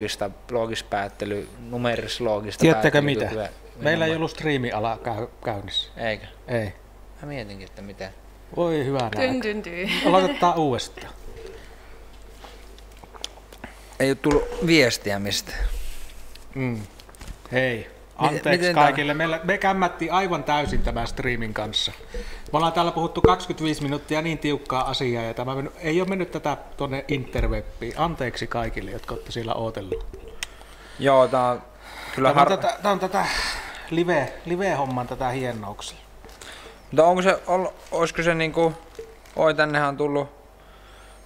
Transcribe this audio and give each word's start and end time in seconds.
loogista, 0.00 0.30
loogispäättely, 0.50 1.48
numerisloogista 1.60 2.60
Tiedättekö 2.60 3.02
mitä? 3.02 3.20
päättelykykyä. 3.20 3.82
Meillä 3.82 4.06
ei 4.06 4.16
ollut 4.16 4.30
striimiala 4.30 4.98
käy, 5.04 5.26
käynnissä. 5.44 5.90
Eikö? 5.96 6.26
Ei. 6.48 6.72
Mä 7.22 7.28
mietinkin, 7.28 7.68
että 7.68 7.82
miten. 7.82 8.10
Voi 8.56 8.84
hyvä 8.84 9.10
Tyn, 9.10 9.20
näin. 9.20 9.40
tyn, 9.40 9.62
tyn. 9.62 9.88
Aloitetaan 10.06 10.58
uudestaan. 10.58 11.12
Ei 14.00 14.10
ole 14.10 14.14
tullut 14.22 14.44
viestiä 14.66 15.18
mistä. 15.18 15.52
Mm. 16.54 16.80
Hei, 17.52 17.90
anteeksi 18.18 18.50
miten 18.50 18.74
kaikille. 18.74 19.14
Meillä, 19.14 19.40
me 19.44 19.58
kämmättiin 19.58 20.12
aivan 20.12 20.44
täysin 20.44 20.82
tämän 20.82 21.06
striimin 21.06 21.54
kanssa. 21.54 21.92
Me 22.52 22.56
ollaan 22.56 22.72
täällä 22.72 22.92
puhuttu 22.92 23.20
25 23.22 23.82
minuuttia 23.82 24.22
niin 24.22 24.38
tiukkaa 24.38 24.88
asiaa 24.88 25.22
ja 25.22 25.34
tämä 25.34 25.52
ei 25.78 26.00
ole 26.00 26.08
mennyt 26.08 26.30
tätä 26.30 26.56
tuonne 26.76 27.04
interwebbiin. 27.08 27.94
Anteeksi 27.96 28.46
kaikille, 28.46 28.90
jotka 28.90 29.14
olette 29.14 29.32
siellä 29.32 29.54
ootellut. 29.54 30.06
Joo, 30.98 31.28
tää 31.28 31.50
on 31.50 31.62
kyllä 32.14 32.28
Tämä 32.28 32.42
on, 32.42 32.48
har... 32.48 32.58
tätä, 32.58 32.78
tämä 32.82 32.92
on 32.92 33.00
tätä 33.00 33.26
live, 33.90 34.32
live-homman 34.44 35.06
tätä 35.06 35.28
hienouksia. 35.28 35.98
Mutta 36.90 37.04
onko 37.04 37.22
se, 37.22 37.42
ol, 37.46 37.66
olisiko 37.90 38.22
se 38.22 38.34
niinku, 38.34 38.72
oi 39.36 39.54
tännehän 39.54 39.88
on 39.88 39.96
tullut, 39.96 40.37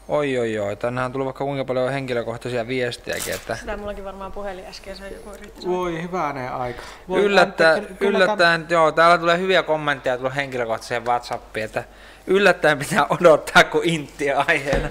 oi 0.09 0.39
oi 0.39 0.59
oi, 0.59 0.77
tännehän 0.77 1.07
on 1.07 1.13
tullut 1.13 1.25
vaikka 1.27 1.45
kuinka 1.45 1.65
paljon 1.65 1.93
henkilökohtaisia 1.93 2.69
viestiäkin, 2.69 3.35
että 3.35 3.57
Sitä 3.57 3.77
mullakin 3.77 4.05
varmaan 4.05 4.33
puhelin 4.33 4.67
äsken, 4.67 4.97
se 4.97 5.09
joku 5.09 5.31
yritti. 5.31 5.67
Voi 5.67 6.03
hyvänen 6.03 6.53
aika. 6.53 6.83
Voi, 7.09 7.21
yllättäen, 7.21 7.83
ante- 7.85 7.95
kyllä 7.95 8.19
yllättäen, 8.25 8.67
joo, 8.69 8.93
täällä 8.93 9.19
tulee 9.19 9.39
hyviä 9.39 9.63
kommentteja 9.63 10.17
tullut 10.17 10.37
henkilökohtaiseen 10.37 11.05
Whatsappiin, 11.05 11.65
että 11.65 11.85
yllättäen 12.27 12.79
pitää 12.79 13.07
odottaa, 13.21 13.65
kun 13.65 13.85
intti 13.85 14.31
aiheena. 14.31 14.89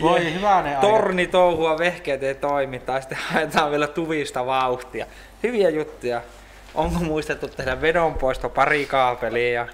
Voi 0.00 0.34
hyvänen 0.34 0.72
aika. 0.76 0.80
Torni 0.80 1.26
touhua, 1.26 1.78
vehkeet 1.78 2.22
ei 2.22 2.34
toimi, 2.34 2.78
tai 2.78 3.00
sitten 3.02 3.18
haetaan 3.18 3.70
vielä 3.70 3.86
tuvista 3.86 4.46
vauhtia. 4.46 5.06
Hyviä 5.42 5.70
juttuja. 5.70 6.20
Onko 6.74 6.98
muistettu 6.98 7.48
tehdä 7.48 7.80
vedonpoisto 7.80 8.48
pari 8.48 8.86
kaapelia 8.86 9.52
ja 9.52 9.66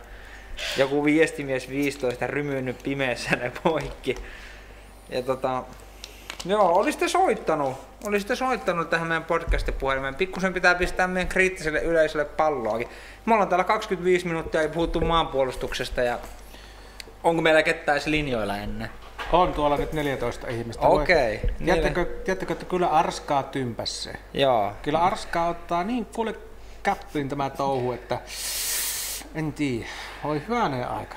joku 0.77 1.05
viestimies 1.05 1.69
15 1.69 2.27
rymynyt 2.27 2.83
pimeässä 2.83 3.37
ne 3.37 3.53
poikki. 3.63 4.15
Ja 5.09 5.23
tota, 5.23 5.63
joo, 6.45 6.69
olisitte 6.75 7.09
soittanut, 7.09 7.77
olisitte 8.05 8.37
soittanut 8.37 8.91
tähän 8.91 9.09
meidän 9.09 9.25
podcastin 9.25 9.75
puhelimeen. 9.75 10.15
Pikkusen 10.15 10.55
pitää 10.55 10.75
pistää 10.75 11.07
meidän 11.07 11.29
kriittiselle 11.29 11.81
yleisölle 11.81 12.25
palloakin. 12.25 12.89
Me 13.27 13.33
ollaan 13.33 13.49
täällä 13.49 13.65
25 13.65 14.27
minuuttia 14.27 14.63
ei 14.63 14.69
puhuttu 14.69 15.01
maanpuolustuksesta 15.01 16.03
ja 16.03 16.19
onko 17.25 17.43
meillä 17.43 17.63
ketään 17.63 18.01
linjoilla 18.07 18.57
ennen? 18.57 18.91
On 19.33 19.53
tuolla 19.53 19.77
nyt 19.77 19.93
14 19.93 20.49
ihmistä. 20.49 20.87
Okei. 20.87 21.41
Tiedättekö, 21.65 22.05
tiedättekö, 22.05 22.53
että 22.53 22.65
kyllä 22.65 22.87
Arskaa 22.87 23.43
tympäsee? 23.43 24.15
Joo. 24.35 24.73
Kyllä 24.83 24.99
Arskaa 24.99 25.49
ottaa 25.49 25.85
niin 25.85 26.07
kuule 26.07 26.35
käppiin 26.83 27.29
tämä 27.29 27.51
touhu, 27.51 27.93
että 27.93 28.19
en 29.35 29.53
tiedä. 29.53 29.87
Voi 30.25 30.43
hyvänen 30.49 30.89
aika. 30.89 31.17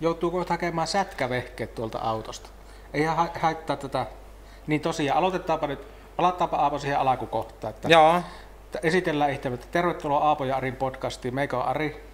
Joutuu 0.00 0.30
kohta 0.30 0.54
hakemaan 0.54 0.86
sätkävehkeet 0.86 1.74
tuolta 1.74 1.98
autosta. 1.98 2.48
Ei 2.94 3.04
ha- 3.04 3.28
haittaa 3.40 3.76
tätä. 3.76 4.06
Niin 4.66 4.80
tosiaan, 4.80 5.18
aloitetaanpa 5.18 5.66
nyt, 5.66 5.80
palataanpa 6.16 6.56
Aapo 6.56 6.78
siihen 6.78 6.98
alkukohtaan. 6.98 7.74
Että 7.74 7.88
Joo. 7.88 8.22
esitellään 8.82 9.30
että 9.30 9.50
tervetuloa 9.70 10.24
Aapo 10.24 10.44
ja 10.44 10.56
Arin 10.56 10.76
podcastiin. 10.76 11.34
Meikä 11.34 11.56
on 11.56 11.64
Ari. 11.64 12.10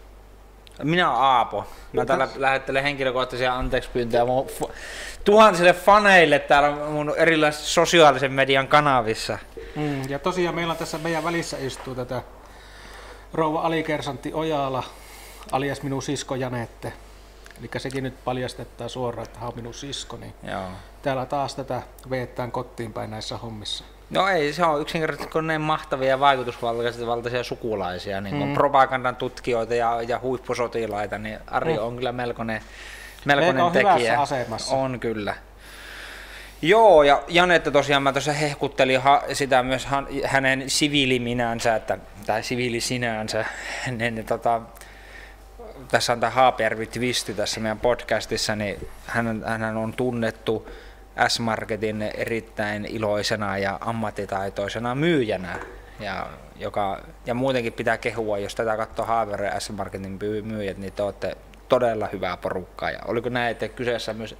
Minä 0.83 1.11
olen 1.11 1.20
Aapo. 1.22 1.64
Mä 1.92 2.05
täällä 2.05 2.28
lähettelen 2.36 2.83
henkilökohtaisia 2.83 3.55
anteeksi 3.55 3.91
pyyntöjä 3.92 4.24
mun 4.24 4.47
f- 4.47 4.70
tuhansille 5.24 5.72
faneille 5.72 6.39
täällä 6.39 6.70
mun 6.91 7.14
erilaisissa 7.17 7.74
sosiaalisen 7.74 8.33
median 8.33 8.69
kanavissa. 8.69 9.39
Mm, 9.77 10.08
ja 10.08 10.19
tosiaan 10.19 10.55
meillä 10.55 10.70
on 10.70 10.77
tässä 10.77 10.98
meidän 10.98 11.24
välissä 11.24 11.56
istuu 11.61 11.94
tätä 11.94 12.22
rouva 13.34 13.61
alikersantti 13.61 14.30
Ojala, 14.34 14.83
alias 15.52 15.83
minun 15.83 16.02
sisko 16.02 16.34
Janette. 16.34 16.92
Eli 17.61 17.70
sekin 17.77 18.05
nyt 18.05 18.24
paljastettaa 18.24 18.89
suoraan, 18.89 19.27
että 19.27 19.39
hän 19.39 19.48
on 19.48 19.57
minun 19.57 19.74
sisko, 19.74 20.17
niin 20.17 20.34
Joo. 20.42 20.62
täällä 21.02 21.27
taas 21.27 21.55
tätä 21.55 21.83
veettään 22.11 22.52
kotiin 22.52 22.92
päin 22.92 23.11
näissä 23.11 23.36
hommissa. 23.36 23.85
No 24.11 24.29
ei, 24.29 24.52
se 24.52 24.64
on 24.64 24.80
yksinkertaisesti 24.80 25.33
kun 25.33 25.46
ne 25.46 25.58
mahtavia 25.58 26.20
vaikutusvaltaisia 26.20 27.45
sukulaisia, 27.45 28.20
niin 28.20 28.36
kuin 28.36 28.48
mm. 28.48 28.55
propagandan 28.55 29.17
tutkijoita 29.17 29.74
ja, 29.74 30.02
ja 30.02 30.18
huippusotilaita, 30.23 31.18
niin 31.18 31.39
Ari 31.46 31.73
Mm. 31.73 31.83
on 31.83 31.96
kyllä 31.96 32.12
melkoinen, 32.12 32.62
melkoinen 33.24 33.64
on 33.64 33.73
tekijä. 33.73 34.20
asemassa. 34.20 34.77
On 34.77 35.01
kyllä. 35.01 35.35
Joo, 36.62 37.02
ja 37.02 37.23
Janetta 37.29 37.70
tosiaan 37.70 38.02
mä 38.02 38.12
tuossa 38.12 38.33
hehkuttelin 38.33 39.01
ha, 39.01 39.23
sitä 39.33 39.62
myös 39.62 39.86
han, 39.86 40.08
hänen 40.24 40.70
siviiliminänsä, 40.70 41.77
että, 41.77 41.98
tai 42.27 42.42
siviilisinänsä, 42.42 43.45
niin, 43.86 44.14
niin 44.14 44.27
tota, 44.27 44.61
tässä 45.91 46.13
on 46.13 46.20
tämä 46.20 46.31
Haapjärvi 46.31 46.87
Twisti 46.87 47.35
tässä 47.35 47.61
meidän 47.61 47.81
podcastissa, 47.81 48.57
niin 48.57 48.89
hän, 49.07 49.42
hän 49.47 49.77
on 49.77 49.92
tunnettu 49.92 50.69
S-Marketin 51.29 52.03
erittäin 52.03 52.85
iloisena 52.85 53.59
ja 53.59 53.79
ammattitaitoisena 53.81 54.95
myyjänä. 54.95 55.59
Ja, 56.01 56.27
joka, 56.57 57.01
ja 57.27 57.35
muutenkin 57.35 57.73
pitää 57.73 57.98
kehua, 57.98 58.39
jos 58.39 58.55
tätä 58.55 58.77
katsoo 58.77 59.07
Haapjärven 59.07 59.61
S-Marketin 59.61 60.19
myy- 60.23 60.42
myyjät, 60.42 60.79
niin 60.79 60.92
te 60.92 61.03
olette 61.03 61.36
todella 61.69 62.09
hyvää 62.13 62.36
porukkaa. 62.36 62.91
Ja 62.91 62.98
oliko 63.05 63.29
näin, 63.29 63.51
että 63.51 63.69
kyseessä 63.69 64.13
myös 64.13 64.36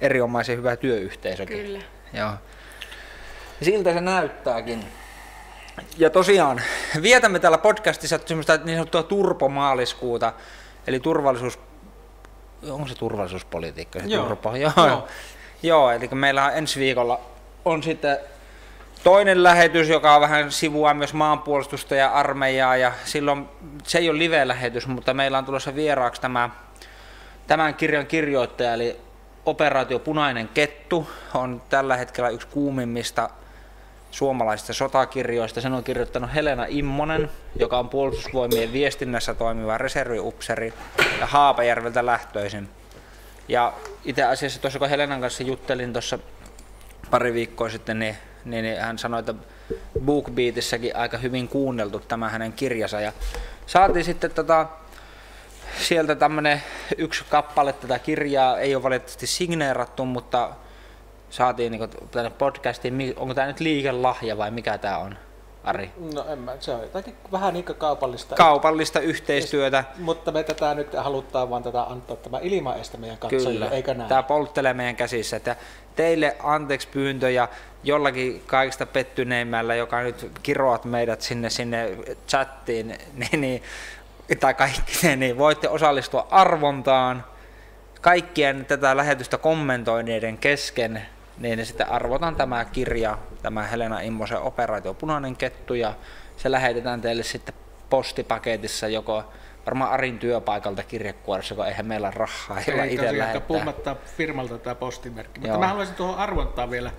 erinomaisen 0.00 0.56
hyvä 0.56 0.76
työyhteisökin? 0.76 1.66
Kyllä. 1.66 1.80
Joo. 2.12 2.30
Siltä 3.62 3.92
se 3.92 4.00
näyttääkin. 4.00 4.84
Ja 5.98 6.10
tosiaan, 6.10 6.60
vietämme 7.02 7.38
täällä 7.38 7.58
podcastissa 7.58 8.18
semmoista 8.26 8.56
niin 8.56 8.76
sanottua 8.76 9.02
turpomaaliskuuta, 9.02 10.32
eli 10.86 11.00
turvallisuus... 11.00 11.58
Onko 12.70 12.88
se 12.88 12.94
turvallisuuspolitiikka? 12.94 14.00
Se 14.00 14.06
Joo. 14.06 14.26
Turpo? 14.26 14.56
Joo. 14.56 14.72
Joo. 14.76 14.86
Joo. 14.86 15.08
Joo, 15.62 15.90
eli 15.90 16.08
meillä 16.08 16.44
on 16.44 16.52
ensi 16.54 16.80
viikolla 16.80 17.20
on 17.64 17.82
sitten 17.82 18.18
toinen 19.04 19.42
lähetys, 19.42 19.88
joka 19.88 20.14
on 20.14 20.20
vähän 20.20 20.52
sivua 20.52 20.94
myös 20.94 21.14
maanpuolustusta 21.14 21.94
ja 21.94 22.12
armeijaa, 22.12 22.76
ja 22.76 22.92
silloin 23.04 23.48
se 23.84 23.98
ei 23.98 24.10
ole 24.10 24.18
live-lähetys, 24.18 24.86
mutta 24.86 25.14
meillä 25.14 25.38
on 25.38 25.44
tulossa 25.44 25.74
vieraaksi 25.74 26.20
tämä 26.20 26.50
Tämän 27.46 27.74
kirjan 27.74 28.06
kirjoittaja, 28.06 28.74
eli 28.74 29.00
Operaatio 29.46 29.98
Punainen 29.98 30.48
Kettu, 30.48 31.10
on 31.34 31.62
tällä 31.68 31.96
hetkellä 31.96 32.30
yksi 32.30 32.48
kuumimmista 32.48 33.30
suomalaisista 34.16 34.72
sotakirjoista. 34.72 35.60
Sen 35.60 35.72
on 35.72 35.84
kirjoittanut 35.84 36.34
Helena 36.34 36.64
Immonen, 36.68 37.30
joka 37.58 37.78
on 37.78 37.88
puolustusvoimien 37.88 38.72
viestinnässä 38.72 39.34
toimiva 39.34 39.78
reserviupseri 39.78 40.74
ja 41.20 41.26
Haapajärveltä 41.26 42.06
lähtöisin. 42.06 42.68
Ja 43.48 43.72
itse 44.04 44.22
asiassa 44.22 44.60
tuossa 44.60 44.78
kun 44.78 44.88
Helenan 44.88 45.20
kanssa 45.20 45.42
juttelin 45.42 45.92
tuossa 45.92 46.18
pari 47.10 47.34
viikkoa 47.34 47.68
sitten, 47.68 47.98
niin, 47.98 48.16
niin, 48.44 48.62
niin 48.62 48.80
hän 48.80 48.98
sanoi, 48.98 49.20
että 49.20 49.34
BookBeatissäkin 50.00 50.96
aika 50.96 51.18
hyvin 51.18 51.48
kuunneltu 51.48 51.98
tämä 51.98 52.28
hänen 52.28 52.52
kirjansa. 52.52 53.00
Ja 53.00 53.12
saatiin 53.66 54.04
sitten 54.04 54.30
tota, 54.30 54.66
sieltä 55.78 56.14
tämmönen 56.14 56.62
yksi 56.98 57.24
kappale 57.30 57.72
tätä 57.72 57.98
kirjaa, 57.98 58.58
ei 58.58 58.74
ole 58.74 58.82
valitettavasti 58.82 59.26
signeerattu, 59.26 60.04
mutta 60.04 60.50
saatiin 61.30 61.72
niin 61.72 61.90
tänne 62.10 62.30
podcastiin, 62.30 63.14
onko 63.16 63.34
tämä 63.34 63.46
nyt 63.46 63.60
liikelahja 63.60 64.38
vai 64.38 64.50
mikä 64.50 64.78
tämä 64.78 64.98
on, 64.98 65.18
Ari? 65.64 65.90
No 66.14 66.24
en 66.28 66.38
mä, 66.38 66.52
se 66.60 66.74
on 66.74 66.80
jotakin 66.82 67.14
vähän 67.32 67.54
niin 67.54 67.64
kuin 67.64 67.78
kaupallista. 67.78 68.34
Kaupallista 68.34 69.00
yhteistyötä, 69.00 69.84
Mutta 69.98 70.32
me 70.32 70.42
tätä 70.42 70.74
nyt 70.74 70.94
halutaan 70.94 71.50
vaan 71.50 71.62
tätä 71.62 71.82
antaa 71.82 72.16
tämä 72.16 72.38
ilmaista 72.42 72.98
meidän 72.98 73.18
katsojille, 73.18 73.64
kyllä. 73.64 73.76
eikö 73.76 73.94
näin? 73.94 74.08
Tämä 74.08 74.22
polttelee 74.22 74.74
meidän 74.74 74.96
käsissä. 74.96 75.36
Että 75.36 75.56
teille 75.96 76.36
anteeksi 76.42 76.88
pyyntö 76.88 77.30
ja 77.30 77.48
jollakin 77.84 78.42
kaikista 78.46 78.86
pettyneimmällä, 78.86 79.74
joka 79.74 80.00
nyt 80.00 80.30
kiroat 80.42 80.84
meidät 80.84 81.20
sinne, 81.20 81.50
sinne 81.50 81.96
chattiin, 82.28 82.88
niin, 83.20 83.40
niin, 83.40 83.62
tai 84.40 84.54
kaikki, 84.54 85.16
niin 85.16 85.38
voitte 85.38 85.68
osallistua 85.68 86.26
arvontaan 86.30 87.24
kaikkien 88.00 88.64
tätä 88.64 88.96
lähetystä 88.96 89.38
kommentoineiden 89.38 90.38
kesken, 90.38 91.02
niin 91.38 91.66
sitten 91.66 91.88
arvotan 91.88 92.36
tämä 92.36 92.64
kirja, 92.64 93.18
tämä 93.42 93.62
Helena 93.62 94.00
Immosen 94.00 94.38
operaatio 94.38 94.94
Punainen 94.94 95.36
kettu, 95.36 95.74
ja 95.74 95.94
se 96.36 96.50
lähetetään 96.50 97.00
teille 97.00 97.22
sitten 97.22 97.54
postipaketissa 97.90 98.88
joko 98.88 99.24
varmaan 99.66 99.90
Arin 99.90 100.18
työpaikalta 100.18 100.82
kirjekuoressa, 100.82 101.54
kun 101.54 101.66
eihän 101.66 101.86
meillä 101.86 102.10
rahaa, 102.10 102.60
jolla 102.66 102.82
Ei 102.82 102.94
itse 102.94 103.18
lähettää. 103.18 103.40
pummattaa 103.40 103.96
firmalta 104.16 104.58
tämä 104.58 104.74
postimerkki. 104.74 105.40
Mutta 105.40 105.52
Joo. 105.52 105.60
mä 105.60 105.68
haluaisin 105.68 105.94
tuohon 105.94 106.18
arvottaa 106.18 106.70
vielä 106.70 106.90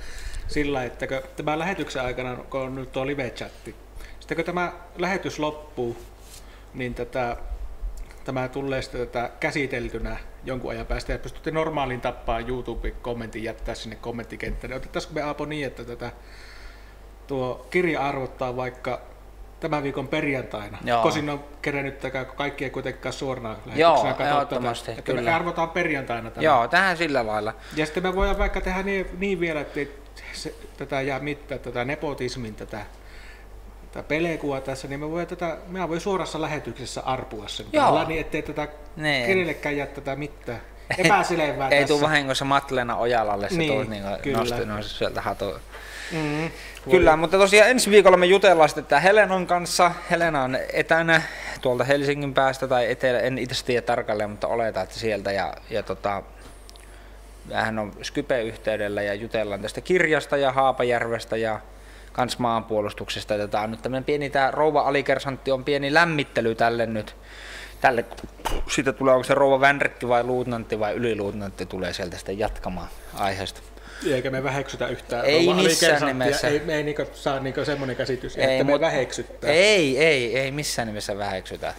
sillä, 0.48 0.84
että 0.84 1.08
kun 1.08 1.22
tämä 1.36 1.60
lähetyksen 1.60 2.02
aikana, 2.02 2.36
kun 2.36 2.62
on 2.62 2.76
nyt 2.76 2.92
tuo 2.92 3.08
live-chatti, 3.08 3.76
sitten 4.20 4.36
kun 4.36 4.46
tämä 4.46 4.74
lähetys 4.98 5.40
loppuu, 5.40 5.98
niin 6.74 6.94
tätä, 6.94 7.38
tämä 8.24 8.48
tulee 8.48 8.82
sitten 8.82 9.08
tätä 9.08 9.30
käsiteltynä 9.40 10.18
jonkun 10.48 10.72
ajan 10.72 10.86
päästä 10.86 11.12
ja 11.12 11.20
pystytte 11.20 11.52
normaalin 11.52 12.02
tappaan 12.02 12.50
YouTube-kommentin 12.50 13.44
jättää 13.44 13.76
sinne 13.76 13.96
kommenttikenttään. 13.96 14.74
Otettaisiko 14.74 15.14
me 15.14 15.22
Aapo 15.22 15.46
niin, 15.46 15.68
että 15.68 15.84
tätä 15.84 16.12
tuo 17.28 17.68
kirja 17.70 18.08
arvottaa 18.08 18.56
vaikka 18.56 19.02
tämän 19.60 19.84
viikon 19.84 20.08
perjantaina. 20.08 20.78
Joo. 20.84 21.04
Kosin 21.04 21.30
on 21.30 21.44
kerännyt 21.62 22.00
tätä, 22.00 22.26
kun 22.26 22.36
kaikki 22.36 22.64
ei 22.64 22.70
kuitenkaan 22.70 23.14
suoraan 23.14 23.58
Joo, 23.76 23.94
lähetyksenä 23.94 24.14
katso 24.14 24.36
ehdottomasti, 24.36 24.86
tätä. 24.86 25.00
Että 25.00 25.22
me 25.22 25.34
arvotaan 25.34 25.70
perjantaina 25.70 26.32
tämä. 26.32 26.44
Joo, 26.44 26.68
tähän 26.68 26.98
sillä 26.98 27.28
lailla. 27.28 27.54
Ja 27.76 27.86
sitten 27.86 28.04
me 28.04 28.16
voidaan 28.16 28.38
vaikka 28.38 28.62
tehdä 28.62 28.84
niin, 28.84 29.08
niin 29.18 29.40
vielä, 29.40 29.62
että 29.62 29.80
se, 30.34 30.56
tätä 30.78 31.02
jää 31.02 31.20
mitään, 31.20 31.60
tätä 31.60 31.86
nepotismin, 31.86 32.56
tätä, 32.56 32.86
tätä 33.92 34.08
pelekua 34.08 34.62
tässä, 34.62 34.88
niin 34.88 35.00
me 35.00 35.12
voi 35.12 35.26
tätä, 35.26 35.58
minä 35.68 35.90
voi 35.90 36.00
suorassa 36.00 36.42
lähetyksessä 36.42 37.02
arpua 37.02 37.48
sen 37.48 37.66
Joo. 37.74 37.84
päällä, 37.84 38.06
niin 38.06 38.22
ettei 38.22 38.42
tätä 38.42 38.68
Niin. 38.96 39.28
kenellekään 39.28 39.78
jää 39.78 39.88
tätä 39.88 40.16
mitään 40.16 40.62
epäselvää 40.98 41.70
Ei 41.70 41.86
tule 41.86 42.02
vahingossa 42.02 42.46
Matleena 42.46 42.98
Ojalalle 42.98 43.50
se 43.50 43.58
Niin, 43.58 43.90
niin, 43.90 44.04
niin 44.24 44.34
nosti, 44.34 44.66
nosti 44.66 44.94
sieltä 44.94 45.22
hatu. 45.22 45.46
Mm, 46.12 46.50
Kyllä, 46.92 47.16
mutta 47.16 47.38
tosiaan 47.38 47.70
ensi 47.70 47.92
viikolla 47.92 48.18
me 48.18 48.26
jutellaan 48.26 48.70
sitten 48.70 49.02
Helenan 49.02 49.48
kanssa. 49.48 49.92
Helena 50.10 50.44
on 50.44 50.58
etänä 50.74 51.22
tuolta 51.62 51.84
Helsingin 51.84 52.34
päästä 52.34 52.68
tai 52.68 52.92
etelä, 52.92 53.20
en 53.20 53.38
itse 53.38 53.66
tiedä 53.66 53.82
tarkalleen, 53.82 54.30
mutta 54.30 54.48
oletaan, 54.48 54.84
että 54.84 55.00
sieltä. 55.00 55.32
Ja, 55.32 55.54
ja 55.70 55.84
tota, 55.84 56.24
hän 57.54 57.80
on 57.80 57.94
Skype-yhteydellä 58.04 59.02
ja 59.02 59.14
jutellaan 59.14 59.62
tästä 59.62 59.82
kirjasta 59.82 60.38
ja 60.38 60.52
Haapajärvestä 60.52 61.38
ja 61.38 61.60
kans 62.18 62.40
maanpuolustuksesta. 62.40 63.34
Ja 63.34 63.48
Tämä 63.48 63.64
on 63.64 63.72
nyt 63.72 63.82
tämmöinen 63.82 64.04
pieni, 64.04 64.30
tämä 64.30 64.52
rouva 64.52 64.82
alikersantti 64.82 65.52
on 65.52 65.64
pieni 65.64 65.94
lämmittely 65.94 66.56
tälle 66.56 66.86
nyt. 66.86 67.16
Tälle, 67.82 68.06
siitä 68.72 68.94
tulee, 68.94 69.14
onko 69.14 69.24
se 69.24 69.34
rouva 69.34 69.60
vänrikki 69.60 70.08
vai 70.08 70.24
luutnantti 70.24 70.80
vai 70.80 70.94
yliluutnantti 70.94 71.66
tulee 71.66 71.94
sieltä 71.94 72.18
sitten 72.18 72.40
jatkamaan 72.40 72.88
aiheesta. 73.14 73.62
Eikä 74.12 74.30
me 74.30 74.44
väheksytä 74.44 74.88
yhtään. 74.88 75.26
Ei 75.26 75.46
rouva 75.46 75.62
missään 75.62 76.06
nimessä. 76.06 76.48
Ei, 76.48 76.60
me 76.60 76.76
ei 76.76 76.84
niinku 76.84 77.06
saa 77.14 77.40
niinku 77.40 77.66
semmoinen 77.66 77.96
käsitys, 77.96 78.38
että 78.38 78.64
me 78.64 78.74
mut- 78.74 78.82
väheksyttää. 78.82 79.50
Ei, 79.50 79.98
ei, 79.98 80.40
ei 80.40 80.52
missään 80.52 80.88
nimessä 80.88 81.18
väheksytä. 81.18 81.74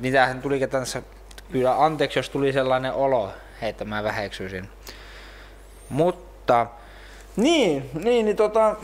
Mitähän 0.00 0.42
tuli 0.42 0.66
tässä, 0.66 1.02
kyllä 1.52 1.84
anteeksi, 1.84 2.18
jos 2.18 2.30
tuli 2.30 2.52
sellainen 2.52 2.92
olo, 2.92 3.32
että 3.62 3.84
mä 3.84 4.04
väheksyisin. 4.04 4.68
Mutta, 5.88 6.66
niin, 7.36 7.90
niin, 8.04 8.24
niin 8.24 8.36
tota, 8.36 8.76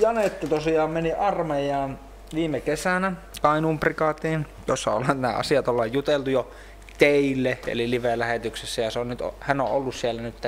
Janette 0.00 0.46
tosiaan 0.46 0.90
meni 0.90 1.12
armeijaan 1.12 1.98
viime 2.34 2.60
kesänä 2.60 3.12
Kainuun 3.42 3.78
prikaatiin, 3.78 4.46
jossa 4.66 4.92
ollaan 4.92 5.20
nämä 5.20 5.34
asiat 5.34 5.68
ollaan 5.68 5.92
juteltu 5.92 6.30
jo 6.30 6.50
teille, 6.98 7.58
eli 7.66 7.90
live-lähetyksessä, 7.90 8.82
ja 8.82 8.90
se 8.90 8.98
on 8.98 9.08
nyt, 9.08 9.18
hän 9.40 9.60
on 9.60 9.68
ollut 9.68 9.94
siellä 9.94 10.22
nyt, 10.22 10.46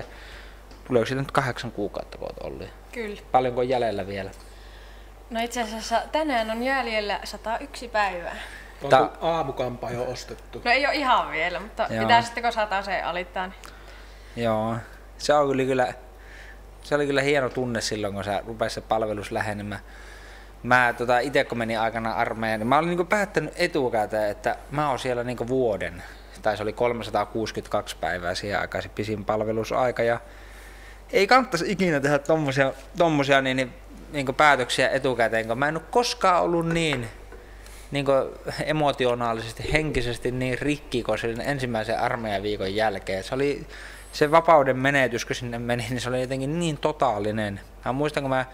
tuleeko 0.87 1.07
siitä 1.07 1.23
nyt 1.23 1.33
kahdeksan 1.33 1.73
kuukautta, 1.73 2.19
kun 2.19 2.29
ollut? 2.41 2.69
Kyllä. 2.93 3.21
Paljonko 3.33 3.61
on 3.61 3.69
jäljellä 3.69 4.07
vielä? 4.07 4.31
No 5.31 5.41
itse 5.43 5.63
asiassa 5.63 6.03
tänään 6.13 6.51
on 6.51 6.63
jäljellä 6.63 7.21
101 7.25 7.89
päivää. 7.89 8.37
Onko 8.83 8.97
Ta- 8.97 9.11
aamukampa 9.21 9.91
jo 9.91 10.05
ostettu? 10.05 10.63
No 10.65 10.71
ei 10.71 10.87
ole 10.87 10.95
ihan 10.95 11.31
vielä, 11.31 11.61
mutta 11.61 11.87
Joo. 11.91 12.03
pitää 12.03 12.23
sitten 12.23 12.43
kun 12.43 12.53
sata 12.53 12.83
se 12.83 13.03
alittaa. 13.03 13.47
Niin. 13.47 13.57
Joo, 14.45 14.77
se 15.19 15.35
on 15.35 15.49
kyllä, 15.49 15.65
kyllä, 15.65 15.95
se 16.91 16.95
oli 16.95 17.07
kyllä 17.07 17.23
hieno 17.23 17.49
tunne 17.49 17.81
silloin, 17.81 18.15
kun 18.15 18.25
se 18.25 18.43
rupesi 18.47 18.75
se 18.75 18.81
palvelus 18.81 19.31
lähenemään. 19.31 19.81
Mä 20.63 20.95
tota, 20.99 21.19
itse 21.19 21.45
kun 21.45 21.59
menin 21.59 21.81
aikana 21.81 22.13
armeijaan, 22.13 22.61
niin 22.61 22.69
mä 22.69 22.79
olin 22.79 22.89
niinku 22.89 23.05
päättänyt 23.05 23.55
etukäteen, 23.57 24.31
että 24.31 24.57
mä 24.71 24.89
oon 24.89 24.99
siellä 24.99 25.25
niinku 25.25 25.49
vuoden. 25.49 26.03
Tai 26.43 26.57
se 26.57 26.63
oli 26.63 26.73
362 26.73 27.97
päivää 28.01 28.35
siihen 28.35 28.61
aikaan 28.61 28.83
se 28.83 28.89
pisin 28.89 29.25
palvelusaika. 29.25 30.03
Ja 30.03 30.21
ei 31.13 31.27
kannattaisi 31.27 31.73
ikinä 31.73 32.01
tehdä 32.01 32.19
tommosia, 32.19 32.73
tommosia 32.99 33.41
niin, 33.41 33.57
niin, 33.57 33.73
niin 34.13 34.35
päätöksiä 34.35 34.89
etukäteen, 34.89 35.49
kun 35.49 35.59
mä 35.59 35.69
en 35.69 35.77
ole 35.77 35.85
koskaan 35.91 36.43
ollut 36.43 36.69
niin 36.69 37.09
niin 37.91 38.07
emotionaalisesti, 38.65 39.73
henkisesti 39.73 40.31
niin 40.31 40.59
rikki 40.59 41.03
kuin 41.03 41.19
sen 41.19 41.41
ensimmäisen 41.41 41.99
armeijan 41.99 42.43
viikon 42.43 42.75
jälkeen. 42.75 43.25
Se 43.25 43.35
oli 43.35 43.67
se 44.13 44.31
vapauden 44.31 44.79
menetys, 44.79 45.25
kun 45.25 45.37
sinne 45.37 45.59
meni, 45.59 45.87
niin 45.91 46.01
se 46.01 46.09
oli 46.09 46.21
jotenkin 46.21 46.61
niin 46.61 46.79
totaalinen. 46.79 47.61
Mä 47.85 47.93
muistan, 47.93 48.23
kun 48.23 48.31
mä 48.31 48.45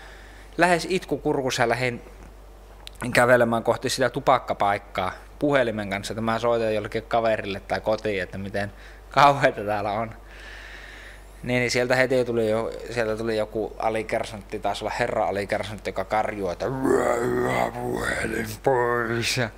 lähes 0.59 0.87
itkukurkussa 0.91 1.69
lähdin 1.69 2.03
kävelemään 3.15 3.63
kohti 3.63 3.89
sitä 3.91 4.11
tupakkapaikkaa 4.11 5.13
puhelimen 5.39 5.91
kanssa, 5.91 6.13
että 6.13 6.21
mä 6.21 6.39
soitan 6.39 6.75
jollekin 6.75 7.03
kaverille 7.03 7.61
tai 7.61 7.81
kotiin, 7.81 8.23
että 8.23 8.39
miten 8.39 8.73
kauheita 9.11 9.61
täällä 9.61 9.93
on. 9.93 10.15
Niin, 11.43 11.61
niin 11.61 11.71
sieltä 11.71 11.97
heti 11.97 12.25
tuli, 12.25 12.51
jo, 12.51 12.73
sieltä 12.91 13.17
tuli 13.17 13.37
joku 13.37 13.77
alikersantti, 13.79 14.59
taisi 14.59 14.85
olla 14.85 14.95
herra 14.99 15.27
alikersantti, 15.27 15.91
joka 15.91 16.05
karjui, 16.05 16.53
että 16.53 16.65
"Hyvä, 16.65 17.15
hyvä 17.15 17.71
puhelin 17.75 18.47
pois. 18.63 19.37
Ja 19.37 19.51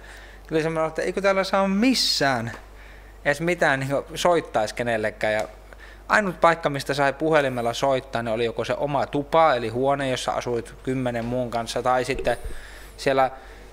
tuli 0.49 0.63
semmoinen, 0.63 0.89
että 0.89 1.03
eikö 1.03 1.21
täällä 1.21 1.45
saa 1.45 1.69
missään 1.69 2.53
edes 3.25 3.41
mitään 3.41 3.81
niin 3.81 3.91
soittaisi 4.15 4.75
kenellekään. 4.75 5.35
Ja 5.35 5.49
ainut 6.09 6.41
paikka, 6.41 6.71
mistä 6.71 6.95
sai 6.95 7.13
puhelimella 7.13 7.75
soittaa, 7.75 8.23
niin 8.23 8.35
oli 8.35 8.45
joko 8.45 8.65
se 8.65 8.75
oma 8.75 9.07
tupa, 9.07 9.55
eli 9.55 9.69
huone, 9.69 10.11
jossa 10.11 10.33
asuit 10.33 10.75
kymmenen 10.83 11.25
muun 11.25 11.51
kanssa, 11.51 11.83
tai 11.83 12.05
sitten 12.05 12.37
siellä 12.97 13.31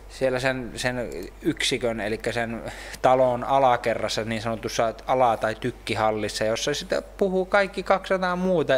siellä 0.09 0.39
sen, 0.39 0.71
sen 0.75 1.09
yksikön, 1.41 1.99
eli 1.99 2.19
sen 2.31 2.61
talon 3.01 3.43
alakerrassa 3.43 4.23
niin 4.23 4.41
sanotussa 4.41 4.93
ala- 5.07 5.37
tai 5.37 5.55
tykkihallissa, 5.55 6.43
jossa 6.43 6.73
sitten 6.73 7.03
puhuu 7.17 7.45
kaikki 7.45 7.83
200 7.83 8.35
muuta 8.35 8.73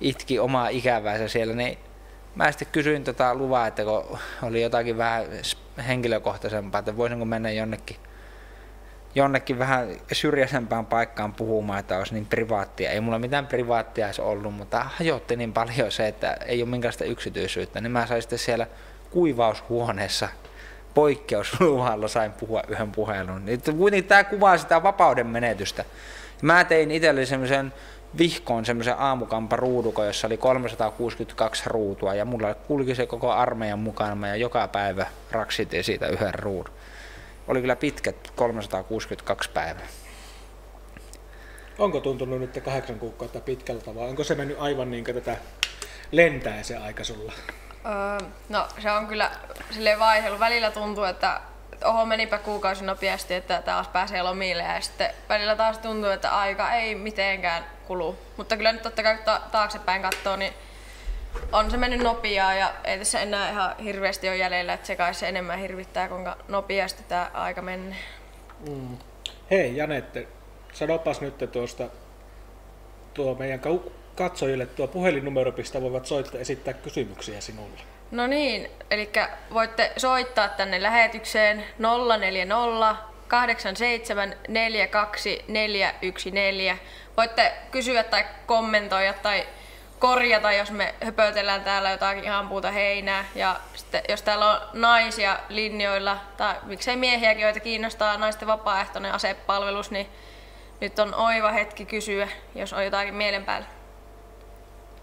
itki 0.00 0.38
omaa 0.38 0.68
ikäväänsä 0.68 1.28
siellä, 1.28 1.54
niin 1.54 1.78
mä 2.34 2.52
sitten 2.52 2.68
kysyin 2.72 3.04
tota 3.04 3.34
luvaa, 3.34 3.66
että 3.66 3.84
kun 3.84 4.18
oli 4.42 4.62
jotakin 4.62 4.98
vähän 4.98 5.26
henkilökohtaisempaa, 5.88 6.78
että 6.78 6.96
voisinko 6.96 7.24
mennä 7.24 7.50
jonnekin 7.50 7.96
jonnekin 9.14 9.58
vähän 9.58 9.88
syrjäisempään 10.12 10.86
paikkaan 10.86 11.32
puhumaan, 11.32 11.78
että 11.78 11.98
olisi 11.98 12.14
niin 12.14 12.26
privaattia. 12.26 12.90
Ei 12.90 13.00
mulla 13.00 13.18
mitään 13.18 13.46
privaattia 13.46 14.06
edes 14.06 14.20
ollut, 14.20 14.54
mutta 14.54 14.84
hajotti 14.84 15.36
niin 15.36 15.52
paljon 15.52 15.92
se, 15.92 16.08
että 16.08 16.32
ei 16.32 16.62
ole 16.62 16.70
minkäänlaista 16.70 17.04
yksityisyyttä. 17.04 17.80
Niin 17.80 17.92
mä 17.92 18.06
sain 18.06 18.22
sitten 18.22 18.38
siellä 18.38 18.66
kuivaushuoneessa 19.10 20.28
poikkeusluvalla 20.94 22.08
sain 22.08 22.32
puhua 22.32 22.62
yhden 22.68 22.92
puhelun. 22.92 23.46
Niin 23.46 23.60
kuitenkin 23.78 24.08
tämä 24.08 24.24
kuvaa 24.24 24.58
sitä 24.58 24.82
vapauden 24.82 25.26
menetystä. 25.26 25.84
Mä 26.42 26.64
tein 26.64 26.90
itselleni 26.90 27.26
semmoisen 27.26 27.72
vihkoon 28.18 28.64
semmoisen 28.64 28.98
aamukamparuudukon, 28.98 30.06
jossa 30.06 30.26
oli 30.26 30.36
362 30.36 31.62
ruutua 31.66 32.14
ja 32.14 32.24
mulla 32.24 32.54
kulki 32.54 32.94
se 32.94 33.06
koko 33.06 33.32
armeijan 33.32 33.78
mukana 33.78 34.28
ja 34.28 34.36
joka 34.36 34.68
päivä 34.68 35.06
raksitin 35.30 35.84
siitä 35.84 36.06
yhden 36.06 36.34
ruudun. 36.34 36.74
Oli 37.50 37.60
kyllä 37.60 37.76
pitkät 37.76 38.32
362 38.36 39.50
päivää. 39.50 39.86
Onko 41.78 42.00
tuntunut 42.00 42.40
nyt 42.40 42.60
kahdeksan 42.64 42.98
kuukautta 42.98 43.40
pitkältä 43.40 43.94
vai 43.94 44.08
onko 44.08 44.24
se 44.24 44.34
mennyt 44.34 44.56
aivan 44.60 44.90
niin 44.90 45.04
tätä 45.04 45.36
lentää 46.12 46.62
se 46.62 46.76
aika 46.76 47.04
sulla? 47.04 47.32
Öö, 47.86 48.28
no 48.48 48.68
se 48.78 48.90
on 48.90 49.06
kyllä 49.06 49.30
sille 49.70 49.98
vaihdellut. 49.98 50.40
Välillä 50.40 50.70
tuntuu, 50.70 51.04
että 51.04 51.40
oho 51.84 52.06
menipä 52.06 52.38
kuukausi 52.38 52.84
nopeasti, 52.84 53.34
että 53.34 53.62
taas 53.62 53.88
pääsee 53.88 54.22
lomille 54.22 54.62
ja 54.62 54.80
sitten 54.80 55.14
välillä 55.28 55.56
taas 55.56 55.78
tuntuu, 55.78 56.10
että 56.10 56.38
aika 56.38 56.72
ei 56.72 56.94
mitenkään 56.94 57.64
kulu. 57.86 58.18
Mutta 58.36 58.56
kyllä 58.56 58.72
nyt 58.72 58.82
totta 58.82 59.02
kai 59.02 59.18
ta- 59.24 59.42
taaksepäin 59.52 60.02
katsoo, 60.02 60.36
niin 60.36 60.54
on 61.52 61.70
se 61.70 61.76
mennyt 61.76 62.00
nopeaa 62.00 62.54
ja 62.54 62.72
ei 62.84 62.98
tässä 62.98 63.20
enää 63.20 63.50
ihan 63.50 63.78
hirveästi 63.78 64.28
ole 64.28 64.36
jäljellä, 64.36 64.72
että 64.72 64.86
se 64.86 64.96
kai 64.96 65.14
se 65.14 65.28
enemmän 65.28 65.58
hirvittää, 65.58 66.08
kuinka 66.08 66.36
nopeasti 66.48 67.02
tämä 67.08 67.30
aika 67.34 67.62
menee. 67.62 67.96
Mm. 68.68 68.96
Hei 69.50 69.76
Janette, 69.76 70.26
sanopas 70.72 71.20
nyt 71.20 71.52
tuosta 71.52 71.88
tuo 73.14 73.34
meidän 73.34 73.60
katsojille 74.14 74.66
tuo 74.66 74.86
puhelinnumero, 74.86 75.52
mistä 75.56 75.82
voivat 75.82 76.06
soittaa 76.06 76.40
esittää 76.40 76.74
kysymyksiä 76.74 77.40
sinulle. 77.40 77.80
No 78.10 78.26
niin, 78.26 78.70
eli 78.90 79.10
voitte 79.54 79.92
soittaa 79.96 80.48
tänne 80.48 80.82
lähetykseen 80.82 81.64
040 82.18 82.96
87 83.28 84.34
42 84.48 85.44
414. 85.48 86.84
Voitte 87.16 87.52
kysyä 87.70 88.02
tai 88.02 88.24
kommentoida 88.46 89.12
tai 89.12 89.46
korjata, 90.00 90.52
jos 90.52 90.70
me 90.70 90.94
höpötellään 91.04 91.64
täällä 91.64 91.90
jotakin 91.90 92.24
ihan 92.24 92.48
puuta 92.48 92.70
heinää. 92.70 93.24
Ja 93.34 93.56
sitten, 93.74 94.02
jos 94.08 94.22
täällä 94.22 94.50
on 94.50 94.60
naisia 94.72 95.38
linjoilla, 95.48 96.18
tai 96.36 96.54
miksei 96.62 96.96
miehiäkin, 96.96 97.42
joita 97.42 97.60
kiinnostaa 97.60 98.18
naisten 98.18 98.48
vapaaehtoinen 98.48 99.12
asepalvelus, 99.12 99.90
niin 99.90 100.06
nyt 100.80 100.98
on 100.98 101.14
oiva 101.14 101.52
hetki 101.52 101.84
kysyä, 101.84 102.28
jos 102.54 102.72
on 102.72 102.84
jotakin 102.84 103.14
mielen 103.14 103.44
päällä. 103.44 103.66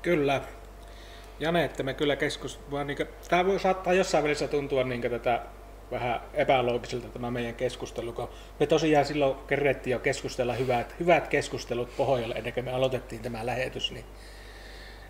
Kyllä. 0.02 0.42
Janette, 1.40 1.84
me 1.84 1.94
kyllä 1.94 2.16
keskus... 2.16 2.60
Niin 2.86 2.98
tämä 3.30 3.46
voi 3.46 3.60
saattaa 3.60 3.94
jossain 3.94 4.24
välissä 4.24 4.48
tuntua 4.48 4.84
niin 4.84 5.02
tätä 5.02 5.42
vähän 5.92 6.22
epäloogiselta 6.34 7.08
tämä 7.08 7.32
meidän 7.32 7.56
keskustelu, 7.56 8.14
kun 8.14 8.30
me 8.60 8.68
tosiaan 8.68 9.06
silloin 9.06 9.38
kerettiin 9.48 9.92
jo 9.92 10.00
keskustella 10.00 10.54
hyvät, 10.54 10.96
hyvät 11.00 11.28
keskustelut 11.28 11.98
pohjalle 11.98 12.36
ennen 12.36 12.54
kuin 12.54 12.66
me 12.66 12.72
aloitettiin 12.72 13.22
tämä 13.22 13.46
lähetys, 13.46 13.92
niin 13.92 14.06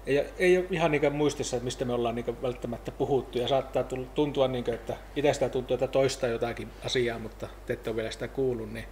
ei, 0.08 0.26
ei 0.40 0.58
ole 0.58 0.66
ihan 0.72 0.92
niin 0.92 1.16
muistissa, 1.16 1.58
että 1.58 1.66
mistä 1.66 1.86
me 1.86 1.94
ollaan 1.94 2.16
niin 2.16 2.42
välttämättä 2.42 2.92
puhuttu. 2.92 3.38
Ja 3.38 3.48
saattaa 3.48 3.84
tuntua, 4.16 4.48
niin 4.48 4.64
kuin, 4.64 4.76
että 4.76 4.98
itsestä 5.16 5.50
tuntuu, 5.50 5.74
että 5.74 5.88
toista 5.88 6.28
jotakin 6.28 6.72
asiaa, 6.86 7.20
mutta 7.20 7.48
te 7.66 7.74
ette 7.74 7.90
ole 7.90 7.98
vielä 7.98 8.12
sitä 8.12 8.28
kuullut. 8.28 8.74
Niin, 8.74 8.86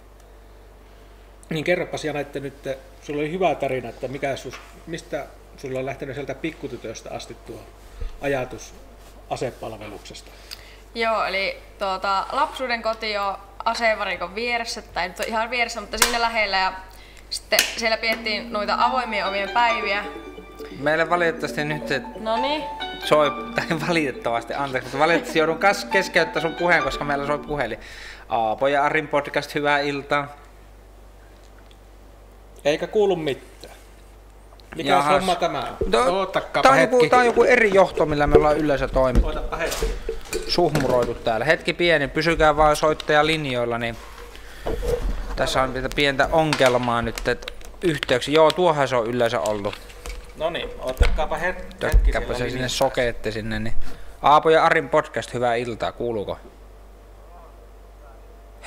niin 1.50 1.64
kerropas 1.64 2.04
Jana, 2.04 2.20
että 2.20 2.40
nyt 2.40 2.54
sulla 3.02 3.20
oli 3.20 3.32
hyvä 3.32 3.54
tarina, 3.54 3.88
että 3.88 4.08
mikä 4.08 4.36
sus, 4.36 4.60
mistä 4.86 5.26
sulla 5.56 5.78
on 5.78 5.86
lähtenyt 5.86 6.14
sieltä 6.14 6.34
pikkutytöstä 6.34 7.10
asti 7.10 7.36
tuo 7.46 7.60
ajatus 8.20 8.74
asepalveluksesta? 9.30 10.30
Joo, 10.94 11.24
eli 11.24 11.56
tuota, 11.78 12.26
lapsuuden 12.32 12.82
koti 12.82 13.18
on 13.18 13.36
asevarikon 13.64 14.34
vieressä, 14.34 14.82
tai 14.82 15.08
nyt 15.08 15.20
ihan 15.26 15.50
vieressä, 15.50 15.80
mutta 15.80 15.98
siinä 15.98 16.20
lähellä. 16.20 16.56
Ja 16.56 16.72
sitten 17.30 17.58
siellä 17.76 17.96
piettiin 17.96 18.52
noita 18.52 18.76
avoimia 18.78 19.28
omien 19.28 19.50
päiviä. 19.50 20.04
Meille 20.78 21.10
valitettavasti 21.10 21.64
nyt 21.64 21.82
no 22.20 22.36
niin. 22.36 22.64
soi, 23.04 23.30
tai 23.56 23.66
valitettavasti, 23.88 24.54
anteeksi, 24.54 24.86
mutta 24.86 24.98
valitettavasti 24.98 25.38
joudun 25.38 25.58
keskeyttämään 25.90 26.42
sun 26.42 26.54
puheen, 26.54 26.82
koska 26.82 27.04
meillä 27.04 27.26
soi 27.26 27.38
puhelin. 27.38 27.78
Aapo 28.28 28.68
ja 28.68 28.84
Arin 28.84 29.08
podcast, 29.08 29.54
hyvää 29.54 29.80
iltaa. 29.80 30.28
Eikä 32.64 32.86
kuulu 32.86 33.16
mitään. 33.16 33.76
Mikä 34.76 34.90
Jahas. 34.90 35.20
homma 35.20 35.34
tämä 35.34 35.58
on? 35.58 35.90
No, 35.92 36.26
tämä, 36.62 36.74
on 36.74 36.80
joku, 36.80 37.06
tämä 37.10 37.20
on 37.20 37.26
joku 37.26 37.42
eri 37.42 37.74
johto, 37.74 38.06
millä 38.06 38.26
me 38.26 38.36
ollaan 38.36 38.56
yleensä 38.56 38.88
toimittu. 38.88 39.28
Ootapa 39.28 39.56
hetki. 39.56 39.86
Suhmuroitu 40.48 41.14
täällä. 41.14 41.44
Hetki 41.44 41.72
pieni, 41.72 42.08
pysykää 42.08 42.56
vaan 42.56 42.76
soittaja 42.76 43.26
linjoilla, 43.26 43.78
niin 43.78 43.96
tässä 45.36 45.62
on 45.62 45.74
pientä 45.94 46.28
ongelmaa 46.32 47.02
nyt, 47.02 47.28
että 47.28 47.52
yhteyksi. 47.82 48.32
Joo, 48.32 48.50
tuohan 48.50 48.88
se 48.88 48.96
on 48.96 49.06
yleensä 49.06 49.40
ollut. 49.40 49.74
No 50.38 50.50
niin, 50.50 50.70
ottakaapa 50.80 51.36
hetki. 51.36 51.76
Tökkääpä 51.80 52.34
se 52.34 52.50
sinne 52.50 52.68
sokeette 52.68 53.30
sinne. 53.30 53.58
Niin. 53.58 53.74
Aapo 54.22 54.50
ja 54.50 54.64
Arin 54.64 54.88
podcast, 54.88 55.34
hyvää 55.34 55.54
iltaa, 55.54 55.92
kuuluuko? 55.92 56.38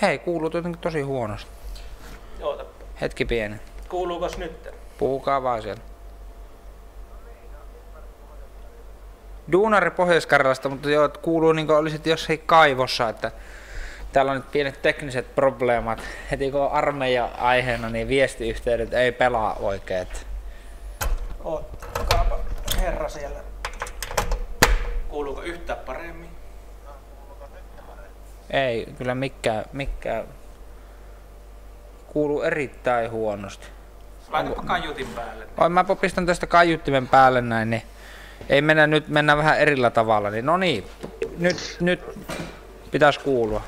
Hei, 0.01 0.19
kuuluu 0.19 0.49
jotenkin 0.53 0.81
tosi 0.81 1.01
huonosti. 1.01 1.51
Oota. 2.41 2.65
Hetki 3.01 3.25
pieni. 3.25 3.55
Kuuluuko 3.89 4.29
nyt? 4.38 4.69
Puhukaa 4.97 5.43
vaan 5.43 5.61
siellä. 5.61 5.81
Duunari 9.51 9.91
pohjois 9.91 10.27
mutta 10.69 10.89
joo, 10.89 11.09
kuuluu 11.21 11.51
niin 11.51 11.67
kuin 11.67 11.77
olisit 11.77 12.05
jossain 12.05 12.43
kaivossa, 12.45 13.09
että 13.09 13.31
täällä 14.13 14.31
on 14.31 14.38
nyt 14.38 14.51
pienet 14.51 14.81
tekniset 14.81 15.35
probleemat. 15.35 16.01
Heti 16.31 16.51
kun 16.51 16.61
on 16.61 16.71
armeija 16.71 17.29
aiheena, 17.38 17.89
niin 17.89 18.07
viestiyhteydet 18.07 18.93
ei 18.93 19.11
pelaa 19.11 19.55
oikein. 19.59 20.07
Ottakaapa 21.43 22.39
herra 22.79 23.10
siellä. 23.10 23.39
Kuuluuko 25.10 25.41
yhtään 25.41 25.79
paremmin? 25.79 26.29
Ei, 28.50 28.93
kyllä 28.98 29.15
mikään, 29.15 29.65
mikään 29.74 30.25
kuuluu 32.08 32.41
erittäin 32.41 33.12
huonosti. 33.12 33.67
Laitapa 34.29 34.63
kaiutin 34.63 35.08
päälle. 35.08 35.48
Oi, 35.58 35.69
mä 35.69 35.86
pistän 36.01 36.25
tästä 36.25 36.48
kaiuttimen 36.48 37.08
päälle 37.08 37.41
näin, 37.41 37.69
niin 37.69 37.84
ei 38.50 38.62
mennä 38.62 38.88
nyt, 38.88 39.08
mennä 39.08 39.38
vähän 39.38 39.60
erillä 39.60 39.89
tavalla. 39.89 40.29
Niin, 40.29 40.46
no 40.46 40.58
niin, 40.58 40.88
nyt, 41.38 41.77
nyt 41.79 42.01
pitäisi 42.91 43.19
kuulua. 43.19 43.62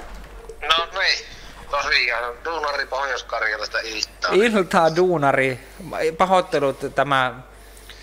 No 0.61 0.99
niin, 0.99 1.25
tosiaan, 1.71 2.33
Duunari 2.45 2.85
Pohjois-Karjalasta 2.85 3.79
iltaa. 3.79 4.31
Iltaa 4.33 4.95
Duunari, 4.95 5.59
pahoittelut 6.17 6.79
tämä 6.95 7.41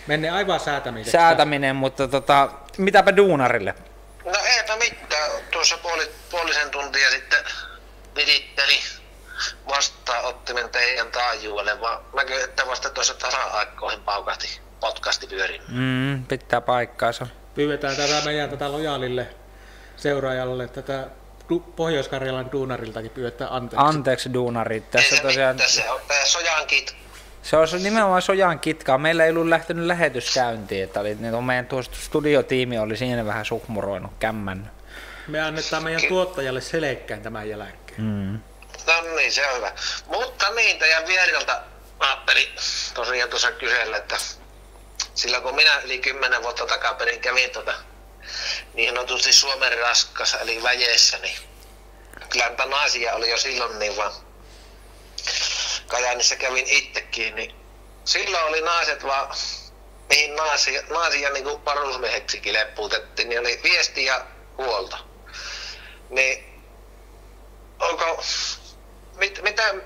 Menne 0.08 0.30
aivan 0.30 0.60
säätäminen. 0.60 1.12
Säätäminen, 1.12 1.76
mutta 1.76 2.08
tota, 2.08 2.48
mitäpä 2.78 3.16
Duunarille? 3.16 3.74
No 4.24 4.32
eipä 4.56 4.76
mitään, 4.76 5.30
tuossa 5.50 5.78
puoli, 5.78 6.10
puolisen 6.30 6.70
tuntia 6.70 7.10
sitten 7.10 7.44
viritteli 8.16 8.78
vastaanottimen 9.68 10.68
teidän 10.68 11.06
taajuudelle, 11.06 11.80
vaan 11.80 12.04
näkyy, 12.16 12.42
että 12.42 12.66
vasta 12.66 12.90
tuossa 12.90 13.14
tasa-aikoihin 13.14 14.00
paukahti 14.00 14.60
podcasti 14.80 15.26
pyörin. 15.26 15.62
Mm, 15.68 16.24
pitää 16.26 16.60
paikkaansa. 16.60 17.26
Pyydetään 17.54 17.96
tätä 17.96 18.24
meidän 18.24 18.50
tätä 18.50 18.72
lojaalille 18.72 19.26
seuraajalle 19.96 20.68
tätä 20.68 21.06
Pohjois-Karjalan 21.76 22.52
duunariltakin 22.52 23.10
pyydetään 23.10 23.52
anteeksi. 23.52 23.86
Anteeksi 23.86 24.34
duunarit. 24.34 24.90
Tässä 24.90 25.16
ei 25.16 25.22
tosiaan... 25.22 25.56
Mitään, 25.56 25.70
se 25.70 25.90
on 25.90 26.00
sojan. 26.24 26.66
Se 27.50 27.56
on 27.56 27.82
nimenomaan 27.82 28.22
sojan 28.22 28.60
kitkaa. 28.60 28.98
Meillä 28.98 29.24
ei 29.24 29.30
ollut 29.30 29.46
lähtenyt 29.46 29.86
lähetyskäyntiin, 29.86 30.84
että 30.84 31.00
oli, 31.00 31.14
niin 31.14 31.44
meidän 31.44 31.66
tuosta 31.66 31.96
studiotiimi 31.96 32.78
oli 32.78 32.96
siinä 32.96 33.26
vähän 33.26 33.44
suhmuroinut 33.44 34.12
kämmän. 34.18 34.70
Me 35.26 35.40
annetaan 35.40 35.82
meidän 35.82 36.02
tuottajalle 36.08 36.60
selekkään 36.60 37.22
tämän 37.22 37.48
jälkeen. 37.48 38.00
Mm. 38.00 38.40
No 38.86 39.14
niin, 39.16 39.32
se 39.32 39.46
on 39.46 39.56
hyvä. 39.56 39.72
Mutta 40.06 40.50
niin, 40.50 40.78
teidän 40.78 41.06
vieriltä 41.06 41.62
ajattelin 41.98 42.48
tosiaan 42.94 43.30
tuossa 43.30 43.52
kysellä, 43.52 43.96
että 43.96 44.16
silloin 45.14 45.42
kun 45.42 45.54
minä 45.54 45.78
yli 45.78 45.98
kymmenen 45.98 46.42
vuotta 46.42 46.66
takaperin 46.66 47.20
kävin 47.20 47.50
tuota 47.50 47.74
niin 48.74 48.88
sanotusti 48.88 49.32
Suomen 49.32 49.78
raskas, 49.78 50.34
eli 50.34 50.62
väjeessä, 50.62 51.18
niin 51.18 51.38
kyllä 52.28 52.66
naisia 52.66 53.14
oli 53.14 53.30
jo 53.30 53.38
silloin 53.38 53.78
niin 53.78 53.96
vaan 53.96 54.12
Kajaanissa 55.88 56.37
kävin 56.37 56.66
itsekin, 56.66 57.35
niin 57.35 57.54
silloin 58.04 58.45
oli 58.45 58.61
naiset 58.61 59.04
vaan, 59.04 59.37
mihin 60.09 60.37
naisia, 60.37 60.83
naisia 60.90 61.30
niin 61.30 61.45
kuin 61.45 61.64
varusmieheksikin 61.64 62.54
leppuutettiin, 62.54 63.28
niin 63.28 63.40
oli 63.40 63.61
viesti 63.62 64.04
ja 64.04 64.26
huolto. 64.59 64.97
Niin 66.11 66.62
onko, 67.80 68.25
mit, 69.14 69.42
miten 69.42 69.83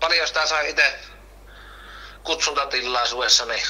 paljon 0.00 0.28
sitä 0.28 0.46
sai 0.46 0.70
itse 0.70 0.98
kutsuntatilaisuudessa 2.24 3.44
niin 3.44 3.66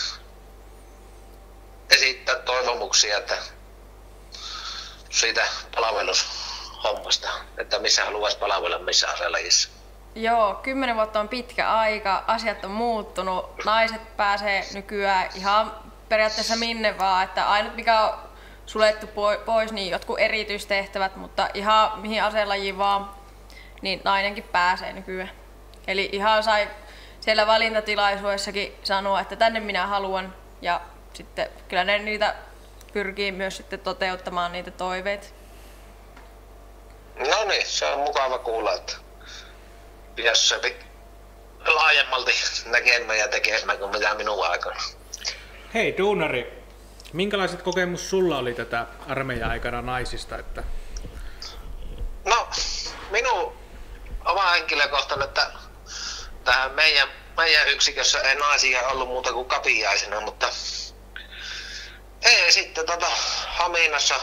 esittää 1.91 2.35
toivomuksia, 2.35 3.19
että 3.19 3.39
siitä 5.11 5.47
palvelushommasta, 5.75 7.29
että 7.59 7.79
missä 7.79 8.05
haluaisi 8.05 8.39
palvella 8.39 8.79
missä 8.79 9.09
aselajissa? 9.09 9.69
Joo, 10.15 10.55
kymmenen 10.55 10.97
vuotta 10.97 11.21
on 11.21 11.29
pitkä 11.29 11.73
aika, 11.73 12.25
asiat 12.27 12.65
on 12.65 12.71
muuttunut, 12.71 13.65
naiset 13.65 14.17
pääsee 14.17 14.65
nykyään 14.75 15.29
ihan 15.35 15.73
periaatteessa 16.09 16.57
minne 16.57 16.99
vaan, 16.99 17.25
että 17.25 17.51
ainut 17.51 17.77
mikä 17.77 18.01
on 18.01 18.19
sulettu 18.67 19.07
pois, 19.45 19.73
niin 19.73 19.91
jotkut 19.91 20.19
erityistehtävät, 20.21 21.17
mutta 21.17 21.49
ihan 21.55 22.01
mihin 22.01 22.23
aselajiin 22.23 22.79
vaan, 22.79 23.11
niin 23.83 24.01
nainenkin 24.05 24.45
pääsee 24.45 24.93
nykyään. 24.93 25.31
Eli 25.87 26.09
ihan 26.13 26.43
sai 26.43 26.69
siellä 27.21 27.47
valintatilaisuudessakin 27.47 28.75
sanoa, 28.83 29.21
että 29.21 29.37
tänne 29.37 29.61
minä 29.61 29.87
haluan 29.87 30.35
ja 30.63 30.81
sitten 31.15 31.49
kyllä 31.69 31.85
ne 31.85 31.99
niitä 31.99 32.35
pyrkii 32.93 33.33
myös 33.33 33.57
sitten 33.57 33.81
toteuttamaan 33.81 34.53
niitä 34.53 34.71
toiveita. 34.71 35.27
No 37.19 37.45
niin, 37.45 37.67
se 37.67 37.87
on 37.87 37.99
mukava 37.99 38.39
kuulla, 38.39 38.73
että 38.73 38.93
pitäisi 40.17 40.47
sopi 40.47 40.77
laajemmalti 41.67 42.33
näkemään 42.67 43.19
ja 43.19 43.29
tekemään 43.29 43.79
kuin 43.79 43.91
mitä 43.91 44.15
minun 44.15 44.47
aikana. 44.47 44.81
Hei 45.75 45.99
Duunari, 45.99 46.63
minkälaiset 47.13 47.63
kokemus 47.63 48.11
sulla 48.11 48.39
oli 48.39 48.55
tätä 48.55 48.87
armeijan 49.09 49.51
aikana 49.51 49.83
naisista? 49.83 50.39
Että... 50.39 50.63
No, 52.25 52.49
minun 53.11 53.57
oma 54.25 54.51
henkilökohtainen, 54.51 55.29
että 55.29 55.53
tähän 56.45 56.73
meidän, 56.73 57.09
meidän 57.37 57.69
yksikössä 57.69 58.21
ei 58.21 58.35
naisia 58.35 58.89
ollut 58.89 59.09
muuta 59.09 59.33
kuin 59.33 59.49
kapiaisena, 59.49 60.21
mutta 60.21 60.49
ei 62.25 62.53
sitten 62.53 62.87
tota, 62.87 63.07
Haminassa 63.47 64.21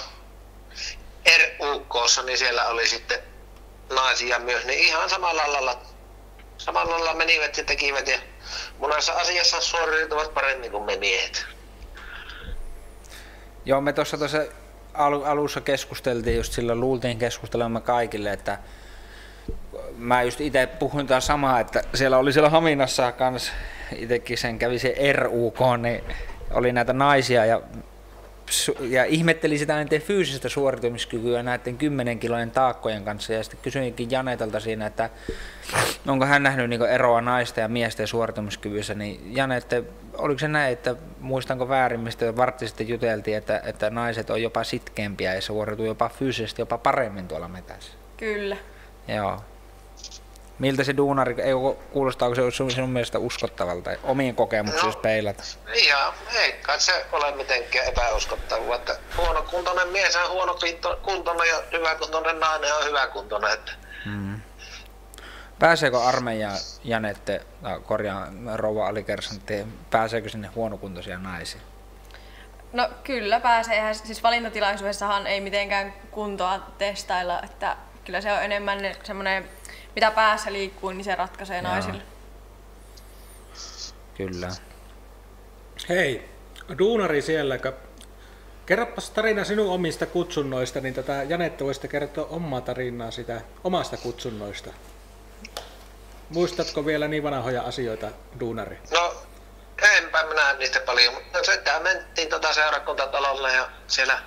RUKssa, 1.59 2.23
niin 2.23 2.37
siellä 2.37 2.67
oli 2.67 2.87
sitten 2.87 3.23
naisia 3.95 4.39
myös, 4.39 4.65
niin 4.65 4.79
ihan 4.79 5.09
samalla 5.09 5.51
lailla, 5.51 5.79
samalla 6.57 6.91
lailla 6.91 7.13
menivät 7.13 7.57
ja 7.57 7.63
tekivät 7.63 8.07
ja 8.07 8.19
monessa 8.79 9.13
asiassa 9.13 9.61
suoriutuvat 9.61 10.33
paremmin 10.33 10.71
kuin 10.71 10.83
me 10.83 10.97
miehet. 10.97 11.45
Joo, 13.65 13.81
me 13.81 13.93
tuossa 13.93 14.17
tuossa 14.17 14.45
alussa 15.25 15.61
keskusteltiin, 15.61 16.37
just 16.37 16.53
sillä 16.53 16.75
luultiin 16.75 17.19
keskustelemaan 17.19 17.83
kaikille, 17.83 18.33
että 18.33 18.57
mä 19.95 20.23
just 20.23 20.41
itse 20.41 20.67
puhuin 20.67 21.07
taas 21.07 21.27
samaa, 21.27 21.59
että 21.59 21.83
siellä 21.93 22.17
oli 22.17 22.33
siellä 22.33 22.49
Haminassa 22.49 23.11
kans, 23.11 23.51
itsekin 23.95 24.37
sen 24.37 24.59
kävi 24.59 24.79
se 24.79 24.95
RUK, 25.13 25.57
niin 25.81 26.03
oli 26.51 26.71
näitä 26.71 26.93
naisia 26.93 27.45
ja 27.45 27.61
ja 28.81 29.05
ihmetteli 29.05 29.57
sitä 29.57 29.73
näiden 29.73 30.01
fyysistä 30.01 30.49
suoritumiskykyä 30.49 31.43
näiden 31.43 31.77
10 31.77 32.19
kilojen 32.19 32.51
taakkojen 32.51 33.05
kanssa 33.05 33.33
ja 33.33 33.43
sitten 33.43 33.59
kysyinkin 33.63 34.11
Janetalta 34.11 34.59
siinä, 34.59 34.85
että 34.85 35.09
onko 36.07 36.25
hän 36.25 36.43
nähnyt 36.43 36.69
niin 36.69 36.81
eroa 36.81 37.21
naisten 37.21 37.61
ja 37.61 37.67
miesten 37.67 38.07
suoritumiskyvyssä, 38.07 38.93
niin 38.93 39.35
Janette 39.35 39.83
oliko 40.17 40.39
se 40.39 40.47
näin, 40.47 40.73
että 40.73 40.95
muistanko 41.19 41.69
väärin, 41.69 41.99
mistä 41.99 42.35
vartti 42.35 42.67
sitten 42.67 42.87
juteltiin, 42.87 43.37
että, 43.37 43.61
että 43.65 43.89
naiset 43.89 44.29
on 44.29 44.41
jopa 44.41 44.63
sitkeämpiä 44.63 45.35
ja 45.35 45.41
suoriutuu 45.41 45.85
jopa 45.85 46.09
fyysisesti 46.09 46.61
jopa 46.61 46.77
paremmin 46.77 47.27
tuolla 47.27 47.47
metässä? 47.47 47.91
Kyllä. 48.17 48.57
Joo. 49.07 49.39
Miltä 50.59 50.83
se 50.83 50.97
duunari, 50.97 51.35
ei, 51.41 51.53
kuulostaako 51.91 52.35
se 52.35 52.41
sinun 52.69 52.89
mielestä 52.89 53.19
uskottavalta 53.19 53.91
omien 54.03 54.35
kokemuksien 54.35 54.93
no, 54.93 54.99
peilata? 54.99 55.43
Ihan, 55.73 56.13
ei 56.35 56.53
kai 56.53 56.79
se 56.79 57.05
ole 57.11 57.35
mitenkään 57.35 57.87
epäuskottavaa, 57.87 58.75
että 58.75 58.97
huonokuntoinen 59.17 59.87
mies 59.87 60.15
on 60.15 60.29
huonokuntoinen 60.29 61.47
ja 61.47 61.61
hyväkuntoinen 61.71 62.39
nainen 62.39 62.75
on 62.75 62.85
hyväkuntoinen. 62.85 63.51
Että... 63.51 63.71
Mm. 64.05 64.41
Pääseekö 65.59 65.99
armeijaan 65.99 66.57
Janette, 66.83 67.41
korjaan 67.85 68.49
rouva 68.55 68.87
Alikersantti, 68.87 69.67
pääseekö 69.89 70.29
sinne 70.29 70.47
huonokuntoisia 70.47 71.17
naisia? 71.17 71.61
No 72.73 72.89
kyllä 73.03 73.39
pääsee. 73.39 73.93
Siis 73.93 74.23
valintatilaisuudessahan 74.23 75.27
ei 75.27 75.41
mitenkään 75.41 75.93
kuntoa 76.11 76.59
testailla, 76.77 77.41
että 77.43 77.77
kyllä 78.05 78.21
se 78.21 78.31
on 78.31 78.43
enemmän 78.43 78.79
semmoinen 79.03 79.49
mitä 79.95 80.11
päässä 80.11 80.53
liikkuu, 80.53 80.89
niin 80.89 81.03
se 81.03 81.15
ratkaisee 81.15 81.61
Joo. 81.61 81.71
naisille. 81.71 82.01
Kyllä. 84.17 84.49
Hei, 85.89 86.29
duunari 86.79 87.21
siellä, 87.21 87.57
Kerropas 88.65 89.09
tarina 89.09 89.43
sinun 89.43 89.69
omista 89.69 90.05
kutsunnoista, 90.05 90.81
niin 90.81 90.93
tätä 90.93 91.23
Janette 91.23 91.65
voisi 91.65 91.87
kertoa 91.87 92.27
omaa 92.29 92.61
tarinaa 92.61 93.11
sitä 93.11 93.41
omasta 93.63 93.97
kutsunnoista. 93.97 94.69
Muistatko 96.29 96.85
vielä 96.85 97.07
niin 97.07 97.23
vanhoja 97.23 97.61
asioita, 97.61 98.11
duunari? 98.39 98.77
No, 98.91 99.13
enpä 99.97 100.23
minä 100.23 100.53
niistä 100.53 100.79
paljon, 100.79 101.13
mutta 101.13 101.43
sitten 101.43 101.83
mentiin 101.83 102.29
tuota 102.29 102.53
seurakuntatalolle 102.53 103.53
ja 103.53 103.69
siellä 103.87 104.21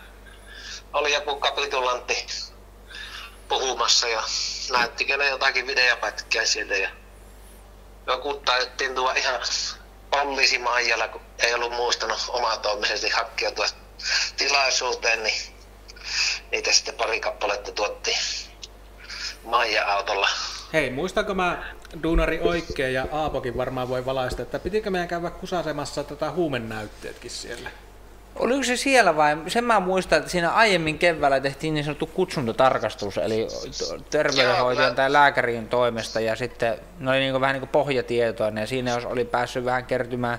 oli 0.93 1.15
joku 1.15 1.37
kapitulantti 1.37 2.27
puhumassa 3.53 4.09
ja 4.09 4.23
näyttikö 4.73 5.17
ne 5.17 5.29
jotakin 5.29 5.67
videopätkää 5.67 6.45
sieltä 6.45 6.75
ja 6.75 6.89
joku 8.07 8.35
taidettiin 8.35 8.95
tuo 8.95 9.13
ihan 9.13 9.41
poliisi 10.11 10.59
Maijalla, 10.59 11.09
kun 11.09 11.21
ei 11.39 11.55
ollut 11.55 11.73
muistanut 11.73 12.19
omatoimisesti 12.29 13.09
hakkeutua 13.09 13.67
tilaisuuteen, 14.37 15.23
niin 15.23 15.55
niitä 16.51 16.73
sitten 16.73 16.95
pari 16.95 17.21
kappaletta 17.21 17.73
tuotti 17.73 18.17
Maija-autolla. 19.45 20.29
Hei, 20.73 20.91
muistanko 20.91 21.35
mä 21.35 21.75
Duunari 22.03 22.41
oikein 22.41 22.95
ja 22.95 23.07
Aapokin 23.13 23.57
varmaan 23.57 23.89
voi 23.89 24.05
valaista, 24.05 24.43
että 24.43 24.59
pitikö 24.59 24.91
meidän 24.91 25.09
käydä 25.09 25.31
kusasemassa 25.31 26.05
tätä 26.05 26.31
huumennäytteetkin 26.31 27.31
siellä? 27.31 27.71
Oliko 28.37 28.65
se 28.65 28.77
siellä 28.77 29.17
vai, 29.17 29.37
sen 29.49 29.65
mä 29.65 29.81
muistan, 29.81 30.19
että 30.19 30.31
siinä 30.31 30.51
aiemmin 30.51 30.99
keväällä 30.99 31.41
tehtiin 31.41 31.75
niin 31.75 31.85
sanottu 31.85 32.07
kutsuntotarkastus, 32.07 33.19
eli 33.19 33.49
terveydenhoitajan 34.11 34.95
tai 34.95 35.13
lääkärin 35.13 35.69
toimesta, 35.69 36.21
ja 36.21 36.37
sitten 36.37 36.79
ne 36.99 37.11
oli 37.11 37.19
niin 37.19 37.41
vähän 37.41 37.55
niin 37.55 37.61
kuin 37.61 37.71
pohjatietoa, 37.71 38.53
ja 38.61 38.67
siinä 38.67 38.91
jos 38.91 39.05
oli 39.05 39.25
päässyt 39.25 39.65
vähän 39.65 39.85
kertymään 39.85 40.39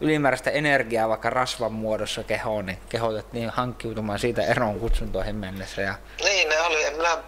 ylimääräistä 0.00 0.50
energiaa 0.50 1.08
vaikka 1.08 1.30
rasvan 1.30 1.72
muodossa 1.72 2.24
kehoon, 2.24 2.66
niin 2.66 2.78
kehotettiin 2.88 3.50
hankkiutumaan 3.50 4.18
siitä 4.18 4.42
eroon 4.42 4.80
kutsuntoihin 4.80 5.36
mennessä. 5.36 5.82
Ja... 5.82 5.94
Niin, 6.24 6.48
ne 6.48 6.60
oli, 6.60 6.84
en 6.84 6.96
minä 6.96 7.18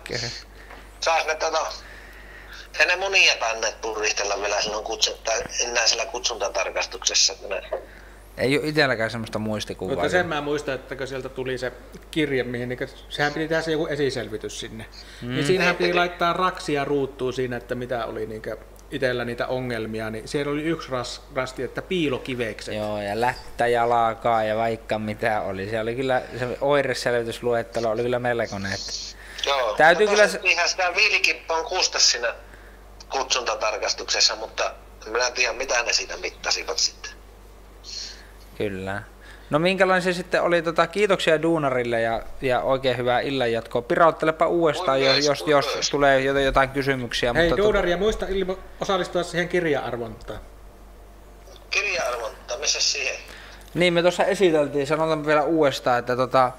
saas 1.01 1.27
ne 1.27 1.35
tota, 1.35 1.67
ei 2.79 2.87
ne 2.87 2.97
monia 2.97 3.37
tänne 3.37 3.75
purristella 3.83 4.41
vielä 4.41 4.61
silloin 4.61 4.85
kutsunta, 4.85 5.33
enää 5.61 5.87
sillä 5.87 6.07
kutsuntatarkastuksessa, 6.07 7.35
kun 7.35 7.51
ne 7.51 7.63
ei 8.37 8.59
ole 8.59 8.69
itselläkään 8.69 9.11
semmoista 9.11 9.39
muistikuvaa. 9.39 9.95
Mutta 9.95 10.09
sen 10.09 10.27
mä 10.27 10.41
muistan, 10.41 10.75
että 10.75 10.97
kun 10.97 11.07
sieltä 11.07 11.29
tuli 11.29 11.59
se 11.59 11.73
kirje, 12.11 12.43
mihin 12.43 12.69
niin 12.69 12.79
sehän 13.09 13.33
piti 13.33 13.49
tehdä 13.49 13.63
se 13.63 13.73
joku 13.73 13.87
esiselvitys 13.87 14.61
sinne. 14.61 14.87
Mm. 15.23 15.35
Niin 15.35 15.47
siinähän 15.47 15.77
piti 15.77 15.95
laittaa 15.95 16.33
raksia 16.33 16.85
ruuttuu 16.85 17.33
siinä, 17.33 17.57
että 17.57 17.75
mitä 17.75 18.07
oli 18.07 18.27
niin 18.27 18.43
itsellä 18.91 19.25
niitä 19.25 19.47
ongelmia, 19.47 20.11
niin 20.11 20.29
siellä 20.29 20.53
oli 20.53 20.63
yksi 20.63 20.91
ras, 20.91 21.23
rasti, 21.35 21.63
että 21.63 21.83
piilokivekset. 21.83 22.75
Joo, 22.75 23.03
ja 23.03 23.21
lättä 23.21 23.67
ja 23.67 23.89
laakaa 23.89 24.45
ja 24.45 24.57
vaikka 24.57 24.99
mitä 24.99 25.41
oli. 25.41 25.71
Se 25.71 25.81
oli 25.81 25.95
kyllä, 25.95 26.23
se 26.39 26.49
oireselvitysluettelo 26.61 27.91
oli 27.91 28.03
kyllä 28.03 28.19
melkoinen. 28.19 28.73
Että 28.73 28.93
Joo, 29.47 29.75
täytyy 29.77 30.07
kyllä... 30.07 30.29
Ihan 30.43 30.69
sitä 30.69 30.93
viilikippon 30.97 31.65
kustas 31.65 32.11
siinä 32.11 32.35
kutsuntatarkastuksessa, 33.11 34.37
mutta 34.37 34.75
minä 35.07 35.27
en 35.27 35.33
tiedä 35.33 35.53
mitä 35.53 35.83
ne 35.83 35.93
siitä 35.93 36.17
mittasivat 36.17 36.79
sitten. 36.79 37.22
Kyllä. 38.59 39.03
No 39.53 39.59
minkälainen 39.59 40.03
se 40.03 40.13
sitten 40.13 40.43
oli, 40.43 40.63
tota, 40.63 40.87
kiitoksia 40.87 41.43
Duunarille 41.43 42.01
ja, 42.01 42.23
ja 42.43 42.61
oikein 42.61 42.97
hyvää 42.97 43.21
illanjatkoa. 43.21 43.83
Pirauttelepa 43.83 44.47
uudestaan, 44.47 45.03
jos, 45.03 45.27
jos, 45.47 45.47
jos 45.77 45.91
tulee 45.91 46.21
jotain 46.21 46.69
kysymyksiä. 46.69 47.33
Hei 47.33 47.49
mutta 47.49 47.63
Duunari, 47.63 47.91
ja 47.91 47.97
muista 47.97 48.27
ilmo, 48.29 48.59
osallistua 48.81 49.23
siihen 49.23 49.49
kirja-arvontaan. 49.49 50.41
Kirja-arvonta, 51.71 52.59
missä 52.59 52.81
siihen? 52.81 53.17
Niin, 53.75 53.93
me 53.93 54.03
tuossa 54.03 54.25
esiteltiin, 54.25 54.87
sanotaan 54.87 55.27
vielä 55.27 55.43
uudestaan, 55.43 55.99
että 55.99 56.17
tota, 56.17 56.53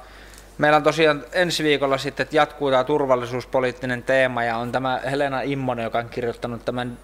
meillä 0.57 0.75
on 0.75 0.83
tosiaan 0.83 1.25
ensi 1.31 1.63
viikolla 1.63 1.97
sitten, 1.97 2.23
että 2.23 2.35
jatkuu 2.35 2.71
tämä 2.71 2.83
turvallisuuspoliittinen 2.83 4.03
teema 4.03 4.43
ja 4.43 4.57
on 4.57 4.71
tämä 4.71 5.01
Helena 5.11 5.41
Immonen, 5.41 5.83
joka 5.83 5.99
on 5.99 6.09
kirjoittanut 6.09 6.65
tämän 6.65 6.97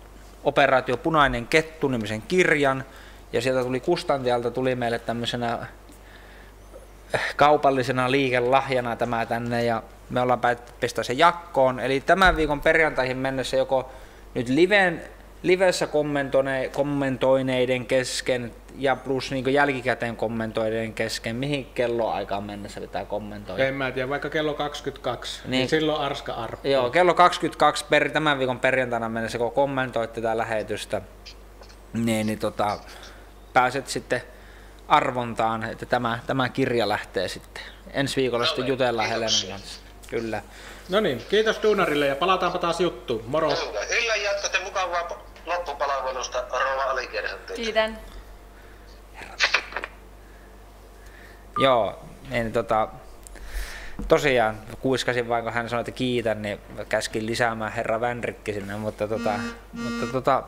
Operaatio 0.43 0.97
Punainen 0.97 1.47
Kettu-nimisen 1.47 2.21
kirjan– 2.21 2.83
ja 3.33 3.41
sieltä 3.41 3.63
tuli 3.63 3.79
Kustantialta 3.79 4.51
tuli 4.51 4.75
meille 4.75 4.99
tämmöisenä 4.99 5.67
kaupallisena 7.35 8.11
liikelahjana 8.11 8.95
tämä 8.95 9.25
tänne 9.25 9.63
ja 9.63 9.83
me 10.09 10.21
ollaan 10.21 10.39
päätetty 10.39 10.73
pistää 10.79 11.03
se 11.03 11.13
jakkoon. 11.13 11.79
Eli 11.79 11.99
tämän 11.99 12.35
viikon 12.35 12.61
perjantaihin 12.61 13.17
mennessä 13.17 13.57
joko 13.57 13.91
nyt 14.33 14.49
liven, 14.49 15.01
livessä 15.43 15.87
kommentoineiden 16.73 17.85
kesken 17.85 18.51
ja 18.77 18.95
plus 18.95 19.31
niin 19.31 19.53
jälkikäteen 19.53 20.15
kommentoineiden 20.15 20.93
kesken, 20.93 21.35
mihin 21.35 21.65
kelloaikaan 21.65 22.43
mennessä 22.43 22.81
pitää 22.81 23.05
kommentoida? 23.05 23.65
En 23.65 23.73
mä 23.73 23.91
tiedä, 23.91 24.09
vaikka 24.09 24.29
kello 24.29 24.53
22, 24.53 25.41
niin, 25.43 25.51
niin 25.51 25.69
silloin 25.69 26.01
Arska 26.01 26.33
arppaa. 26.33 26.71
Joo, 26.71 26.89
kello 26.89 27.13
22 27.13 27.85
per, 27.89 28.09
tämän 28.09 28.39
viikon 28.39 28.59
perjantaina 28.59 29.09
mennessä, 29.09 29.37
kun 29.37 29.51
kommentoitte 29.51 30.21
tätä 30.21 30.37
lähetystä, 30.37 31.01
niin, 31.93 32.27
niin 32.27 32.39
tota, 32.39 32.79
pääset 33.53 33.87
sitten 33.87 34.21
arvontaan, 34.87 35.63
että 35.63 35.85
tämä, 35.85 36.19
tämä 36.27 36.49
kirja 36.49 36.89
lähtee 36.89 37.27
sitten. 37.27 37.63
Ensi 37.93 38.15
viikolla 38.15 38.45
sitten 38.45 38.67
jutellaan 38.67 39.09
Helenan 39.09 39.49
kanssa. 39.49 39.81
Kyllä. 40.09 40.41
No 40.89 40.99
niin, 40.99 41.25
kiitos 41.29 41.63
Duunarille 41.63 42.07
ja 42.07 42.15
palataanpa 42.15 42.59
taas 42.59 42.79
juttuun. 42.79 43.23
Moro. 43.27 43.49
Kyllä, 43.89 44.15
jatkatte 44.15 44.59
mukavaa 44.63 45.07
loppupalvelusta 45.45 46.45
Rova 46.51 46.83
Alikersantti. 46.83 47.53
Kiitän. 47.53 47.99
Joo, 51.59 51.99
niin 52.29 52.51
tota, 52.51 52.87
tosiaan 54.07 54.61
kuiskasin 54.79 55.29
vain, 55.29 55.43
kun 55.43 55.53
hän 55.53 55.69
sanoi, 55.69 55.81
että 55.81 55.91
kiitän, 55.91 56.41
niin 56.41 56.59
käskin 56.89 57.25
lisäämään 57.25 57.71
herra 57.71 58.01
Vänrikki 58.01 58.53
sinne, 58.53 58.77
mutta, 58.77 59.07
tota, 59.07 59.29
mm. 59.29 59.81
mutta 59.81 60.11
tota, 60.11 60.43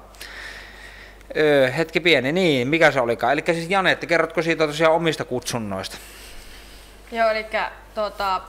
Öö, 1.37 1.71
hetki 1.71 1.99
pieni, 1.99 2.31
niin, 2.31 2.67
mikä 2.67 2.91
se 2.91 3.01
olikaan? 3.01 3.33
Eli 3.33 3.43
siis 3.45 3.69
Janette, 3.69 4.07
kerrotko 4.07 4.41
siitä 4.41 4.67
tosiaan 4.67 4.93
omista 4.93 5.25
kutsunnoista? 5.25 5.97
Joo, 7.11 7.29
eli 7.29 7.45
tota, 7.95 8.41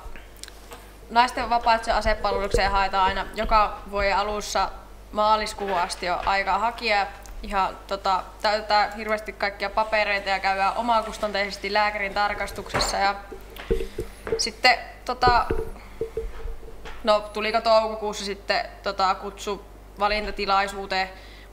naisten 1.10 1.50
vapaaehtoisen 1.50 1.94
asepalvelukseen 1.94 2.70
haetaan 2.70 3.04
aina 3.04 3.26
joka 3.34 3.78
vuoden 3.90 4.16
alussa 4.16 4.70
maaliskuun 5.12 5.78
asti 5.78 6.06
jo 6.06 6.18
aikaa 6.26 6.58
hakea. 6.58 7.06
Ihan 7.42 7.78
tota, 7.86 8.22
täytetään 8.42 8.96
hirveästi 8.96 9.32
kaikkia 9.32 9.70
papereita 9.70 10.28
ja 10.28 10.38
käydään 10.38 10.76
omakustanteisesti 10.76 11.72
lääkärin 11.72 12.14
tarkastuksessa. 12.14 12.96
Ja 12.96 13.14
sitten 14.38 14.78
tota, 15.04 15.46
no, 17.04 17.20
tuliko 17.20 17.60
toukokuussa 17.60 18.24
sitten 18.24 18.66
tota, 18.82 19.14
kutsu 19.14 19.64
valintatilaisuuteen 19.98 21.10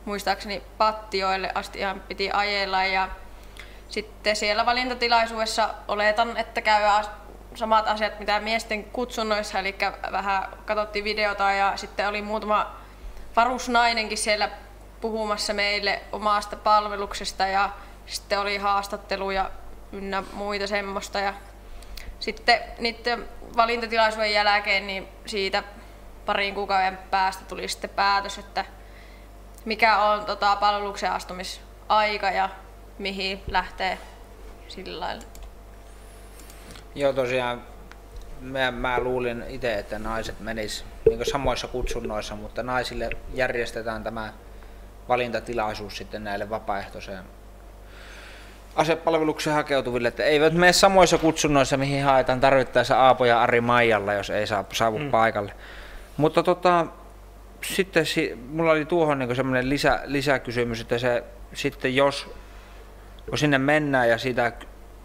muistaakseni 0.09 0.63
Pattioille 0.77 1.51
asti 1.55 1.79
ihan 1.79 1.99
piti 1.99 2.29
ajella 2.33 2.85
ja 2.85 3.09
sitten 3.89 4.35
siellä 4.35 4.65
valintatilaisuudessa 4.65 5.69
oletan, 5.87 6.37
että 6.37 6.61
käy 6.61 6.83
samat 7.55 7.87
asiat 7.87 8.19
mitä 8.19 8.39
miesten 8.39 8.83
kutsunnoissa, 8.83 9.59
eli 9.59 9.75
vähän 10.11 10.47
katsottiin 10.65 11.03
videota 11.05 11.51
ja 11.51 11.77
sitten 11.77 12.09
oli 12.09 12.21
muutama 12.21 12.75
varusnainenkin 13.35 14.17
siellä 14.17 14.49
puhumassa 15.01 15.53
meille 15.53 16.01
omasta 16.11 16.55
palveluksesta 16.55 17.47
ja 17.47 17.69
sitten 18.05 18.39
oli 18.39 18.57
haastatteluja 18.57 19.49
ynnä 19.91 20.23
muita 20.33 20.67
semmoista. 20.67 21.19
Ja 21.19 21.33
sitten 22.19 22.59
niiden 22.79 23.25
valintatilaisuuden 23.55 24.33
jälkeen 24.33 24.87
niin 24.87 25.07
siitä 25.25 25.63
parin 26.25 26.55
kuukauden 26.55 26.97
päästä 26.97 27.45
tuli 27.45 27.67
sitten 27.67 27.89
päätös, 27.89 28.37
että 28.37 28.65
mikä 29.69 29.97
on 29.97 30.25
tota, 30.25 30.55
palveluksen 30.55 31.11
astumisaika 31.11 32.31
ja 32.31 32.49
mihin 32.97 33.41
lähtee 33.47 33.97
sillä 34.67 34.99
lailla. 34.99 35.23
Joo, 36.95 37.13
tosiaan 37.13 37.61
mä, 38.41 38.71
mä 38.71 38.99
luulin 38.99 39.43
itse, 39.47 39.73
että 39.73 39.99
naiset 39.99 40.39
menis 40.39 40.85
niin 41.09 41.25
samoissa 41.31 41.67
kutsunnoissa, 41.67 42.35
mutta 42.35 42.63
naisille 42.63 43.09
järjestetään 43.33 44.03
tämä 44.03 44.33
valintatilaisuus 45.09 45.97
sitten 45.97 46.23
näille 46.23 46.49
vapaaehtoiseen 46.49 47.23
asepalvelukseen 48.75 49.55
hakeutuville, 49.55 50.07
että 50.07 50.23
eivät 50.23 50.53
mene 50.53 50.73
samoissa 50.73 51.17
kutsunnoissa, 51.17 51.77
mihin 51.77 52.03
haetaan 52.03 52.39
tarvittaessa 52.39 52.99
Aapo 52.99 53.25
ja 53.25 53.41
Ari 53.41 53.61
Maijalla, 53.61 54.13
jos 54.13 54.29
ei 54.29 54.47
saa, 54.47 54.65
saavu 54.73 54.99
mm. 54.99 55.11
paikalle. 55.11 55.53
Mutta 56.17 56.43
tota, 56.43 56.85
sitten 57.65 58.05
si, 58.05 58.37
mulla 58.49 58.71
oli 58.71 58.85
tuohon 58.85 59.19
niin 59.19 59.35
semmoinen 59.35 59.69
lisä, 59.69 60.01
lisäkysymys, 60.05 60.81
että 60.81 60.97
se 60.97 61.23
sitten 61.53 61.95
jos 61.95 62.31
kun 63.29 63.37
sinne 63.37 63.57
mennään 63.57 64.09
ja 64.09 64.17
siitä 64.17 64.51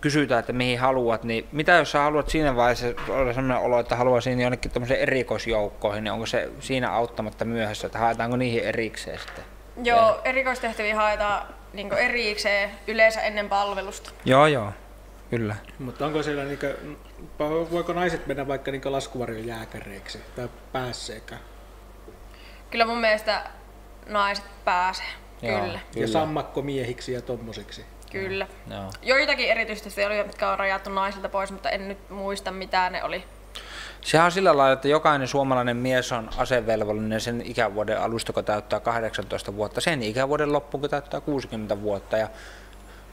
kysytään, 0.01 0.41
että 0.41 0.53
mihin 0.53 0.79
haluat, 0.79 1.25
niin 1.25 1.47
mitä 1.53 1.73
jos 1.73 1.91
sä 1.91 1.99
haluat 1.99 2.29
siinä 2.29 2.57
vaiheessa 2.57 2.87
olla 3.09 3.33
sellainen 3.33 3.67
olo, 3.67 3.81
että 3.81 3.97
haluaisin 3.97 4.41
jonnekin 4.41 4.71
tämmöisen 4.71 4.97
erikoisjoukkoihin, 4.97 6.05
niin 6.05 6.13
onko 6.13 6.27
se 6.27 6.51
siinä 6.61 6.93
auttamatta 6.93 7.45
myöhässä, 7.45 7.87
että 7.87 7.99
haetaanko 7.99 8.37
niihin 8.37 8.65
erikseen 8.65 9.19
sitten? 9.19 9.45
Joo, 9.85 10.21
erikoistehtäviä 10.25 10.97
haetaan 10.97 11.47
niin 11.73 11.93
erikseen 11.93 12.71
yleensä 12.87 13.21
ennen 13.21 13.49
palvelusta. 13.49 14.11
Joo, 14.25 14.47
joo, 14.47 14.73
kyllä. 15.31 15.57
Mutta 15.79 16.07
onko 16.07 16.23
siellä, 16.23 16.45
niin 16.45 16.59
kuin, 16.59 16.99
voiko 17.71 17.93
naiset 17.93 18.27
mennä 18.27 18.49
vaikka 18.49 18.71
niin 18.71 18.93
laskuvarjon 18.93 19.47
jääkäreiksi 19.47 20.21
tai 20.37 20.49
pääseekään? 20.73 21.41
Kyllä 22.75 22.87
mun 22.87 23.01
mielestä 23.01 23.43
naiset 24.07 24.45
pääsee. 24.65 25.07
Joo, 25.43 25.61
kyllä. 25.61 25.79
Ja 25.97 26.09
sammakkomiehiksi 26.09 27.13
ja 27.13 27.23
tommosiksi. 27.23 27.85
Kyllä. 28.13 28.47
Joo. 28.71 28.91
Joitakin 29.03 29.49
erityisesti 29.49 30.05
oli, 30.05 30.25
mitkä 30.25 30.51
on 30.51 30.59
rajattu 30.59 30.91
naisilta 30.91 31.29
pois, 31.29 31.53
mutta 31.53 31.71
en 31.71 31.89
nyt 31.89 32.11
muista 32.11 32.51
mitä 32.51 32.91
ne 32.91 33.05
oli. 33.05 33.25
Sehän 34.01 34.25
on 34.25 34.33
sillä 34.33 34.57
lailla, 34.57 34.73
että 34.73 34.89
jokainen 34.89 35.29
suomalainen 35.29 35.77
mies 35.77 36.13
on 36.13 36.31
asevelvollinen 36.37 37.21
sen 37.21 37.43
ikävuoden 37.45 38.01
alusta, 38.01 38.33
kun 38.33 38.45
täyttää 38.45 38.81
18 38.81 39.57
vuotta, 39.57 39.81
sen 39.81 40.03
ikävuoden 40.03 40.53
loppuun, 40.53 40.81
kun 40.81 40.91
täyttää 40.91 41.21
60 41.21 41.83
vuotta. 41.83 42.17
Ja 42.17 42.29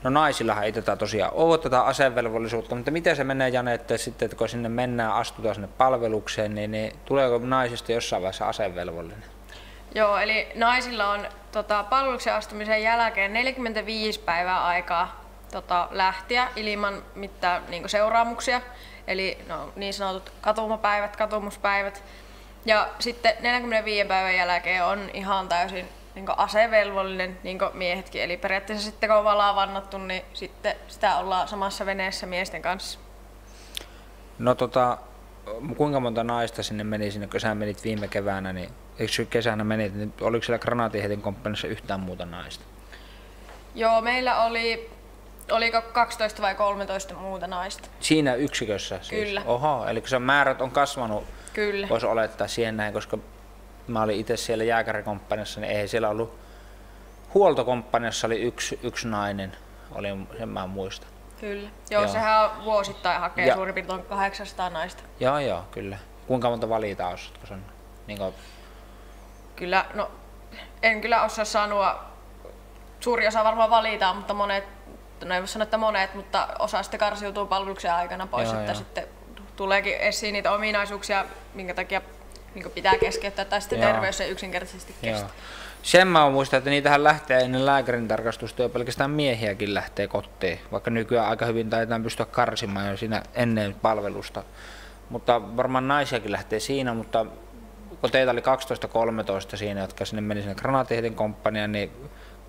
No 0.04 0.10
naisillahan 0.10 0.63
ei 0.63 0.71
tätä 0.71 0.95
tosiaan 0.95 1.34
ole 1.34 1.58
tätä 1.58 1.82
asevelvollisuutta, 1.82 2.76
mutta 2.76 2.91
miten 2.91 3.15
se 3.15 3.24
menee 3.24 3.50
Jane, 3.50 3.74
että 3.74 3.97
sitten 3.97 4.26
että 4.26 4.38
kun 4.38 4.50
sinne 4.50 4.69
mennään, 4.69 5.13
astutaan 5.13 5.56
sinne 5.56 5.69
palvelukseen, 5.78 6.56
niin, 6.56 6.71
niin 6.71 6.93
tuleeko 7.06 7.38
naisista 7.38 7.91
jossain 7.91 8.21
vaiheessa 8.21 8.45
asevelvollinen? 8.45 9.24
Joo, 9.96 10.18
eli 10.18 10.48
naisilla 10.56 11.10
on 11.10 11.28
tota, 11.52 11.84
palveluksen 11.84 12.34
astumisen 12.34 12.84
jälkeen 12.84 13.34
45 13.34 14.20
päivää 14.20 14.66
aikaa 14.66 15.22
tota, 15.52 15.88
lähteä 15.92 16.48
ilman 16.56 17.04
mitään 17.16 17.64
niin 17.70 17.90
seuraamuksia, 17.90 18.62
eli 19.08 19.38
no, 19.48 19.74
niin 19.76 19.94
sanotut 19.94 20.34
katumapäivät, 20.42 21.16
katumuspäivät. 21.16 22.04
Ja 22.66 22.90
sitten 23.00 23.34
45 23.40 24.08
päivän 24.08 24.36
jälkeen 24.36 24.86
on 24.86 25.10
ihan 25.14 25.50
täysin 25.50 25.90
niin 26.16 26.26
asevelvollinen, 26.38 27.40
niin 27.44 27.60
miehetkin. 27.74 28.22
Eli 28.22 28.38
periaatteessa 28.38 28.86
sitten 28.86 29.10
kun 29.10 29.18
on 29.18 29.24
valaa 29.24 29.56
vannattu, 29.56 29.98
niin 29.98 30.24
sitten 30.34 30.76
sitä 30.88 31.18
ollaan 31.18 31.48
samassa 31.48 31.86
veneessä 31.86 32.26
miesten 32.26 32.62
kanssa. 32.62 33.00
No 34.40 34.56
tota, 34.56 34.98
kuinka 35.78 36.00
monta 36.00 36.24
naista 36.24 36.64
sinne 36.64 36.84
meni 36.84 37.12
sinne, 37.12 37.28
kun 37.28 37.40
sä 37.40 37.56
menit 37.56 37.84
viime 37.84 38.08
keväänä, 38.08 38.54
niin 38.54 38.70
eikö 39.02 39.26
kesänä 39.30 39.64
menit, 39.64 39.96
niin 39.96 40.14
oliko 40.22 40.46
siellä 40.46 40.60
granaatiheitin 40.60 41.22
komppanissa 41.22 41.68
yhtään 41.68 42.00
muuta 42.00 42.26
naista? 42.26 42.64
Joo, 43.76 44.02
meillä 44.02 44.44
oli, 44.44 44.90
oliko 45.52 45.82
12 45.82 46.42
vai 46.42 46.56
13 46.56 47.14
muuta 47.14 47.48
naista. 47.48 47.90
Siinä 48.00 48.36
yksikössä 48.36 49.00
siis? 49.02 49.28
Kyllä. 49.28 49.42
Oho, 49.46 49.86
eli 49.88 50.04
se 50.06 50.20
määrät 50.20 50.62
on 50.62 50.72
kasvanut, 50.72 51.24
Kyllä. 51.54 51.90
voisi 51.90 52.06
olettaa 52.06 52.48
siihen 52.48 52.78
näin, 52.78 52.94
koska 52.94 53.18
mä 53.88 54.02
olin 54.02 54.20
itse 54.20 54.38
siellä 54.38 54.64
jääkärikomppaniassa, 54.64 55.62
niin 55.62 55.72
ei 55.72 55.88
siellä 55.88 56.10
ollut, 56.10 56.40
huoltokomppaniassa 57.34 58.28
oli 58.28 58.42
yksi, 58.42 58.80
yksi 58.84 59.08
nainen, 59.08 59.58
oli, 59.92 60.08
sen 60.38 60.50
mä 60.50 60.68
muistan. 60.68 61.10
Kyllä. 61.40 61.70
Joo, 61.90 62.02
joo. 62.02 62.12
sehän 62.12 62.44
on 62.44 62.66
vuosittain 62.66 63.20
hakee 63.20 63.48
ja, 63.48 63.56
suurin 63.56 63.76
piirtein 63.76 64.04
800 64.04 64.70
naista. 64.70 65.04
Joo, 65.20 65.40
joo, 65.40 65.64
kyllä. 65.72 65.98
Kuinka 66.28 66.50
monta 66.50 66.70
valitaan, 66.70 67.14
osaatko 67.14 67.48
sanoa? 67.48 67.70
Niin 68.08 68.18
kuin... 68.18 68.34
Kyllä, 69.62 69.86
no 69.93 70.12
en 70.84 71.02
kyllä 71.02 71.24
osaa 71.24 71.45
sanoa. 71.45 72.04
Suuri 73.00 73.28
osa 73.28 73.43
varmaan 73.43 73.69
valitaan, 73.69 74.15
mutta 74.15 74.34
monet, 74.34 74.63
no 75.26 75.36
ei 75.36 75.41
voi 75.41 75.47
sanoa, 75.47 75.63
että 75.63 75.78
monet, 75.78 76.15
mutta 76.15 76.47
osa 76.60 76.84
sitten 76.84 77.00
karsiutuu 77.00 77.45
palveluksen 77.45 77.93
aikana 77.93 78.28
pois, 78.28 78.50
joo, 78.50 78.60
että 78.60 78.71
joo. 78.71 78.78
sitten 78.78 79.08
tuleekin 79.56 79.97
esiin 79.97 80.34
niitä 80.34 80.52
ominaisuuksia, 80.52 81.26
minkä 81.54 81.74
takia 81.74 82.02
niin 82.56 82.71
pitää 82.71 82.97
keskeyttää, 82.97 83.45
tai 83.45 83.62
sitten 83.62 83.80
Joo. 83.80 83.91
terveys 83.91 84.21
ei 84.21 84.30
yksinkertaisesti 84.30 84.95
kestä. 85.02 85.26
Joo. 85.26 85.30
Sen 85.84 86.08
mä 86.08 86.30
muistan, 86.30 86.58
että 86.58 86.69
niitähän 86.69 87.04
lähtee 87.04 87.41
ennen 87.41 87.65
lääkärin 87.65 88.08
tarkastusta 88.08 88.62
jo 88.62 88.69
pelkästään 88.69 89.12
miehiäkin 89.12 89.74
lähtee 89.74 90.08
kotiin, 90.08 90.60
vaikka 90.71 90.91
nykyään 90.91 91.30
aika 91.30 91.45
hyvin 91.45 91.69
taitaan 91.69 92.04
pystyä 92.04 92.26
karsimaan 92.26 92.89
jo 92.89 92.97
siinä 92.97 93.24
ennen 93.34 93.76
palvelusta. 93.82 94.43
Mutta 95.10 95.58
varmaan 95.58 95.88
naisiakin 95.88 96.32
lähtee 96.32 96.60
siinä, 96.60 96.93
mutta 96.93 97.26
kun 98.02 98.12
teitä 98.12 98.32
oli 98.32 98.42
12-13 99.54 99.58
siinä, 99.58 99.82
jotka 99.82 100.06
sinne 100.06 100.22
meni 100.22 100.42
sinne 100.42 100.56
granaatiheitin 100.56 101.16
komppaniaan, 101.16 101.72
niin 101.72 101.92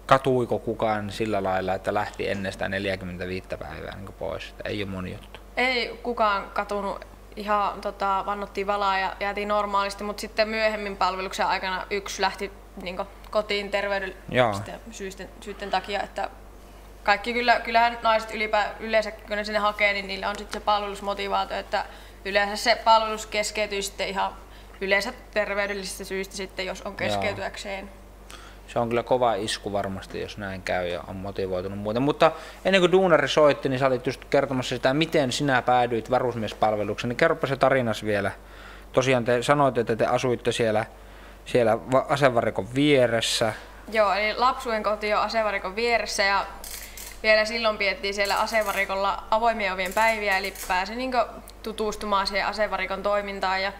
katuiko 0.07 0.59
kukaan 0.59 1.11
sillä 1.11 1.43
lailla, 1.43 1.75
että 1.75 1.95
lähti 1.95 2.31
ennen 2.31 2.53
sitä 2.53 2.69
45 2.69 3.47
päivää 3.59 3.97
niin 3.97 4.13
pois? 4.13 4.49
Että 4.49 4.69
ei 4.69 4.83
ole 4.83 4.91
moni 4.91 5.13
juttu. 5.13 5.41
Ei 5.57 6.01
kukaan 6.03 6.51
katunut 6.51 7.07
ihan 7.37 7.81
tota, 7.81 8.23
vannottiin 8.27 8.67
valaa 8.67 8.99
ja 8.99 9.17
jäätiin 9.21 9.49
normaalisti, 9.49 10.05
mutta 10.05 10.21
sitten 10.21 10.49
myöhemmin 10.49 10.97
palveluksen 10.97 11.47
aikana 11.47 11.87
yksi 11.91 12.23
lähti 12.23 12.53
niin 12.83 12.99
kotiin 13.31 13.71
terveydellisten 13.71 14.81
syisten, 14.91 15.29
syisten 15.41 15.71
takia, 15.71 16.03
että 16.03 16.31
kaikki 17.03 17.33
kyllä, 17.33 17.61
kyllähän 17.61 17.99
naiset 18.03 18.35
ylipä, 18.35 18.71
yleensä 18.81 19.11
kun 19.11 19.37
ne 19.37 19.45
sinne 19.45 19.59
hakee, 19.59 19.93
niin 19.93 20.07
niillä 20.07 20.29
on 20.29 20.39
sitten 20.39 20.61
se 20.61 20.65
palvelusmotivaatio, 20.65 21.57
että 21.57 21.85
yleensä 22.25 22.57
se 22.57 22.77
palvelus 22.85 23.27
keskeytyy 23.27 23.83
sitten 23.83 24.09
ihan 24.09 24.33
yleensä 24.81 25.13
terveydellisistä 25.31 26.05
syistä 26.05 26.37
sitten, 26.37 26.67
jos 26.67 26.83
on 26.83 26.97
keskeytyäkseen. 26.97 27.85
Joo 27.85 28.03
se 28.73 28.79
on 28.79 28.89
kyllä 28.89 29.03
kova 29.03 29.35
isku 29.35 29.73
varmasti, 29.73 30.21
jos 30.21 30.39
näin 30.39 30.63
käy 30.63 30.89
ja 30.89 31.01
on 31.07 31.17
motivoitunut 31.17 31.79
muuten. 31.79 32.03
Mutta 32.03 32.33
ennen 32.65 32.81
kuin 32.81 32.93
Duunari 32.93 33.29
soitti, 33.29 33.69
niin 33.69 33.79
sä 33.79 33.87
olit 33.87 34.07
just 34.07 34.25
kertomassa 34.25 34.75
sitä, 34.77 34.95
miten 34.95 35.33
sinä 35.33 35.63
päädyit 35.63 36.11
varusmiespalvelukseen. 36.11 37.09
Niin 37.09 37.17
kerropa 37.17 37.47
se 37.47 37.57
tarinas 37.57 38.05
vielä. 38.05 38.31
Tosiaan 38.93 39.25
te 39.25 39.43
sanoitte, 39.43 39.81
että 39.81 39.97
te 39.97 40.07
asuitte 40.07 40.53
siellä, 40.53 40.87
siellä 41.45 41.79
asevarikon 42.09 42.75
vieressä. 42.75 43.53
Joo, 43.93 44.13
eli 44.13 44.35
lapsuuden 44.37 44.83
koti 44.83 45.15
on 45.15 45.21
asevarikon 45.21 45.77
vieressä 45.77 46.23
ja 46.23 46.47
vielä 47.23 47.45
silloin 47.45 47.79
piettiin 47.79 48.15
siellä 48.15 48.41
asevarikolla 48.41 49.25
avoimien 49.31 49.73
ovien 49.73 49.93
päiviä, 49.93 50.39
eli 50.39 50.55
pääsi 50.69 50.97
niin 50.97 51.13
tutustumaan 51.63 52.27
siihen 52.27 52.47
asevarikon 52.47 53.03
toimintaan 53.03 53.63
ja 53.63 53.73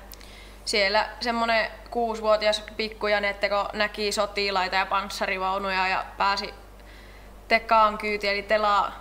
siellä 0.65 1.09
semmoinen 1.21 1.71
kuusivuotias 1.91 2.65
pikku 2.77 3.07
Janette, 3.07 3.49
kun 3.49 3.69
näki 3.73 4.13
sotilaita 4.13 4.77
ja 4.77 4.87
panssarivaunuja 4.87 5.89
ja 5.89 6.05
pääsi 6.17 6.55
Tekaan 7.49 7.99
kyytiin, 7.99 8.33
eli 8.33 8.43
Tela 8.43 8.93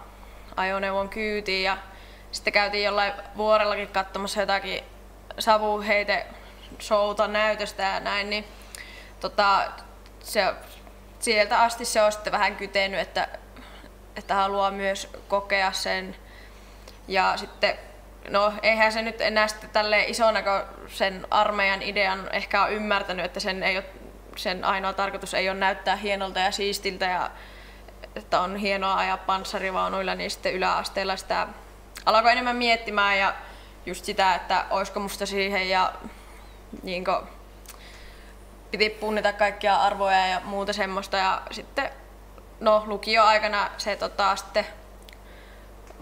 ajoneuvon 0.55 1.09
kyytiin 1.09 1.63
ja 1.63 1.77
sitten 2.31 2.53
käytiin 2.53 2.83
jollain 2.83 3.13
vuorellakin 3.37 3.87
katsomassa 3.87 4.39
jotakin 4.39 4.83
savuheite 5.39 6.25
showta 6.81 7.27
näytöstä 7.27 7.83
ja 7.83 7.99
näin, 7.99 8.29
niin 8.29 8.45
tota, 9.19 9.71
se, 10.19 10.53
sieltä 11.19 11.61
asti 11.61 11.85
se 11.85 12.01
on 12.01 12.11
sitten 12.11 12.33
vähän 12.33 12.55
kytenyt, 12.55 12.99
että, 12.99 13.27
että 14.15 14.35
haluaa 14.35 14.71
myös 14.71 15.09
kokea 15.27 15.71
sen. 15.71 16.15
Ja 17.07 17.37
sitten 17.37 17.77
No 18.29 18.53
eihän 18.63 18.91
se 18.91 19.01
nyt 19.01 19.21
enää 19.21 19.47
sitten 19.47 19.69
tälle 19.69 20.03
isona, 20.03 20.41
kun 20.41 20.87
sen 20.87 21.27
armeijan 21.31 21.81
idean 21.81 22.29
ehkä 22.31 22.63
on 22.63 22.71
ymmärtänyt, 22.71 23.25
että 23.25 23.39
sen, 23.39 23.63
ei 23.63 23.77
ole, 23.77 23.85
sen 24.35 24.65
ainoa 24.65 24.93
tarkoitus 24.93 25.33
ei 25.33 25.49
ole 25.49 25.57
näyttää 25.57 25.95
hienolta 25.95 26.39
ja 26.39 26.51
siistiltä 26.51 27.05
ja 27.05 27.31
että 28.15 28.39
on 28.39 28.55
hienoa 28.55 28.97
ajaa 28.97 29.17
panssarivaunuilla, 29.17 30.15
niin 30.15 30.31
sitten 30.31 30.53
yläasteella 30.53 31.15
sitä 31.15 31.47
alkoi 32.05 32.31
enemmän 32.31 32.55
miettimään 32.55 33.19
ja 33.19 33.33
just 33.85 34.05
sitä, 34.05 34.35
että 34.35 34.65
olisiko 34.69 34.99
musta 34.99 35.25
siihen 35.25 35.69
ja 35.69 35.93
niin 36.83 37.05
kuin, 37.05 37.17
piti 38.71 38.89
punnita 38.89 39.33
kaikkia 39.33 39.75
arvoja 39.75 40.27
ja 40.27 40.41
muuta 40.43 40.73
semmoista 40.73 41.17
ja 41.17 41.41
sitten 41.51 41.89
no 42.59 42.83
lukioaikana 42.85 43.69
se 43.77 43.95
tota, 43.95 44.35
sitten 44.35 44.65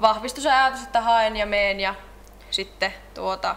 vahvistui 0.01 0.51
ajatus, 0.51 0.83
että 0.83 1.01
haen 1.01 1.35
ja 1.37 1.45
meen 1.45 1.79
ja 1.79 1.95
sitten 2.51 2.93
tuota, 3.13 3.55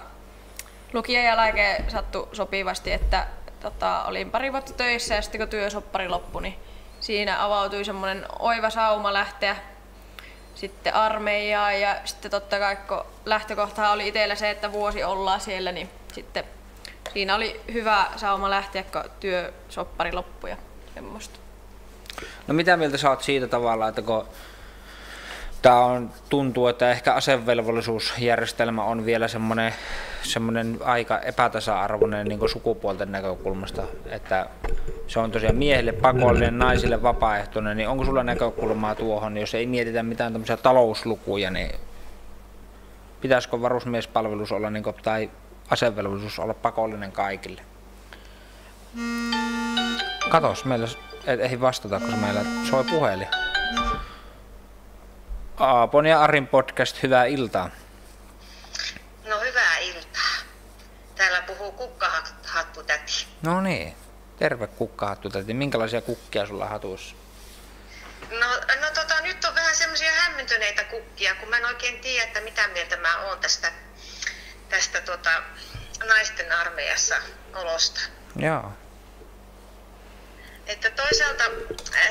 lukijan 0.92 1.24
jälkeen 1.24 1.90
sattui 1.90 2.28
sopivasti, 2.33 2.92
että 2.92 3.26
tota, 3.61 4.05
olin 4.05 4.31
pari 4.31 4.52
vuotta 4.52 4.72
töissä 4.72 5.14
ja 5.14 5.22
sitten 5.22 5.40
kun 5.40 5.48
työsoppari 5.48 6.09
loppui, 6.09 6.42
niin 6.42 6.57
siinä 7.00 7.44
avautui 7.44 7.85
semmoinen 7.85 8.26
oiva 8.38 8.70
sauma 8.70 9.12
lähteä 9.12 9.57
sitten 10.55 10.94
armeijaa 10.94 11.72
ja 11.72 11.96
sitten 12.05 12.31
totta 12.31 12.59
kai 12.59 12.76
kun 12.76 13.05
lähtökohta 13.24 13.90
oli 13.90 14.09
itsellä 14.09 14.35
se, 14.35 14.50
että 14.50 14.72
vuosi 14.72 15.05
ollaan 15.05 15.40
siellä, 15.40 15.72
niin 15.72 15.90
sitten 16.12 16.44
siinä 17.12 17.35
oli 17.35 17.61
hyvä 17.72 18.07
sauma 18.16 18.50
lähteä, 18.50 18.83
kun 18.83 19.11
työsoppari 19.20 20.12
loppui 20.12 20.50
ja 20.50 20.57
semmoista. 20.94 21.38
No 22.46 22.55
mitä 22.55 22.76
mieltä 22.76 22.96
sä 22.96 23.11
oot 23.11 23.22
siitä 23.22 23.46
tavalla, 23.46 23.88
että 23.88 24.02
kun 24.02 24.28
Tämä 25.62 25.85
on, 25.85 26.11
tuntuu, 26.29 26.66
että 26.66 26.90
ehkä 26.90 27.14
asevelvollisuusjärjestelmä 27.14 28.85
on 28.85 29.07
vielä 29.07 29.29
semmoinen, 29.29 29.75
semmoinen 30.22 30.79
aika 30.85 31.18
epätasa-arvoinen 31.18 32.27
niin 32.27 32.48
sukupuolten 32.48 33.12
näkökulmasta, 33.12 33.83
että 34.07 34.46
se 35.07 35.20
on 35.20 35.31
tosiaan 35.31 35.57
miehille 35.57 35.92
pakollinen, 35.92 36.59
naisille 36.59 37.03
vapaaehtoinen, 37.03 37.77
niin 37.77 37.88
onko 37.88 38.05
sulla 38.05 38.22
näkökulmaa 38.22 38.94
tuohon, 38.94 39.37
jos 39.37 39.55
ei 39.55 39.66
mietitä 39.66 40.03
mitään 40.03 40.33
tämmöisiä 40.33 40.57
talouslukuja, 40.57 41.51
niin 41.51 41.70
pitäisikö 43.20 43.62
varusmiespalvelus 43.62 44.53
olla 44.53 44.70
niin 44.70 44.83
kuin, 44.83 44.96
tai 45.03 45.31
asevelvollisuus 45.70 46.38
olla 46.38 46.55
pakollinen 46.55 47.12
kaikille? 47.12 47.62
Katos, 50.29 50.64
meillä 50.64 50.88
ei 51.27 51.61
vastata, 51.61 52.01
koska 52.01 52.16
meillä 52.16 52.40
soi 52.70 52.85
puhelin. 52.85 53.29
Aapon 55.62 56.07
ja 56.07 56.22
Arin 56.22 56.46
podcast, 56.46 57.03
hyvää 57.03 57.25
iltaa. 57.25 57.70
No 59.25 59.40
hyvää 59.40 59.79
iltaa. 59.79 60.33
Täällä 61.16 61.42
puhuu 61.42 61.72
kukkahattutäti. 61.72 63.27
No 63.42 63.61
niin, 63.61 63.96
terve 64.38 64.66
kukkahattutäti. 64.66 65.55
Minkälaisia 65.55 66.01
kukkia 66.01 66.46
sulla 66.46 66.66
hatuissa? 66.68 67.14
No, 68.31 68.46
no 68.81 68.90
tota, 68.94 69.20
nyt 69.22 69.44
on 69.44 69.55
vähän 69.55 69.77
semmoisia 69.77 70.12
hämmentyneitä 70.12 70.85
kukkia, 70.85 71.35
kun 71.35 71.48
mä 71.48 71.57
en 71.57 71.66
oikein 71.66 72.01
tiedä, 72.01 72.25
että 72.25 72.40
mitä 72.40 72.68
mieltä 72.68 72.96
mä 72.96 73.18
oon 73.18 73.38
tästä, 73.38 73.72
tästä 74.68 75.01
tota, 75.01 75.42
naisten 76.09 76.53
armeijassa 76.53 77.16
olosta. 77.55 78.01
Joo. 78.37 78.72
Että 80.66 80.90
toisaalta, 80.90 81.44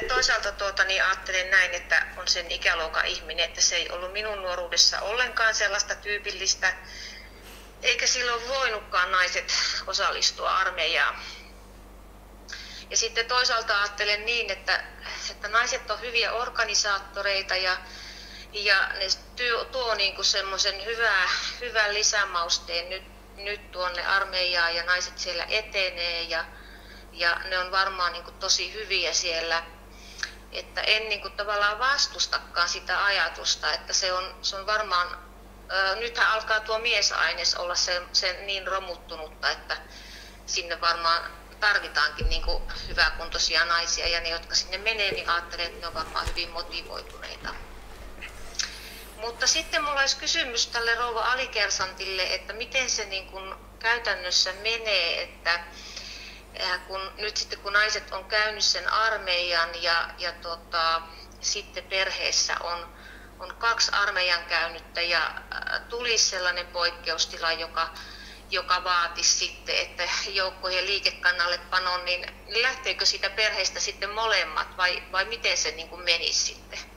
toisaalta 0.07 0.51
tuota, 0.51 0.83
niin 0.83 1.03
ajattelen 1.03 1.51
näin, 1.51 1.73
että 1.73 2.05
on 2.17 2.27
sen 2.27 2.51
ikäluokan 2.51 3.05
ihminen, 3.05 3.45
että 3.45 3.61
se 3.61 3.75
ei 3.75 3.89
ollut 3.89 4.13
minun 4.13 4.41
nuoruudessa 4.41 5.01
ollenkaan 5.01 5.55
sellaista 5.55 5.95
tyypillistä, 5.95 6.73
eikä 7.81 8.07
silloin 8.07 8.47
voinutkaan 8.47 9.11
naiset 9.11 9.53
osallistua 9.87 10.57
armeijaan. 10.57 11.15
Ja 12.89 12.97
sitten 12.97 13.25
toisaalta 13.25 13.81
ajattelen 13.81 14.25
niin, 14.25 14.51
että, 14.51 14.83
että 15.31 15.47
naiset 15.47 15.91
on 15.91 16.01
hyviä 16.01 16.31
organisaattoreita 16.31 17.55
ja, 17.55 17.77
ja 18.53 18.87
ne 18.87 19.05
työ, 19.35 19.65
tuo 19.65 19.95
niin 19.95 20.25
semmoisen 20.25 20.85
hyvää, 20.85 21.29
hyvän 21.59 21.93
lisämausteen 21.93 22.89
nyt, 22.89 23.03
nyt 23.35 23.71
tuonne 23.71 24.05
armeijaan 24.05 24.75
ja 24.75 24.83
naiset 24.83 25.19
siellä 25.19 25.45
etenee 25.49 26.21
ja, 26.21 26.45
ja 27.11 27.39
ne 27.49 27.59
on 27.59 27.71
varmaan 27.71 28.13
niin 28.13 28.23
kuin 28.23 28.39
tosi 28.39 28.73
hyviä 28.73 29.13
siellä. 29.13 29.63
Että 30.51 30.81
en 30.81 31.09
niin 31.09 31.21
kuin 31.21 31.33
tavallaan 31.33 31.79
vastustakaan 31.79 32.69
sitä 32.69 33.05
ajatusta, 33.05 33.73
että 33.73 33.93
se 33.93 34.13
on, 34.13 34.35
se 34.41 34.55
on 34.55 34.65
varmaan, 34.65 35.17
ää, 35.69 35.95
nythän 35.95 36.27
alkaa 36.27 36.59
tuo 36.59 36.79
miesaines 36.79 37.55
olla 37.55 37.75
se, 37.75 38.01
se 38.13 38.33
niin 38.33 38.67
romuttunutta, 38.67 39.49
että 39.49 39.77
sinne 40.45 40.81
varmaan 40.81 41.31
tarvitaankin 41.59 42.29
niin 42.29 42.41
kuin 42.41 42.63
hyväkuntoisia 42.87 43.65
naisia 43.65 44.07
ja 44.07 44.21
ne, 44.21 44.29
jotka 44.29 44.55
sinne 44.55 44.77
menee, 44.77 45.11
niin 45.11 45.29
ajattelen, 45.29 45.65
että 45.65 45.79
ne 45.79 45.87
on 45.87 45.93
varmaan 45.93 46.27
hyvin 46.27 46.49
motivoituneita. 46.49 47.49
Mutta 49.17 49.47
sitten 49.47 49.83
mulla 49.83 49.99
olisi 49.99 50.17
kysymys 50.17 50.67
tälle 50.67 50.95
rouva 50.95 51.21
Alikersantille, 51.21 52.33
että 52.33 52.53
miten 52.53 52.89
se 52.89 53.05
niin 53.05 53.27
kuin 53.27 53.55
käytännössä 53.79 54.53
menee, 54.53 55.23
että 55.23 55.59
kun 56.87 57.11
nyt 57.17 57.37
sitten 57.37 57.59
kun 57.59 57.73
naiset 57.73 58.11
on 58.11 58.25
käynyt 58.25 58.63
sen 58.63 58.93
armeijan 58.93 59.83
ja, 59.83 60.09
ja 60.17 60.31
tota, 60.31 61.01
sitten 61.39 61.83
perheessä 61.83 62.55
on, 62.59 62.89
on 63.39 63.55
kaksi 63.55 63.91
armeijan 63.91 64.45
käynyttä 64.45 65.01
ja 65.01 65.41
tulisi 65.89 66.29
sellainen 66.29 66.67
poikkeustila, 66.67 67.51
joka, 67.51 67.93
joka 68.49 68.83
vaatisi 68.83 69.37
sitten, 69.37 69.75
että 69.75 70.03
joukkojen 70.29 70.85
liikekannalle 70.85 71.57
panon, 71.57 72.05
niin 72.05 72.25
lähteekö 72.47 73.05
siitä 73.05 73.29
perheestä 73.29 73.79
sitten 73.79 74.09
molemmat 74.09 74.77
vai, 74.77 75.03
vai 75.11 75.25
miten 75.25 75.57
se 75.57 75.71
niin 75.71 75.89
kuin 75.89 76.01
menisi 76.01 76.45
sitten? 76.45 76.90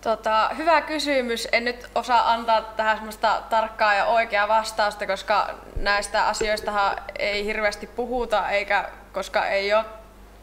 Tota, 0.00 0.50
hyvä 0.56 0.80
kysymys. 0.80 1.48
En 1.52 1.64
nyt 1.64 1.86
osaa 1.94 2.32
antaa 2.32 2.60
tähän 2.62 2.96
semmoista 2.96 3.42
tarkkaa 3.50 3.94
ja 3.94 4.04
oikeaa 4.04 4.48
vastausta, 4.48 5.06
koska 5.06 5.54
näistä 5.76 6.26
asioista 6.26 6.96
ei 7.18 7.44
hirveästi 7.44 7.86
puhuta, 7.86 8.48
eikä 8.48 8.88
koska 9.12 9.46
ei 9.46 9.74
ole 9.74 9.84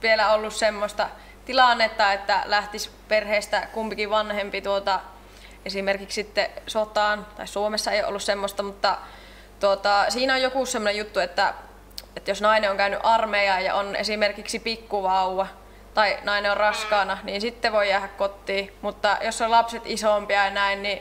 vielä 0.01 0.33
ollut 0.33 0.53
semmoista 0.53 1.09
tilannetta, 1.45 2.13
että 2.13 2.41
lähtisi 2.45 2.91
perheestä 3.07 3.67
kumpikin 3.73 4.09
vanhempi 4.09 4.61
tuota, 4.61 4.99
esimerkiksi 5.65 6.15
sitten 6.15 6.49
sotaan, 6.67 7.27
tai 7.37 7.47
Suomessa 7.47 7.91
ei 7.91 8.03
ollut 8.03 8.23
semmoista, 8.23 8.63
mutta 8.63 8.97
tuota, 9.59 10.05
siinä 10.09 10.33
on 10.33 10.41
joku 10.41 10.65
semmoinen 10.65 10.97
juttu, 10.97 11.19
että, 11.19 11.53
että 12.15 12.31
jos 12.31 12.41
nainen 12.41 12.71
on 12.71 12.77
käynyt 12.77 12.99
armeijaa 13.03 13.59
ja 13.59 13.75
on 13.75 13.95
esimerkiksi 13.95 14.59
pikkuvauva, 14.59 15.47
tai 15.97 16.17
nainen 16.23 16.51
on 16.51 16.57
raskaana, 16.57 17.17
niin 17.23 17.41
sitten 17.41 17.71
voi 17.71 17.89
jäädä 17.89 18.07
kotiin. 18.07 18.73
Mutta 18.81 19.17
jos 19.21 19.41
on 19.41 19.51
lapset 19.51 19.81
isompia 19.86 20.45
ja 20.45 20.51
näin, 20.51 20.83
niin 20.83 20.99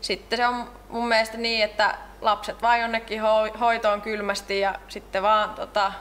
sitten 0.00 0.36
se 0.36 0.46
on 0.46 0.70
mun 0.88 1.08
mielestä 1.08 1.36
niin, 1.36 1.64
että 1.64 1.94
lapset 2.20 2.62
vaan 2.62 2.80
jonnekin 2.80 3.20
hoitoon 3.60 4.02
kylmästi 4.02 4.60
ja 4.60 4.74
sitten 4.88 5.22
vaan, 5.22 5.50
tota, 5.50 5.92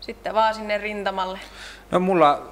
sitten 0.00 0.34
vaan 0.34 0.54
sinne 0.54 0.78
rintamalle. 0.78 1.38
No 1.90 2.00
mulla 2.00 2.42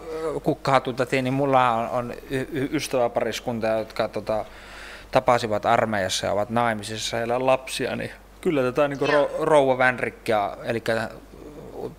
kukkahatutätiin, 0.42 1.24
niin 1.24 1.34
mulla 1.34 1.70
on, 1.70 1.88
on 1.88 2.14
y- 2.30 2.68
ystäväpariskunta, 2.72 3.66
jotka 3.66 4.08
tota, 4.08 4.44
tapasivat 5.10 5.66
armeijassa 5.66 6.26
ja 6.26 6.32
ovat 6.32 6.50
naimisissa 6.50 7.16
ja 7.16 7.46
lapsia, 7.46 7.96
niin 7.96 8.10
kyllä 8.40 8.62
tätä 8.62 8.88
niin 8.88 9.08
ro, 9.08 9.30
rouva 9.40 9.78
Vänrikkiä, 9.78 10.56
eli 10.64 10.82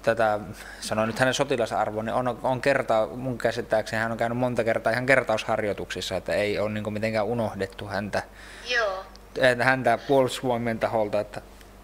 tätä, 0.02 0.40
sanoin 0.80 1.08
nyt 1.08 1.20
hänen 1.20 1.34
sotilasarvoon, 1.34 2.06
niin 2.06 2.14
on, 2.14 2.40
on 2.44 2.62
kerta, 2.62 3.08
mun 3.16 3.38
käsittääkseni 3.38 4.02
hän 4.02 4.12
on 4.12 4.18
käynyt 4.18 4.38
monta 4.38 4.64
kertaa 4.64 4.92
ihan 4.92 5.06
kertausharjoituksissa, 5.06 6.16
että 6.16 6.34
ei 6.34 6.60
ole 6.60 6.70
niin 6.70 6.94
mitenkään 6.94 7.26
unohdettu 7.26 7.88
häntä, 7.88 8.24
Joo. 8.70 9.06
häntä 9.60 9.98
puolustusvoimien 10.08 10.80
taholta. 10.80 11.20
Että... 11.20 11.42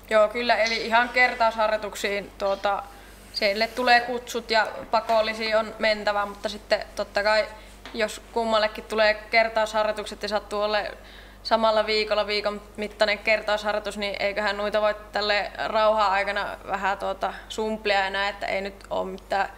Joo, 0.10 0.28
kyllä, 0.28 0.56
eli 0.56 0.86
ihan 0.86 1.10
kertausharjoituksiin 1.10 2.32
tuota, 2.38 2.84
siellä 3.34 3.68
tulee 3.68 4.00
kutsut 4.02 4.52
ja 4.52 4.68
pakollisia 4.92 5.60
on 5.60 5.76
mentävä, 5.80 6.26
mutta 6.26 6.50
sitten 6.50 6.86
totta 6.96 7.24
kai 7.24 7.46
jos 7.94 8.22
kummallekin 8.34 8.84
tulee 8.84 9.14
kertausharjoitukset 9.14 10.24
ja 10.24 10.30
sattuu 10.30 10.62
olemaan 10.62 10.98
samalla 11.44 11.86
viikolla 11.86 12.28
viikon 12.28 12.62
mittainen 12.78 13.20
kertausharjoitus, 13.20 13.98
niin 13.98 14.16
eiköhän 14.20 14.58
noita 14.58 14.82
voi 14.82 14.96
tälle 15.12 15.52
rauhaa 15.66 16.12
aikana 16.12 16.58
vähän 16.68 16.98
tuota 16.98 17.34
sumplia 17.50 18.00
ja 18.00 18.10
näin, 18.10 18.30
että 18.30 18.46
ei 18.46 18.62
nyt 18.62 18.76
ole 18.90 19.12
mitään 19.12 19.50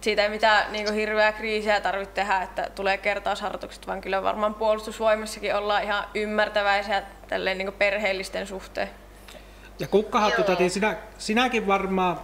siitä 0.00 0.22
ei 0.22 0.28
mitään 0.28 0.72
niin 0.72 0.94
hirveää 0.94 1.32
kriisiä 1.32 1.80
tarvitse 1.80 2.14
tehdä, 2.14 2.42
että 2.42 2.70
tulee 2.74 2.98
kertausharjoitukset, 2.98 3.86
vaan 3.86 4.00
kyllä 4.00 4.22
varmaan 4.22 4.54
puolustusvoimissakin 4.54 5.54
ollaan 5.54 5.82
ihan 5.82 6.04
ymmärtäväisiä 6.14 7.02
tälleen 7.28 7.58
niin 7.58 7.72
perheellisten 7.72 8.46
suhteen. 8.46 8.88
Ja 9.78 9.86
kukkahattu, 9.86 10.42
tati, 10.42 10.68
sinä, 10.68 10.96
sinäkin 11.18 11.66
varmaan, 11.66 12.20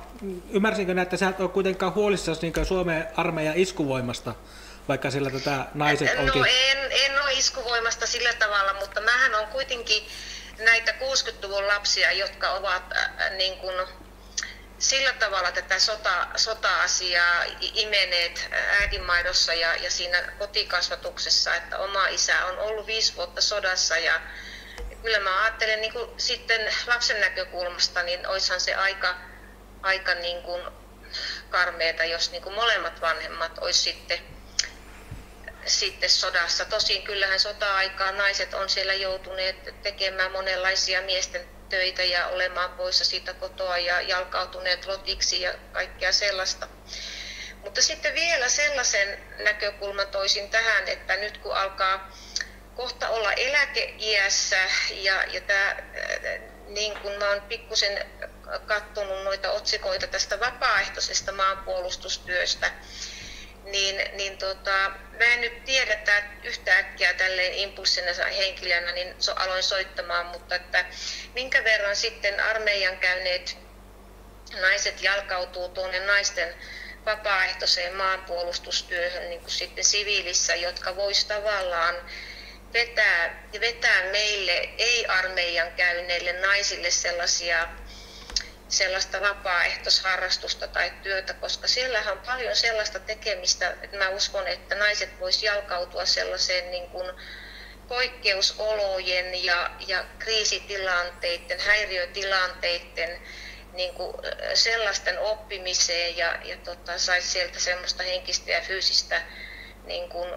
ymmärsinkö 0.51 1.03
että 1.03 1.17
sä 1.17 1.29
et 1.29 1.41
ole 1.41 1.49
kuitenkaan 1.49 1.95
huolissasi 1.95 2.53
niin 2.53 2.67
Suomen 2.67 3.07
armeijan 3.17 3.57
iskuvoimasta 3.57 4.35
vaikka 4.89 5.11
sillä 5.11 5.31
tätä 5.31 5.67
naiset 5.75 6.15
no, 6.15 6.23
onkin... 6.23 6.43
No 6.43 6.47
en, 6.49 6.79
en 6.93 7.23
ole 7.23 7.33
iskuvoimasta 7.33 8.07
sillä 8.07 8.33
tavalla, 8.35 8.75
mutta 8.75 9.01
mähän 9.01 9.35
on 9.35 9.47
kuitenkin 9.47 10.09
näitä 10.59 10.93
60-luvun 10.93 11.69
lapsia, 11.69 12.13
jotka 12.13 12.51
ovat 12.51 12.97
äh, 12.97 13.31
niin 13.31 13.59
kuin, 13.59 13.87
sillä 14.79 15.13
tavalla 15.13 15.53
tätä 15.53 15.79
sota, 15.79 16.27
sota-asiaa 16.37 17.45
imeneet 17.61 18.49
äidinmaidossa 18.81 19.55
ja, 19.55 19.77
ja 19.77 19.91
siinä 19.91 20.23
kotikasvatuksessa, 20.39 21.55
että 21.55 21.79
oma 21.79 22.07
isä 22.07 22.47
on 22.47 22.59
ollut 22.59 22.87
viisi 22.87 23.17
vuotta 23.17 23.41
sodassa 23.41 23.99
ja 23.99 24.21
kyllä 25.03 25.19
mä 25.19 25.43
ajattelen 25.43 25.81
niin 25.81 25.93
kuin 25.93 26.11
sitten 26.17 26.61
lapsen 26.87 27.21
näkökulmasta, 27.21 28.03
niin 28.03 28.27
olisihan 28.27 28.61
se 28.61 28.75
aika, 28.75 29.15
aika 29.83 30.15
niin 30.15 30.43
kuin 30.43 30.63
karmeeta, 31.51 32.05
jos 32.05 32.31
niin 32.31 32.43
kuin 32.43 32.55
molemmat 32.55 33.01
vanhemmat 33.01 33.59
olisi 33.59 33.83
sitten 33.83 34.34
sitten 35.67 36.11
sodassa. 36.11 36.65
Tosin 36.65 37.03
kyllähän 37.03 37.41
sota-aikaan 37.41 38.19
naiset 38.19 38.55
on 38.55 38.69
siellä 38.69 38.95
joutuneet 38.95 39.83
tekemään 39.83 40.33
monenlaisia 40.33 41.03
miesten 41.03 41.49
töitä 41.69 42.03
ja 42.05 42.27
olemaan 42.27 42.71
poissa 42.73 43.05
siitä 43.05 43.35
kotoa 43.35 43.79
ja 43.79 44.01
jalkautuneet 44.01 44.87
lotiksi 44.87 45.41
ja 45.41 45.55
kaikkea 45.73 46.13
sellaista. 46.13 46.69
Mutta 47.65 47.83
sitten 47.83 48.15
vielä 48.15 48.49
sellaisen 48.49 49.19
näkökulman 49.39 50.09
toisin 50.09 50.51
tähän, 50.51 50.89
että 50.89 51.17
nyt 51.17 51.39
kun 51.39 51.57
alkaa 51.57 52.13
kohta 52.75 53.09
olla 53.09 53.33
eläkeiässä 53.33 54.59
ja, 54.91 55.25
ja 55.25 55.41
tämä, 55.41 55.77
niin 56.67 56.99
kun 57.01 57.13
mä 57.13 57.29
oon 57.29 57.41
pikkusen 57.41 58.07
katsonut 58.67 59.25
noita 59.25 59.51
otsikoita 59.51 60.07
tästä 60.07 60.41
vapaaehtoisesta 60.41 61.33
maanpuolustustyöstä, 61.33 62.71
niin, 63.65 64.11
niin 64.13 64.39
tota, 64.39 64.91
mä 65.19 65.25
en 65.25 65.41
nyt 65.41 65.65
tiedä 65.65 65.95
että 65.95 66.23
yhtäkkiä 66.43 67.15
tälleen 67.15 67.55
impulssina 67.55 68.25
henkilönä, 68.37 68.93
niin 68.93 69.15
so, 69.19 69.33
aloin 69.35 69.63
soittamaan, 69.63 70.27
mutta 70.27 70.55
että 70.55 70.85
minkä 71.35 71.65
verran 71.65 71.97
sitten 71.97 72.41
armeijan 72.41 72.99
käyneet 72.99 73.59
naiset 74.61 75.03
jalkautuu 75.03 75.69
tuonne 75.69 76.07
naisten 76.07 76.55
vapaaehtoiseen 77.07 77.95
maanpuolustustyöhön 77.95 79.31
niin 79.31 79.41
kuin 79.41 79.51
sitten 79.51 79.85
siviilissä, 79.85 80.55
jotka 80.55 80.97
vois 80.97 81.25
tavallaan 81.25 81.95
vetää, 82.73 83.49
vetää 83.61 84.03
meille 84.03 84.69
ei-armeijan 84.79 85.73
käyneille 85.73 86.33
naisille 86.33 86.91
sellaisia 86.91 87.69
sellaista 88.75 89.21
vapaaehtoisharrastusta 89.21 90.69
tai 90.69 90.93
työtä, 91.03 91.35
koska 91.35 91.69
siellähän 91.69 92.13
on 92.13 92.27
paljon 92.27 92.57
sellaista 92.57 93.01
tekemistä, 93.01 93.77
että 93.83 93.97
mä 93.97 94.09
uskon, 94.09 94.49
että 94.49 94.75
naiset 94.75 95.21
vois 95.21 95.43
jalkautua 95.43 96.05
sellaiseen 96.05 96.71
niin 96.71 96.91
kuin 96.91 97.11
poikkeusolojen 97.89 99.45
ja, 99.45 99.71
ja 99.87 100.05
kriisitilanteiden, 100.19 101.61
häiriötilanteiden 101.61 103.23
niin 103.73 103.95
kuin 103.95 104.17
sellaisten 104.55 105.19
oppimiseen 105.19 106.17
ja, 106.17 106.39
ja 106.45 106.57
tota, 106.57 106.99
saisi 106.99 107.29
sieltä 107.29 107.61
semmoista 107.61 108.03
henkistä 108.03 108.51
ja 108.51 108.61
fyysistä 108.61 109.23
niin 109.85 110.09
kuin, 110.09 110.31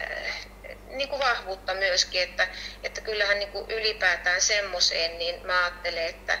äh, 0.00 0.46
niin 0.88 1.08
kuin 1.08 1.20
vahvuutta 1.20 1.74
myöskin, 1.74 2.22
että, 2.22 2.48
että 2.82 3.00
kyllähän 3.00 3.38
niin 3.38 3.52
kuin 3.52 3.70
ylipäätään 3.70 4.40
semmoiseen, 4.40 5.18
niin 5.18 5.46
mä 5.46 5.64
ajattelen, 5.64 6.06
että 6.06 6.38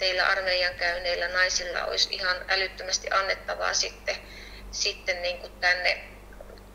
teillä 0.00 0.26
armeijan 0.26 0.74
käyneillä 0.74 1.28
naisilla 1.28 1.84
olisi 1.84 2.14
ihan 2.14 2.36
älyttömästi 2.48 3.10
annettavaa 3.10 3.74
sitten, 3.74 4.16
sitten 4.70 5.22
niin 5.22 5.38
kuin 5.38 5.52
tänne 5.60 6.00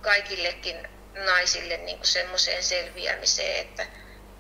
kaikillekin 0.02 0.88
naisille 1.26 1.78
niin 1.78 1.98
kuin 1.98 2.08
semmoiseen 2.08 2.64
selviämiseen, 2.64 3.62
että, 3.62 3.86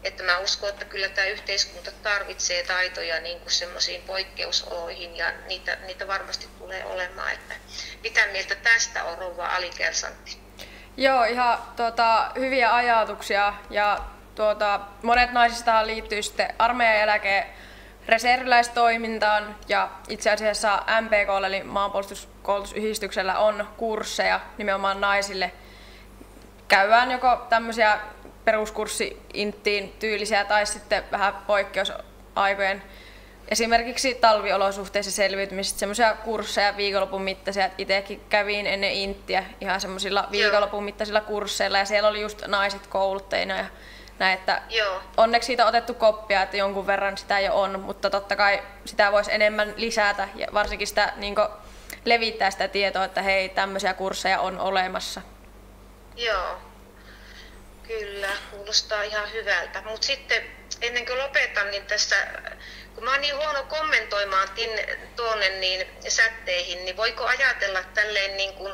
että 0.03 0.23
mä 0.23 0.37
uskon, 0.37 0.69
että 0.69 0.85
kyllä 0.85 1.09
tämä 1.09 1.27
yhteiskunta 1.27 1.91
tarvitsee 1.91 2.63
taitoja 2.63 3.19
niin 3.19 3.39
kuin 3.39 3.51
semmoisiin 3.51 4.01
poikkeusoloihin 4.01 5.17
ja 5.17 5.31
niitä, 5.47 5.75
niitä 5.75 6.07
varmasti 6.07 6.47
tulee 6.59 6.85
olemaan. 6.85 7.33
Että 7.33 7.53
mitä 8.03 8.27
mieltä 8.31 8.55
tästä 8.55 9.03
on 9.03 9.17
rouva 9.17 9.47
alikersantti? 9.47 10.39
Joo, 10.97 11.23
ihan 11.23 11.61
tuota, 11.75 12.31
hyviä 12.35 12.75
ajatuksia 12.75 13.53
ja 13.69 13.99
tuota, 14.35 14.79
monet 15.03 15.31
naisista 15.31 15.87
liittyy 15.87 16.23
sitten 16.23 16.53
armeijan 16.59 17.07
jälkeen 17.07 17.45
reserviläistoimintaan 18.07 19.55
ja 19.67 19.89
itse 20.09 20.31
asiassa 20.31 20.83
MPK 21.01 21.45
eli 21.47 21.63
maanpuolustuskoulutusyhdistyksellä 21.63 23.39
on 23.39 23.67
kursseja 23.77 24.39
nimenomaan 24.57 25.01
naisille. 25.01 25.51
Käydään 26.67 27.11
joko 27.11 27.45
tämmöisiä 27.49 27.99
peruskurssi-inttiin 28.45 29.93
tyylisiä 29.99 30.45
tai 30.45 30.65
sitten 30.65 31.03
vähän 31.11 31.33
poikkeusaikojen 31.47 32.83
esimerkiksi 33.47 34.15
talviolosuhteissa 34.15 35.11
selviytymisestä 35.11 35.79
semmoisia 35.79 36.13
kursseja 36.13 36.77
viikonlopun 36.77 37.21
mittaisia. 37.21 37.69
Itsekin 37.77 38.21
kävin 38.29 38.67
ennen 38.67 38.91
inttiä 38.91 39.43
ihan 39.61 39.81
semmoisilla 39.81 40.27
viikonlopun 40.31 40.83
mittaisilla 40.83 41.21
kursseilla 41.21 41.77
ja 41.77 41.85
siellä 41.85 42.09
oli 42.09 42.21
just 42.21 42.47
naiset 42.47 42.87
koulutteina 42.87 43.57
ja 43.57 43.65
näin, 44.19 44.39
että 44.39 44.61
Joo. 44.69 45.01
onneksi 45.17 45.47
siitä 45.47 45.63
on 45.63 45.69
otettu 45.69 45.93
koppia, 45.93 46.41
että 46.41 46.57
jonkun 46.57 46.87
verran 46.87 47.17
sitä 47.17 47.39
jo 47.39 47.61
on, 47.61 47.79
mutta 47.79 48.09
totta 48.09 48.35
kai 48.35 48.63
sitä 48.85 49.11
voisi 49.11 49.33
enemmän 49.33 49.73
lisätä 49.77 50.29
ja 50.35 50.47
varsinkin 50.53 50.87
sitä 50.87 51.13
niin 51.15 51.35
levittää 52.05 52.51
sitä 52.51 52.67
tietoa, 52.67 53.05
että 53.05 53.21
hei, 53.21 53.49
tämmöisiä 53.49 53.93
kursseja 53.93 54.39
on 54.39 54.59
olemassa. 54.59 55.21
Joo, 56.15 56.57
kyllä, 57.87 58.29
kuulostaa 58.51 59.03
ihan 59.03 59.33
hyvältä. 59.33 59.81
Mutta 59.81 60.07
sitten 60.07 60.43
ennen 60.81 61.05
kuin 61.05 61.19
lopetan, 61.19 61.71
niin 61.71 61.85
tässä, 61.85 62.15
kun 62.95 63.03
mä 63.03 63.11
oon 63.11 63.21
niin 63.21 63.35
huono 63.35 63.63
kommentoimaan 63.63 64.47
tuonne 65.15 65.49
niin 65.49 65.87
sätteihin, 66.07 66.85
niin 66.85 66.97
voiko 66.97 67.25
ajatella 67.25 67.83
tälleen 67.93 68.37
niin 68.37 68.53
kuin 68.53 68.73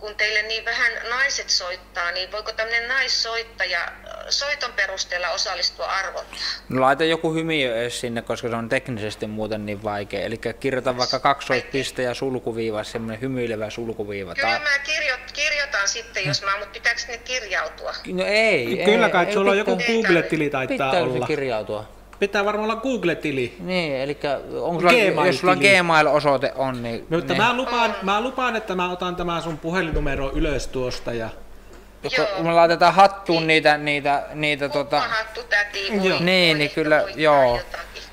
kun 0.00 0.14
teille 0.14 0.42
niin 0.42 0.64
vähän 0.64 0.92
naiset 1.10 1.50
soittaa, 1.50 2.10
niin 2.12 2.32
voiko 2.32 2.52
tämmöinen 2.52 2.88
naissoittaja 2.88 3.92
soiton 4.28 4.72
perusteella 4.72 5.28
osallistua 5.30 5.86
arvottaa? 5.86 6.38
No 6.68 6.80
laita 6.80 7.04
joku 7.04 7.34
hymiö 7.34 7.80
edes 7.80 8.00
sinne, 8.00 8.22
koska 8.22 8.48
se 8.48 8.54
on 8.56 8.68
teknisesti 8.68 9.26
muuten 9.26 9.66
niin 9.66 9.82
vaikea. 9.82 10.20
Eli 10.20 10.40
kirjoita 10.60 10.96
vaikka 10.96 11.18
kaksoispiste 11.18 12.02
ja 12.02 12.14
sulkuviiva, 12.14 12.84
semmoinen 12.84 13.20
hymyilevä 13.20 13.70
sulkuviiva. 13.70 14.34
Kyllä 14.34 14.58
mä 14.58 14.78
kirjo- 14.78 15.32
kirjoitan 15.32 15.88
sitten, 15.88 16.26
jos 16.26 16.42
mä, 16.42 16.50
mutta 16.58 16.72
pitääkö 16.72 17.00
ne 17.08 17.18
kirjautua? 17.18 17.94
No 18.12 18.24
ei. 18.26 18.82
Kyllä 18.84 19.06
ei, 19.06 19.12
kai, 19.12 19.26
ei, 19.26 19.32
sulla 19.32 19.50
on 19.50 19.58
joku 19.58 19.76
Google-tili 19.76 20.50
taitaa 20.50 20.90
pitää 20.90 21.02
olla. 21.02 21.26
kirjautua? 21.26 21.99
Pitää 22.20 22.44
varmaan 22.44 22.70
olla 22.70 22.80
Google-tili. 22.80 23.56
Niin, 23.60 23.96
eli 23.96 24.18
onko 24.60 24.80
sulla, 24.80 25.26
jos 25.26 25.40
sulla 25.40 25.56
Gmail-osoite 25.56 26.52
on, 26.56 26.82
niin... 26.82 27.06
No, 27.10 27.18
mutta 27.18 27.32
niin. 27.32 27.42
mä, 27.42 27.56
lupaan, 27.56 27.94
mä 28.02 28.20
lupaan, 28.20 28.56
että 28.56 28.74
mä 28.74 28.92
otan 28.92 29.16
tämän 29.16 29.42
sun 29.42 29.58
puhelinnumero 29.58 30.30
ylös 30.34 30.66
tuosta 30.66 31.12
ja... 31.12 31.28
Joko, 32.02 32.42
me 32.42 32.52
laitetaan 32.52 32.94
hattuun 32.94 33.46
niitä, 33.46 33.78
niitä, 33.78 34.22
niitä 34.34 34.68
tota... 34.68 35.00
hattu 35.00 35.40
täti, 35.48 35.86
voi, 35.90 36.08
Joo. 36.08 36.18
voi, 36.18 36.26
Niin, 36.26 36.58
niin 36.58 36.70
kyllä, 36.70 37.04
joo. 37.16 37.60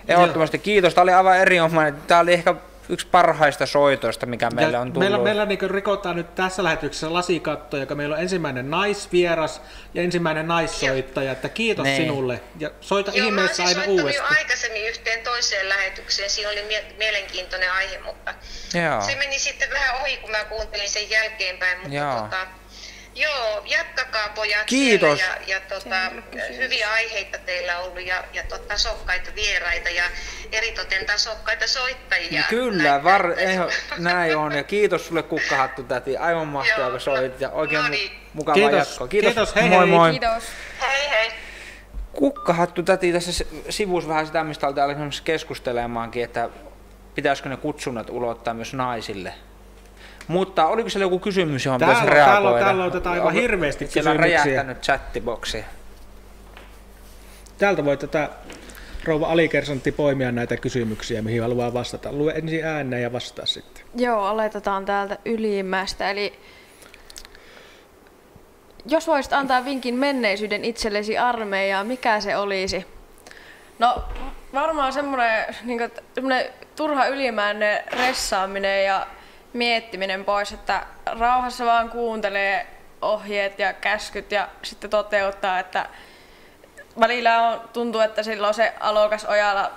Ehdottomasti 0.07 0.59
kiitos, 0.59 0.93
tämä 0.93 1.03
oli 1.03 1.13
aivan 1.13 1.37
erinomainen. 1.37 2.01
Tämä 2.07 2.19
oli 2.19 2.33
ehkä 2.33 2.55
yksi 2.89 3.07
parhaista 3.07 3.65
soitoista, 3.65 4.25
mikä 4.25 4.49
meille 4.49 4.73
Ja 4.73 4.79
on 4.81 4.87
tullut. 4.93 4.99
Meillä, 5.09 5.23
meillä 5.23 5.45
niin 5.45 5.69
rikotaan 5.71 6.15
nyt 6.15 6.35
tässä 6.35 6.63
lähetyksessä 6.63 7.13
lasikatto, 7.13 7.77
joka 7.77 7.95
meillä 7.95 8.15
on 8.15 8.21
ensimmäinen 8.21 8.69
naisvieras 8.71 9.61
ja 9.93 10.01
ensimmäinen 10.01 10.47
naissoittaja. 10.47 11.31
Että 11.31 11.49
kiitos 11.49 11.83
Niin. 11.83 12.01
sinulle 12.01 12.41
ja 12.59 12.71
soita 12.81 13.11
Joo, 13.11 13.27
ihmeessä 13.27 13.63
aina 13.63 13.83
uudestaan. 13.87 14.31
jo 14.33 14.37
aikaisemmin 14.39 14.87
yhteen 14.89 15.23
toiseen 15.23 15.69
lähetykseen. 15.69 16.29
Siinä 16.29 16.49
oli 16.49 16.63
mie- 16.63 16.93
mielenkiintoinen 16.97 17.71
aihe, 17.71 17.97
mutta 17.99 18.33
Joo. 18.83 19.01
se 19.01 19.15
meni 19.15 19.39
sitten 19.39 19.69
vähän 19.73 20.01
ohi, 20.01 20.17
kun 20.17 20.31
mä 20.31 20.43
kuuntelin 20.45 20.89
sen 20.89 21.09
jälkeenpäin. 21.09 21.77
Mutta 21.79 21.95
Joo. 21.95 22.21
Tota, 22.21 22.47
joo, 23.17 23.61
jatkakaa 23.65 24.29
pojat 24.35 24.63
Kiitos. 24.65 25.19
ja, 25.19 25.27
ja 25.47 25.59
tota, 25.59 26.11
hyviä 26.57 26.91
aiheita 26.91 27.37
teillä 27.37 27.77
on 27.79 27.83
ollut 27.85 28.05
ja, 28.05 28.23
ja 28.33 28.43
tot, 28.43 28.67
tasokkaita 28.67 29.29
vieraita 29.35 29.89
ja 29.89 30.03
eritoten 30.51 31.05
tasokkaita 31.05 31.67
soittajia. 31.67 32.43
Kyllä, 32.49 32.83
Näin- 32.83 33.03
var, 33.03 33.27
näin- 33.27 33.39
eho, 33.39 33.69
näin 33.97 34.37
on. 34.37 34.51
Ja 34.51 34.63
kiitos 34.63 35.07
sulle 35.07 35.23
kukkahattu 35.23 35.83
täti. 35.83 36.17
Aivan 36.17 36.47
mahtavaa, 36.47 36.89
kun 36.91 36.99
soit. 36.99 37.41
Ja 37.41 37.49
oikein 37.49 37.81
no 37.83 37.87
niin. 37.89 38.11
mukavaa 38.33 38.55
Kiitos. 38.69 38.89
jatkoa. 38.89 39.07
Kiitos. 39.07 39.33
Kiitos, 39.33 39.55
hei 39.55 39.69
moi 39.69 39.79
hei. 39.79 39.87
moi. 39.95 40.11
Kiitos. 40.11 40.43
Hei 40.81 41.09
hei. 41.09 41.31
Kukkahattu 42.13 42.83
täti 42.83 43.13
tässä 43.13 43.31
s- 43.31 43.43
sivusi 43.69 44.07
vähän 44.07 44.25
sitä, 44.27 44.43
mistä 44.43 44.67
oltiin 44.67 44.83
alkanut 44.83 45.21
keskustelemaankin, 45.23 46.23
että 46.23 46.49
pitäisikö 47.15 47.49
ne 47.49 47.57
kutsunnat 47.57 48.09
ulottaa 48.09 48.53
myös 48.53 48.73
naisille. 48.73 49.33
Mutta 50.27 50.67
oliko 50.67 50.89
siellä 50.89 51.03
joku 51.05 51.19
kysymys, 51.19 51.65
johon 51.65 51.79
Täällä 51.79 51.95
pitäisi 51.95 52.19
on- 52.21 52.25
täällä 52.25 52.37
on- 52.37 52.43
reagoida? 52.55 52.65
täällä 52.65 52.83
on 52.83 52.91
tätä 52.91 53.11
aivan 53.11 53.33
hirveästi 53.33 53.87
Siellä 53.87 54.11
on 54.11 54.17
kysymyksiä. 54.17 54.45
räjähtänyt 54.45 54.81
chattiboksi. 54.81 55.65
Täältä 57.57 57.85
voi 57.85 57.97
tätä 57.97 58.29
rouva 59.05 59.27
Alikersantti 59.27 59.91
poimia 59.91 60.31
näitä 60.31 60.57
kysymyksiä, 60.57 61.21
mihin 61.21 61.41
haluaa 61.41 61.73
vastata. 61.73 62.13
Lue 62.13 62.31
ensin 62.35 62.65
ääneen 62.65 63.01
ja 63.03 63.13
vastaa 63.13 63.45
sitten. 63.45 63.83
Joo, 63.95 64.25
aloitetaan 64.25 64.85
täältä 64.85 65.17
ylimmästä. 65.25 66.11
Eli 66.11 66.39
jos 68.85 69.07
voisit 69.07 69.33
antaa 69.33 69.65
vinkin 69.65 69.95
menneisyyden 69.95 70.65
itsellesi 70.65 71.17
armeijaan, 71.17 71.87
mikä 71.87 72.19
se 72.19 72.37
olisi? 72.37 72.85
No 73.79 74.03
varmaan 74.53 74.93
semmoinen, 74.93 75.45
niin 75.63 75.77
kuin, 75.77 75.91
semmoinen 76.15 76.45
turha 76.75 77.05
ylimäinen 77.05 77.83
ressaaminen 77.91 78.85
ja 78.85 79.07
miettiminen 79.57 80.25
pois, 80.25 80.51
että 80.51 80.85
rauhassa 81.19 81.65
vaan 81.65 81.89
kuuntelee 81.89 82.67
ohjeet 83.01 83.59
ja 83.59 83.73
käskyt 83.73 84.31
ja 84.31 84.47
sitten 84.63 84.89
toteuttaa, 84.89 85.59
että 85.59 85.89
välillä 86.99 87.41
on, 87.41 87.61
tuntuu, 87.73 88.01
että 88.01 88.23
silloin 88.23 88.53
se 88.53 88.73
alokas 88.79 89.25
ojalla 89.25 89.71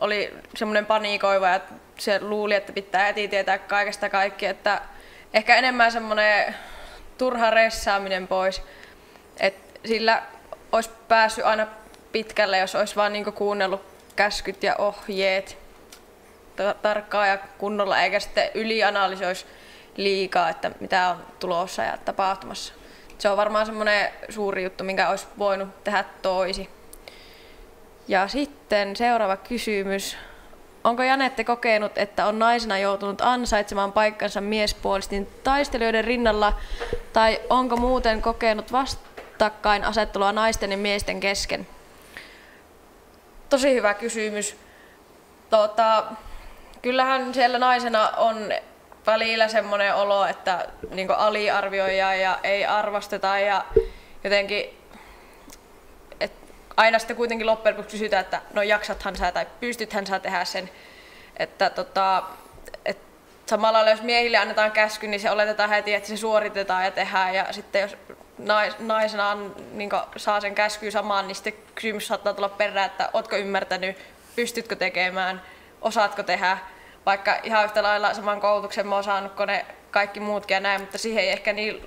oli 0.00 0.34
semmoinen 0.56 0.86
paniikoiva 0.86 1.48
ja 1.48 1.60
se 1.98 2.20
luuli, 2.20 2.54
että 2.54 2.72
pitää 2.72 3.06
heti 3.06 3.28
tietää 3.28 3.58
kaikesta 3.58 4.08
kaikki, 4.08 4.46
että 4.46 4.82
ehkä 5.34 5.56
enemmän 5.56 5.92
semmoinen 5.92 6.54
turha 7.18 7.50
ressaaminen 7.50 8.28
pois, 8.28 8.62
että 9.40 9.80
sillä 9.88 10.22
olisi 10.72 10.90
päässyt 11.08 11.44
aina 11.44 11.66
pitkälle, 12.12 12.58
jos 12.58 12.74
olisi 12.74 12.96
vaan 12.96 13.12
niinku 13.12 13.32
kuunnellut 13.32 13.82
käskyt 14.16 14.62
ja 14.62 14.76
ohjeet 14.76 15.61
tarkkaan 16.82 17.28
ja 17.28 17.38
kunnolla, 17.58 18.02
eikä 18.02 18.20
sitten 18.20 18.50
ylianalysoisi 18.54 19.46
liikaa, 19.96 20.48
että 20.48 20.70
mitä 20.80 21.08
on 21.08 21.16
tulossa 21.40 21.82
ja 21.82 21.98
tapahtumassa. 22.04 22.74
Se 23.18 23.28
on 23.28 23.36
varmaan 23.36 23.66
semmoinen 23.66 24.10
suuri 24.28 24.64
juttu, 24.64 24.84
minkä 24.84 25.08
olisi 25.08 25.26
voinut 25.38 25.84
tehdä 25.84 26.04
toisi. 26.22 26.70
Ja 28.08 28.28
sitten 28.28 28.96
seuraava 28.96 29.36
kysymys. 29.36 30.16
Onko 30.84 31.02
Janette 31.02 31.44
kokenut, 31.44 31.98
että 31.98 32.26
on 32.26 32.38
naisena 32.38 32.78
joutunut 32.78 33.20
ansaitsemaan 33.20 33.92
paikkansa 33.92 34.40
miespuolistin 34.40 35.28
taistelijoiden 35.44 36.04
rinnalla, 36.04 36.52
tai 37.12 37.40
onko 37.50 37.76
muuten 37.76 38.22
kokenut 38.22 38.72
vastakkainasettelua 38.72 40.32
naisten 40.32 40.70
ja 40.70 40.76
miesten 40.76 41.20
kesken? 41.20 41.66
Tosi 43.48 43.74
hyvä 43.74 43.94
kysymys. 43.94 44.56
Tota, 45.50 46.04
kyllähän 46.82 47.34
siellä 47.34 47.58
naisena 47.58 48.08
on 48.08 48.52
välillä 49.06 49.48
semmoinen 49.48 49.94
olo, 49.94 50.26
että 50.26 50.68
niin 50.90 51.10
aliarvioidaan 51.10 52.20
ja 52.20 52.38
ei 52.42 52.64
arvosteta 52.64 53.38
ja 53.38 53.64
jotenkin 54.24 54.78
et 56.20 56.32
aina 56.76 56.98
sitten 56.98 57.16
kuitenkin 57.16 57.46
loppujen 57.46 57.76
lopuksi 57.76 57.96
kysytään, 57.96 58.24
että 58.24 58.42
no 58.54 58.62
jaksathan 58.62 59.16
sä 59.16 59.32
tai 59.32 59.46
pystythän 59.60 60.06
sä 60.06 60.18
tehdä 60.18 60.44
sen. 60.44 60.70
Että 61.36 61.70
tota, 61.70 62.22
et 62.84 62.98
samalla 63.46 63.78
lailla 63.78 63.90
jos 63.90 64.02
miehille 64.02 64.36
annetaan 64.36 64.72
käsky, 64.72 65.06
niin 65.06 65.20
se 65.20 65.30
oletetaan 65.30 65.70
heti, 65.70 65.94
että 65.94 66.08
se 66.08 66.16
suoritetaan 66.16 66.84
ja 66.84 66.90
tehdään. 66.90 67.34
Ja 67.34 67.52
sitten 67.52 67.82
jos 67.82 67.96
nais, 68.38 68.78
naisena 68.78 69.28
on, 69.28 69.54
niin 69.72 69.90
saa 70.16 70.40
sen 70.40 70.54
käsky 70.54 70.90
samaan, 70.90 71.28
niin 71.28 71.34
sitten 71.34 71.54
kysymys 71.74 72.06
saattaa 72.06 72.34
tulla 72.34 72.48
perään, 72.48 72.86
että 72.86 73.08
ootko 73.12 73.36
ymmärtänyt, 73.36 73.96
pystytkö 74.36 74.76
tekemään, 74.76 75.42
osaatko 75.80 76.22
tehdä 76.22 76.58
vaikka 77.06 77.36
ihan 77.42 77.64
yhtä 77.64 77.82
lailla 77.82 78.14
saman 78.14 78.40
koulutuksen 78.40 78.88
mä 78.88 78.94
oon 78.94 79.04
saanut 79.04 79.32
kuin 79.32 79.46
ne 79.46 79.66
kaikki 79.90 80.20
muutkin 80.20 80.54
ja 80.54 80.60
näin, 80.60 80.80
mutta 80.80 80.98
siihen 80.98 81.24
ei 81.24 81.30
ehkä 81.30 81.52
niin 81.52 81.82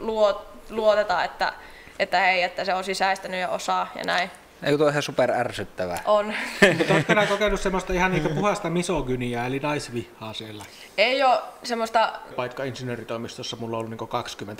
luoteta, 0.69 1.23
että, 1.23 1.53
että 1.99 2.19
hei, 2.19 2.43
että 2.43 2.65
se 2.65 2.73
on 2.73 2.83
sisäistänyt 2.83 3.39
ja 3.39 3.49
osaa 3.49 3.91
ja 3.95 4.03
näin. 4.03 4.31
Eikö 4.63 4.77
tuo 4.77 4.89
ihan 4.89 5.01
super 5.01 5.31
ärsyttävää? 5.31 5.99
On. 6.05 6.25
Mutta 6.77 6.93
oletko 6.93 7.33
kokenut 7.33 7.59
semmoista 7.59 7.93
ihan 7.93 8.11
niinku 8.11 8.29
puhasta 8.29 8.69
misogyniaa, 8.69 9.45
eli 9.45 9.59
naisvihaa 9.59 10.33
siellä? 10.33 10.65
Ei 10.97 11.23
ole 11.23 11.39
semmoista... 11.63 12.13
Paikka 12.35 12.63
insinööritoimistossa 12.63 13.57
mulla 13.59 13.77
on 13.77 13.79
ollut 13.79 13.89
niinku 13.89 14.09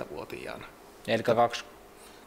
20-vuotiaana. 0.04 0.64
Eli 1.08 1.22
kaksi... 1.22 1.64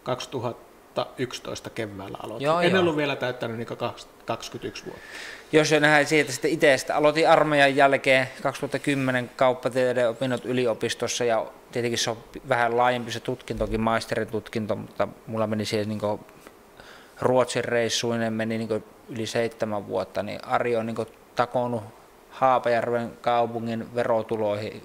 2011 0.03 1.69
keväällä 1.69 2.17
aloitin. 2.23 2.45
Joo, 2.45 2.59
en 2.59 2.71
joo. 2.71 2.81
ollut 2.81 2.97
vielä 2.97 3.15
täyttänyt 3.15 3.57
niinku 3.57 3.75
21 4.25 4.85
vuotta 4.85 5.01
jos 5.51 5.71
jo 5.71 5.79
nähdään 5.79 6.05
siitä 6.05 6.31
sitten 6.31 6.51
itse, 6.51 6.93
aloitin 6.93 7.29
armeijan 7.29 7.75
jälkeen 7.75 8.27
2010 8.41 9.29
kauppatieteiden 9.35 10.09
opinnot 10.09 10.45
yliopistossa 10.45 11.23
ja 11.23 11.45
tietenkin 11.71 11.97
se 11.97 12.09
on 12.09 12.17
vähän 12.49 12.77
laajempi 12.77 13.11
se 13.11 13.19
tutkintokin, 13.19 13.81
maisterin 13.81 14.27
tutkinto, 14.27 14.75
mutta 14.75 15.07
mulla 15.27 15.47
meni 15.47 15.65
siihen 15.65 15.89
niin 15.89 16.19
Ruotsin 17.21 17.65
reissuinen 17.65 18.33
meni 18.33 18.57
niin 18.57 18.83
yli 19.09 19.25
seitsemän 19.25 19.87
vuotta, 19.87 20.23
niin 20.23 20.45
Ari 20.45 20.75
on 20.75 20.85
niin 20.85 21.07
takonut 21.35 21.83
Haapajärven 22.29 23.11
kaupungin 23.21 23.95
verotuloihin 23.95 24.83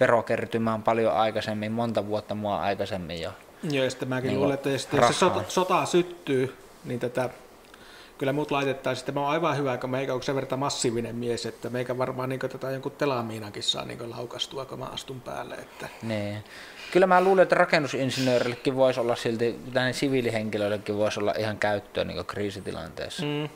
verokertymään 0.00 0.82
paljon 0.82 1.12
aikaisemmin, 1.12 1.72
monta 1.72 2.06
vuotta 2.06 2.34
mua 2.34 2.60
aikaisemmin 2.60 3.20
jo. 3.20 3.30
Joo, 3.70 3.84
ja 3.84 3.90
sitten 3.90 4.08
mäkin 4.08 4.28
niin 4.28 4.40
luulen, 4.40 4.54
että 4.54 4.70
jos 4.70 4.88
se 5.08 5.12
sota, 5.12 5.42
sota 5.48 5.86
syttyy, 5.86 6.56
niin 6.84 7.00
tätä 7.00 7.30
kyllä 8.18 8.32
muut 8.32 8.50
laitettaisiin, 8.50 9.02
että 9.02 9.12
mä 9.12 9.20
oon 9.20 9.30
aivan 9.30 9.56
hyvä, 9.56 9.76
kun 9.76 9.90
meikä 9.90 10.14
on 10.14 10.22
sen 10.22 10.34
verran 10.34 10.58
massiivinen 10.58 11.16
mies, 11.16 11.46
että 11.46 11.70
meikä 11.70 11.98
varmaan 11.98 12.28
niin 12.28 12.40
tätä 12.40 12.70
jonkun 12.70 12.92
telamiinakin 12.92 13.62
saa 13.62 13.84
niin 13.84 14.10
laukastua, 14.10 14.64
kun 14.64 14.78
mä 14.78 14.84
astun 14.84 15.20
päälle. 15.20 15.54
Että. 15.54 15.88
Niin. 16.02 16.44
Kyllä 16.92 17.06
mä 17.06 17.20
luulen, 17.20 17.42
että 17.42 17.54
rakennusinsinöörillekin 17.54 18.76
voisi 18.76 19.00
olla 19.00 19.16
silti, 19.16 19.58
tai 19.74 19.92
siviilihenkilöillekin 19.92 20.96
voisi 20.96 21.20
olla 21.20 21.34
ihan 21.38 21.58
käyttöä 21.58 22.04
niin 22.04 22.26
kriisitilanteessa. 22.26 23.22
Mm. 23.22 23.48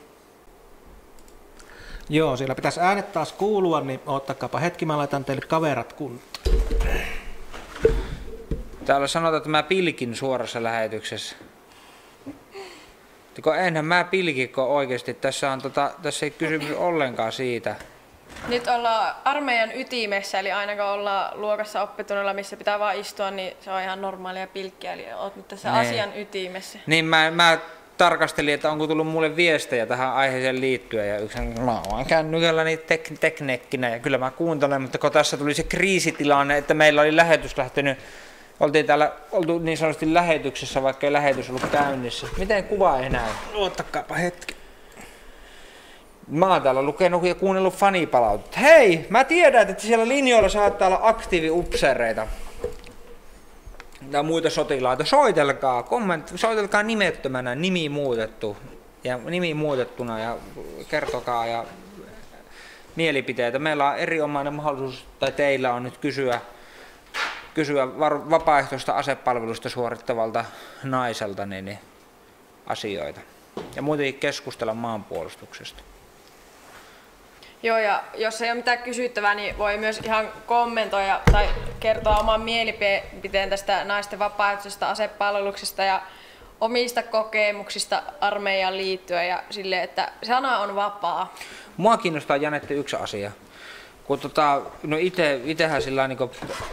Joo, 2.09 2.37
siellä 2.37 2.55
pitäisi 2.55 2.79
äänet 2.79 3.11
taas 3.11 3.33
kuulua, 3.33 3.81
niin 3.81 3.99
ottakaapa 4.05 4.59
hetki, 4.59 4.85
mä 4.85 4.97
laitan 4.97 5.25
teille 5.25 5.45
kaverat 5.47 5.93
kuntoon. 5.93 6.55
Täällä 8.85 9.07
sanotaan, 9.07 9.37
että 9.37 9.49
mä 9.49 9.63
pilkin 9.63 10.15
suorassa 10.15 10.63
lähetyksessä. 10.63 11.35
Kun 13.41 13.57
enhän 13.57 13.85
mä 13.85 14.03
pilkikko 14.03 14.75
oikeasti. 14.75 15.13
Tässä, 15.13 15.51
on, 15.51 15.61
tota, 15.61 15.91
tässä 16.01 16.25
ei 16.25 16.31
kysymys 16.31 16.71
ollenkaan 16.71 17.31
siitä. 17.31 17.75
Nyt 18.47 18.67
ollaan 18.67 19.15
armeijan 19.23 19.71
ytimessä, 19.75 20.39
eli 20.39 20.51
aina 20.51 20.75
kun 20.75 20.85
ollaan 20.85 21.41
luokassa 21.41 21.81
oppitunnilla, 21.81 22.33
missä 22.33 22.57
pitää 22.57 22.79
vaan 22.79 22.99
istua, 22.99 23.31
niin 23.31 23.53
se 23.61 23.71
on 23.71 23.81
ihan 23.81 24.01
normaalia 24.01 24.47
pilkkiä, 24.47 24.93
eli 24.93 25.05
oot 25.13 25.35
nyt 25.35 25.47
tässä 25.47 25.71
niin. 25.71 25.81
asian 25.81 26.09
ytimessä. 26.15 26.79
Niin, 26.87 27.05
mä, 27.05 27.31
mä 27.31 27.57
tarkastelin, 27.97 28.53
että 28.53 28.71
onko 28.71 28.87
tullut 28.87 29.07
mulle 29.07 29.35
viestejä 29.35 29.85
tähän 29.85 30.13
aiheeseen 30.13 30.61
liittyen, 30.61 31.09
ja 31.09 31.17
yksi 31.17 31.39
mä 31.41 31.81
oon 31.91 32.05
kännykällä 32.05 32.63
niin 32.63 32.79
tek, 32.79 33.09
teknekkinä, 33.19 33.89
ja 33.89 33.99
kyllä 33.99 34.17
mä 34.17 34.31
kuuntelen, 34.31 34.81
mutta 34.81 34.97
kun 34.97 35.11
tässä 35.11 35.37
tuli 35.37 35.53
se 35.53 35.63
kriisitilanne, 35.63 36.57
että 36.57 36.73
meillä 36.73 37.01
oli 37.01 37.15
lähetys 37.15 37.57
lähtenyt 37.57 37.97
oltiin 38.59 38.85
täällä 38.85 39.11
oltu 39.31 39.59
niin 39.59 39.77
sanotusti 39.77 40.13
lähetyksessä, 40.13 40.83
vaikka 40.83 41.07
ei 41.07 41.13
lähetys 41.13 41.49
ollut 41.49 41.65
käynnissä. 41.71 42.27
Miten 42.37 42.63
kuva 42.63 42.99
ei 42.99 43.09
näy? 43.09 43.31
Ottakaapa 43.53 44.15
hetki. 44.15 44.55
Mä 46.27 46.47
oon 46.47 46.61
täällä 46.61 46.81
lukenut 46.81 47.23
ja 47.23 47.35
kuunnellut 47.35 47.73
fanipalautetta. 47.73 48.59
Hei, 48.59 49.05
mä 49.09 49.23
tiedän, 49.23 49.69
että 49.69 49.83
siellä 49.83 50.07
linjoilla 50.07 50.49
saattaa 50.49 50.87
olla 50.87 50.99
aktiiviupseereita 51.01 52.27
tai 54.11 54.23
muita 54.23 54.49
sotilaita. 54.49 55.05
Soitelkaa, 55.05 55.83
komment, 55.83 56.31
soitelkaa 56.35 56.83
nimettömänä, 56.83 57.55
nimi 57.55 57.89
muutettu 57.89 58.57
ja 59.03 59.17
nimi 59.17 59.53
muutettuna 59.53 60.19
ja 60.19 60.37
kertokaa 60.89 61.45
ja 61.45 61.65
mielipiteitä. 62.95 63.59
Meillä 63.59 63.89
on 63.89 63.97
erinomainen 63.97 64.53
mahdollisuus, 64.53 65.05
tai 65.19 65.31
teillä 65.31 65.73
on 65.73 65.83
nyt 65.83 65.97
kysyä 65.97 66.41
kysyä 67.53 67.99
vapaaehtoista 68.29 68.93
asepalvelusta 68.93 69.69
suorittavalta 69.69 70.45
naiselta 70.83 71.45
niin, 71.45 71.65
niin 71.65 71.79
asioita. 72.65 73.21
Ja 73.75 73.81
muutenkin 73.81 74.19
keskustella 74.19 74.73
maanpuolustuksesta. 74.73 75.83
Joo, 77.63 77.77
ja 77.77 78.03
jos 78.13 78.41
ei 78.41 78.49
ole 78.51 78.57
mitään 78.57 78.77
kysyttävää, 78.77 79.35
niin 79.35 79.57
voi 79.57 79.77
myös 79.77 79.99
ihan 79.99 80.29
kommentoida 80.45 81.21
tai 81.31 81.47
kertoa 81.79 82.17
oman 82.17 82.41
mielipiteen 82.41 83.49
tästä 83.49 83.83
naisten 83.83 84.19
vapaaehtoisesta 84.19 84.89
asepalveluksesta 84.89 85.83
ja 85.83 86.01
omista 86.61 87.03
kokemuksista 87.03 88.03
armeijaan 88.21 88.77
liittyen 88.77 89.27
ja 89.27 89.43
sille, 89.49 89.83
että 89.83 90.11
sana 90.23 90.59
on 90.59 90.75
vapaa. 90.75 91.33
Mua 91.77 91.97
kiinnostaa 91.97 92.37
Janette 92.37 92.73
yksi 92.73 92.95
asia 92.95 93.31
kun 94.05 94.19
tota, 94.19 94.61
no 94.83 94.97
ite, 94.99 95.41
itehän 95.45 95.81
sillä 95.81 96.07
niin 96.07 96.17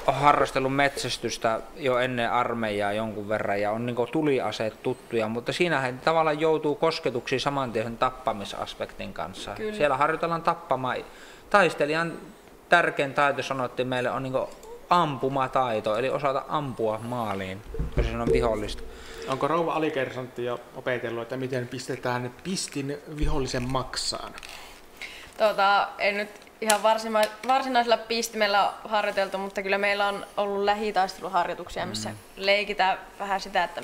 harrastellut 0.07 0.77
metsästystä 0.77 1.61
jo 1.77 1.99
ennen 1.99 2.33
armeijaa 2.33 2.93
jonkun 2.93 3.29
verran 3.29 3.61
ja 3.61 3.71
on 3.71 3.87
niin 3.87 3.97
tuliaseet 4.13 4.83
tuttuja, 4.83 5.29
mutta 5.29 5.53
siinähän 5.53 5.99
tavallaan 5.99 6.41
joutuu 6.41 6.75
kosketuksiin 6.75 7.41
saman 7.41 7.73
tien 7.73 7.97
tappamisaspektin 7.97 9.13
kanssa. 9.13 9.51
Kyllä. 9.55 9.77
Siellä 9.77 9.97
harjoitellaan 9.97 10.43
tappamaan. 10.43 10.97
Taistelijan 11.51 12.13
tärkein 12.69 13.15
taito 13.15 13.43
sanottiin 13.43 13.89
meille 13.89 14.11
on 14.11 14.23
niin 14.23 14.35
ampumataito, 14.91 15.97
eli 15.97 16.11
osata 16.11 16.45
ampua 16.49 17.01
maaliin, 17.03 17.63
jos 17.97 18.07
se 18.07 18.17
on 18.17 18.33
vihollista. 18.33 18.83
Onko 19.29 19.49
rouva 19.49 19.75
alikersantti 19.75 20.45
jo 20.45 20.61
opetellut, 20.77 21.23
että 21.23 21.37
miten 21.37 21.69
pistetään 21.69 22.35
pistin 22.45 22.99
vihollisen 23.19 23.63
maksaan? 23.63 24.33
Tota, 25.39 25.89
en 25.99 26.17
nyt 26.17 26.50
ihan 26.61 26.83
varsinaisella 27.49 27.97
pistimellä 27.97 28.73
harjoiteltu, 28.85 29.39
mutta 29.39 29.63
kyllä 29.63 29.79
meillä 29.79 30.09
on 30.09 30.27
ollut 30.37 30.65
lähitaisteluharjoituksia, 30.65 31.87
missä 31.87 32.09
mm. 32.09 32.17
leikitään 32.37 32.99
vähän 33.19 33.41
sitä, 33.41 33.65
että 33.65 33.83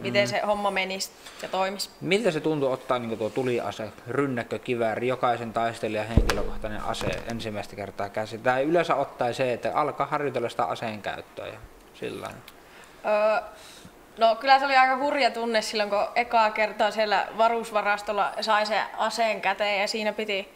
miten 0.00 0.24
mm. 0.24 0.30
se 0.30 0.40
homma 0.40 0.70
menisi 0.70 1.10
ja 1.42 1.48
toimisi. 1.48 1.90
Miltä 2.00 2.30
se 2.30 2.40
tuntuu 2.40 2.72
ottaa 2.72 2.98
niin 2.98 3.18
tuo 3.18 3.30
tuliase, 3.30 3.88
rynnäkkö, 4.08 4.58
kivääri, 4.58 5.08
jokaisen 5.08 5.52
taistelijan 5.52 6.06
henkilökohtainen 6.06 6.84
ase 6.84 7.22
ensimmäistä 7.30 7.76
kertaa 7.76 8.08
käsi? 8.08 8.38
Tai 8.38 8.62
yleensä 8.62 8.94
ottaa 8.94 9.32
se, 9.32 9.52
että 9.52 9.72
alkaa 9.74 10.06
harjoitella 10.06 10.48
sitä 10.48 10.64
aseen 10.64 11.02
käyttöä 11.02 11.46
ja 11.46 11.58
sillä 11.94 12.30
öö, 13.06 13.40
No 14.18 14.36
kyllä 14.36 14.58
se 14.58 14.64
oli 14.64 14.76
aika 14.76 14.96
hurja 14.96 15.30
tunne 15.30 15.62
silloin, 15.62 15.90
kun 15.90 16.06
ekaa 16.14 16.50
kertaa 16.50 16.90
siellä 16.90 17.26
varusvarastolla 17.38 18.32
sai 18.40 18.66
se 18.66 18.80
aseen 18.98 19.40
käteen 19.40 19.80
ja 19.80 19.88
siinä 19.88 20.12
piti 20.12 20.55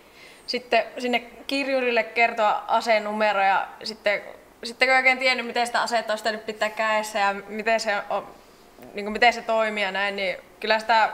sitten 0.51 0.85
sinne 0.99 1.21
kirjurille 1.47 2.03
kertoa 2.03 2.65
aseen 2.69 3.05
numero 3.05 3.43
ja 3.43 3.69
sitten, 3.85 4.23
sitten 4.65 4.89
kun 4.89 4.97
oikein 4.97 5.19
tiennyt, 5.19 5.47
miten 5.47 5.67
sitä 5.67 5.83
asetta 5.83 6.13
olisi 6.13 6.33
nyt 6.33 6.47
pitää 6.47 6.71
kädessä 6.71 7.19
ja 7.19 7.35
miten 7.49 7.81
se, 7.81 7.97
on, 8.11 8.27
niin 8.95 9.05
kuin 9.05 9.13
miten 9.13 9.33
se 9.33 9.43
toimii 9.43 9.83
ja 9.83 9.93
näin, 9.93 10.17
niin 10.17 10.37
kyllä 10.61 10.79
sitä, 10.79 11.11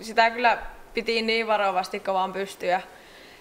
sitä 0.00 0.30
kyllä 0.30 0.58
piti 0.94 1.22
niin 1.22 1.46
varovasti 1.46 2.00
kun 2.00 2.14
vaan 2.14 2.32
pystyä. 2.32 2.80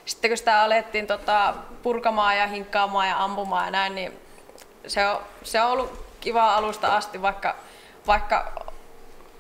Sitten 0.06 0.30
kun 0.30 0.38
sitä 0.38 0.62
alettiin 0.62 1.08
tota, 1.08 1.54
purkamaan 1.84 2.38
ja 2.38 2.48
hinkkaamaan 2.48 3.08
ja 3.08 3.24
ampumaan 3.24 3.66
ja 3.66 3.72
näin, 3.72 3.96
niin 3.96 4.20
se 4.88 5.08
on, 5.08 5.22
se 5.44 5.62
on 5.62 5.72
ollut 5.72 6.06
kiva 6.22 6.56
alusta 6.56 6.96
asti, 6.96 7.22
vaikka, 7.22 7.56
vaikka 8.08 8.68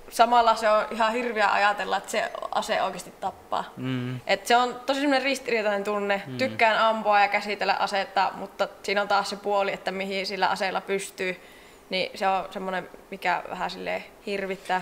samalla 0.09 0.55
se 0.55 0.69
on 0.69 0.85
ihan 0.91 1.13
hirviä 1.13 1.51
ajatella, 1.51 1.97
että 1.97 2.11
se 2.11 2.31
ase 2.51 2.81
oikeasti 2.81 3.13
tappaa. 3.19 3.73
Mm. 3.77 4.19
Et 4.27 4.47
se 4.47 4.57
on 4.57 4.75
tosi 4.85 4.99
semmoinen 4.99 5.23
ristiriitainen 5.23 5.83
tunne. 5.83 6.21
Mm. 6.27 6.37
Tykkään 6.37 6.77
ampua 6.77 7.19
ja 7.19 7.27
käsitellä 7.27 7.73
asetta, 7.73 8.31
mutta 8.35 8.67
siinä 8.83 9.01
on 9.01 9.07
taas 9.07 9.29
se 9.29 9.35
puoli, 9.35 9.73
että 9.73 9.91
mihin 9.91 10.25
sillä 10.25 10.47
aseella 10.47 10.81
pystyy. 10.81 11.41
Niin 11.89 12.17
se 12.17 12.27
on 12.27 12.45
semmoinen, 12.51 12.89
mikä 13.11 13.43
vähän 13.49 13.69
sille 13.69 14.03
hirvittää. 14.25 14.81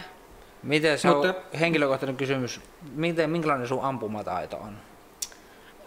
Miten 0.63 0.99
se 0.99 1.07
mutta... 1.07 1.27
on 1.27 1.35
henkilökohtainen 1.59 2.17
kysymys, 2.17 2.61
miten, 2.91 3.29
minkälainen 3.29 3.67
sun 3.67 3.83
ampumataito 3.83 4.57
on? 4.57 4.77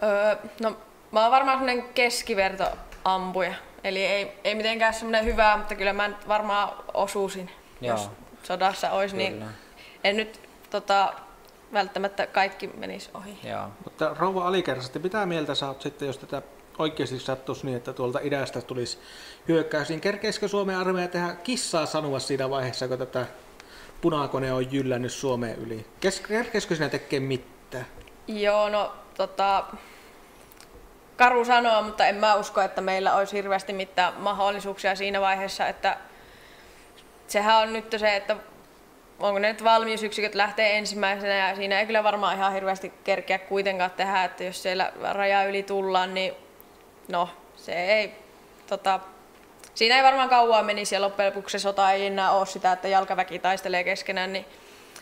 Öö, 0.02 0.36
no 0.62 0.76
mä 1.10 1.22
oon 1.22 1.30
varmaan 1.30 1.58
semmoinen 1.58 1.88
keskiverto 1.94 2.64
ampuja. 3.04 3.54
Eli 3.84 4.06
ei, 4.06 4.32
ei 4.44 4.54
mitenkään 4.54 4.94
semmoinen 4.94 5.24
hyvä, 5.24 5.56
mutta 5.56 5.74
kyllä 5.74 5.92
mä 5.92 6.08
nyt 6.08 6.28
varmaan 6.28 6.72
osuusin, 6.94 7.50
Joo. 7.80 7.96
jos 7.96 8.10
sodassa 8.42 8.90
olisi, 8.90 9.16
niin 9.16 9.32
Kyllä. 9.32 9.44
niin 9.44 9.54
en 10.04 10.16
nyt 10.16 10.40
tota, 10.70 11.12
välttämättä 11.72 12.26
kaikki 12.26 12.66
menisi 12.66 13.10
ohi. 13.14 13.38
Joo. 13.44 13.68
Mutta 13.84 14.16
rouva 14.18 14.48
alikerrasta, 14.48 14.98
mitä 14.98 15.26
mieltä 15.26 15.54
sä 15.54 15.68
oot 15.68 15.82
sitten, 15.82 16.06
jos 16.06 16.18
tätä 16.18 16.42
oikeasti 16.78 17.18
sattuisi 17.18 17.66
niin, 17.66 17.76
että 17.76 17.92
tuolta 17.92 18.18
idästä 18.22 18.60
tulisi 18.60 18.98
hyökkäys, 19.48 19.88
niin 19.88 20.00
kerkeisikö 20.00 20.48
Suomen 20.48 20.78
armeija 20.78 21.08
tehdä 21.08 21.34
kissaa 21.34 21.86
sanoa 21.86 22.18
siinä 22.18 22.50
vaiheessa, 22.50 22.88
kun 22.88 22.98
tätä 22.98 23.26
punakone 24.00 24.52
on 24.52 24.72
jyllännyt 24.72 25.12
Suomeen 25.12 25.58
yli? 25.58 25.86
Kerkeisikö 26.28 26.74
sinä 26.74 26.88
tekee 26.88 27.20
mitään? 27.20 27.86
Joo, 28.26 28.68
no 28.68 28.92
tota, 29.16 29.64
karu 31.16 31.44
sanoa, 31.44 31.82
mutta 31.82 32.06
en 32.06 32.14
mä 32.14 32.34
usko, 32.34 32.60
että 32.60 32.80
meillä 32.80 33.14
olisi 33.14 33.36
hirveästi 33.36 33.72
mitään 33.72 34.14
mahdollisuuksia 34.14 34.94
siinä 34.94 35.20
vaiheessa, 35.20 35.66
että 35.66 35.96
sehän 37.30 37.56
on 37.56 37.72
nyt 37.72 37.94
se, 37.96 38.16
että 38.16 38.36
onko 39.20 39.38
ne 39.38 39.48
nyt 39.48 39.64
valmiusyksiköt 39.64 40.34
lähtee 40.34 40.78
ensimmäisenä 40.78 41.48
ja 41.48 41.56
siinä 41.56 41.80
ei 41.80 41.86
kyllä 41.86 42.04
varmaan 42.04 42.36
ihan 42.36 42.52
hirveästi 42.52 42.92
kerkeä 43.04 43.38
kuitenkaan 43.38 43.90
tehdä, 43.90 44.24
että 44.24 44.44
jos 44.44 44.62
siellä 44.62 44.92
raja 45.12 45.44
yli 45.44 45.62
tullaan, 45.62 46.14
niin 46.14 46.32
no 47.08 47.28
se 47.56 47.72
ei, 47.72 48.12
tota, 48.66 49.00
siinä 49.74 49.96
ei 49.96 50.02
varmaan 50.02 50.28
kauan 50.28 50.64
menisi 50.64 50.94
ja 50.94 51.00
loppujen 51.00 51.32
lopuksi 51.32 51.58
se 51.58 51.62
sota 51.62 51.92
ei 51.92 52.06
enää 52.06 52.30
ole 52.30 52.46
sitä, 52.46 52.72
että 52.72 52.88
jalkaväki 52.88 53.38
taistelee 53.38 53.84
keskenään. 53.84 54.32
Niin 54.32 54.46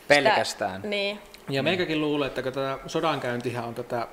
Pelkästään. 0.08 0.76
Sitä, 0.76 0.88
niin. 0.88 1.20
Ja 1.48 1.62
meikäkin 1.62 2.00
luulee, 2.00 2.26
että 2.26 2.42
tätä 2.42 2.78
sodankäyntihän 2.86 3.64
on 3.64 3.74
tätä, 3.74 4.08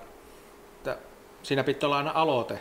että 0.77 0.97
siinä 1.43 1.63
pitää 1.63 1.87
olla 1.87 1.97
aina 1.97 2.11
aloite. 2.15 2.59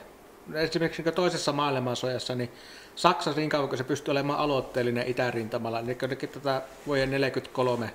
Esimerkiksi 0.54 1.02
toisessa 1.02 1.52
maailmansojassa, 1.52 2.34
niin 2.34 2.52
Saksa 2.96 3.32
niin 3.32 3.50
kauan 3.50 3.68
kun 3.68 3.78
se 3.78 3.84
pystyy 3.84 4.12
olemaan 4.12 4.38
aloitteellinen 4.38 5.08
itärintamalla, 5.08 5.82
niin 5.82 5.98
tätä 6.32 6.62
vuoden 6.86 7.10
43 7.10 7.90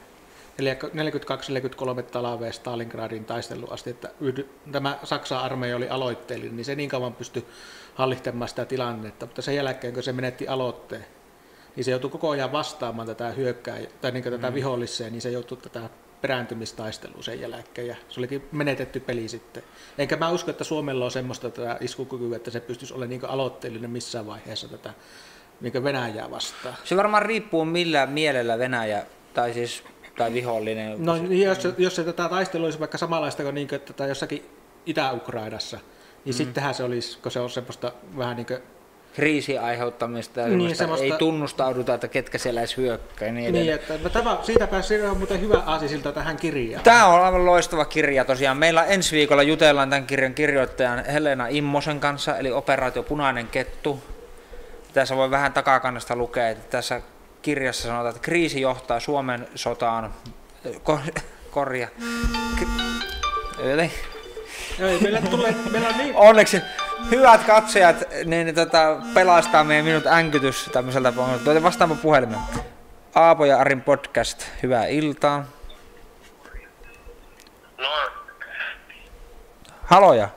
42-43 0.60 2.04
talvea 2.04 2.52
Stalingradin 2.52 3.26
taistelu 3.26 3.68
asti, 3.70 3.90
että 3.90 4.10
tämä 4.72 5.00
Saksan 5.04 5.40
armeija 5.40 5.76
oli 5.76 5.90
aloitteellinen, 5.90 6.56
niin 6.56 6.66
se 6.66 6.76
niin 6.76 6.90
kauan 6.90 7.14
pystyi 7.14 7.46
hallittamaan 7.96 8.50
sitä 8.50 8.66
tilannetta, 8.66 9.26
mutta 9.26 9.42
sen 9.42 9.56
jälkeen, 9.56 9.94
kun 9.94 10.04
se 10.04 10.14
menetti 10.14 10.48
aloitteen, 10.48 11.06
niin 11.76 11.84
se 11.84 11.92
joutui 11.92 12.10
koko 12.10 12.30
ajan 12.30 12.52
vastaamaan 12.52 13.08
tätä 13.08 13.30
hyökkää, 13.32 13.80
tai 14.02 14.12
niin 14.12 14.24
tätä 14.24 14.50
mm. 14.50 14.54
viholliseen, 14.54 15.12
niin 15.12 15.22
se 15.22 15.30
joutui 15.30 15.58
tätä 15.58 15.90
perääntymistaisteluun 16.22 17.24
sen 17.24 17.42
jälkeen, 17.42 17.88
ja 17.88 17.96
se 18.10 18.20
olikin 18.20 18.48
menetetty 18.52 19.00
peli 19.00 19.28
sitten. 19.28 19.64
Enkä 19.98 20.18
mä 20.18 20.30
usko, 20.30 20.52
että 20.52 20.64
Suomella 20.64 21.06
on 21.06 21.12
semmoista 21.12 21.50
tätä 21.50 21.78
iskukykyä, 21.82 22.36
että 22.36 22.52
se 22.52 22.60
pystyisi 22.60 22.94
olemaan 22.94 23.10
niin 23.10 23.26
aloitteellinen 23.26 23.92
missään 23.92 24.28
vaiheessa 24.28 24.68
tätä 24.68 24.94
niin 25.62 25.84
Venäjää 25.84 26.32
vastaan. 26.32 26.76
Se 26.84 26.98
varmaan 26.98 27.24
riippuu 27.24 27.66
millä 27.66 28.06
mielellä 28.06 28.60
Venäjä, 28.60 29.06
tai 29.34 29.54
siis 29.54 29.84
tai 30.18 30.34
vihollinen. 30.34 31.06
No 31.06 31.16
niin, 31.16 31.42
jos, 31.42 31.60
jos 31.78 31.96
se 31.96 32.04
tätä 32.04 32.30
taistelu 32.30 32.66
olisi 32.66 32.80
vaikka 32.80 32.98
samanlaista 32.98 33.44
kuin, 33.44 33.56
niin 33.56 33.68
kuin 33.68 33.82
että 33.90 34.06
jossakin 34.06 34.50
Itä-Ukrainassa, 34.86 35.80
niin 36.26 36.36
mm. 36.36 36.38
sittenhän 36.38 36.74
se 36.74 36.84
olisi, 36.84 37.20
kun 37.20 37.32
se 37.32 37.40
on 37.40 37.50
semmoista 37.50 37.92
vähän 38.18 38.36
niin 38.36 38.46
kuin 38.46 38.60
kriisin 39.20 39.62
aiheuttamista 39.62 40.48
niin, 40.48 40.76
semmoista... 40.76 41.06
ei 41.06 41.12
tunnustauduta, 41.12 41.94
että 41.94 42.08
ketkä 42.08 42.38
siellä 42.38 42.62
edes 42.62 42.78
hyökkää. 42.78 43.32
Niin, 43.32 43.54
niin 43.54 43.74
että 43.74 43.94
no 44.04 44.10
tämä, 44.10 44.38
siitä 44.44 44.68
pääsi 44.68 45.02
on 45.02 45.18
muuten 45.18 45.42
hyvä 45.42 45.64
aasisilta 45.66 46.12
tähän 46.12 46.38
kirjaan. 46.38 46.84
Tämä 46.84 47.06
on 47.06 47.22
aivan 47.26 47.46
loistava 47.46 47.86
kirja 47.86 48.26
tosiaan. 48.26 48.58
Meillä 48.58 48.86
ensi 48.86 49.16
viikolla 49.16 49.44
jutellaan 49.44 49.90
tämän 49.90 50.06
kirjan 50.06 50.34
kirjoittajan 50.34 51.06
Helena 51.06 51.48
Immosen 51.48 52.00
kanssa, 52.00 52.38
eli 52.38 52.52
Operaatio 52.52 53.04
Punainen 53.04 53.48
Kettu. 53.48 54.04
Tässä 54.94 55.16
voi 55.16 55.32
vähän 55.32 55.54
takakannasta 55.54 56.16
lukea, 56.16 56.50
että 56.50 56.70
tässä 56.70 57.02
kirjassa 57.42 57.88
sanotaan, 57.88 58.10
että 58.10 58.22
kriisi 58.22 58.62
johtaa 58.62 59.00
Suomen 59.00 59.48
sotaan. 59.56 60.14
Ko, 60.84 61.00
korja. 61.52 61.88
Eli 63.64 63.92
ei, 64.82 65.00
meillä 65.02 65.22
tulee, 65.22 65.56
meillä 65.72 65.90
on 65.90 65.98
niin... 65.98 66.16
Onneksi 66.16 66.62
hyvät 67.12 67.44
katsojat 67.44 67.96
niin, 68.26 68.46
niin 68.46 68.56
tota, 68.56 68.98
pelastaa 69.14 69.64
meidän 69.64 69.86
minut 69.86 70.06
änkytys 70.08 70.70
tämmöiseltä 70.74 71.12
pohjalta. 71.12 71.44
Tuote 71.44 71.64
vastaanpa 71.64 71.96
puhelimen. 71.96 72.40
Aapo 73.16 73.46
ja 73.46 73.60
Arin 73.60 73.82
podcast, 73.82 74.48
hyvää 74.64 74.86
iltaa. 74.86 75.46
No. 77.78 78.12
Haloja. 79.84 80.30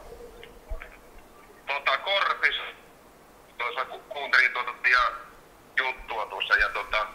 Tota, 1.66 1.98
Korpis. 1.98 2.54
Tuossa 3.58 3.84
ku, 3.84 3.98
kuuntelin 4.08 4.52
tuota 4.52 4.72
ja 4.92 5.00
juttua 5.78 6.26
tuossa 6.26 6.54
ja 6.56 6.68
tota, 6.68 7.06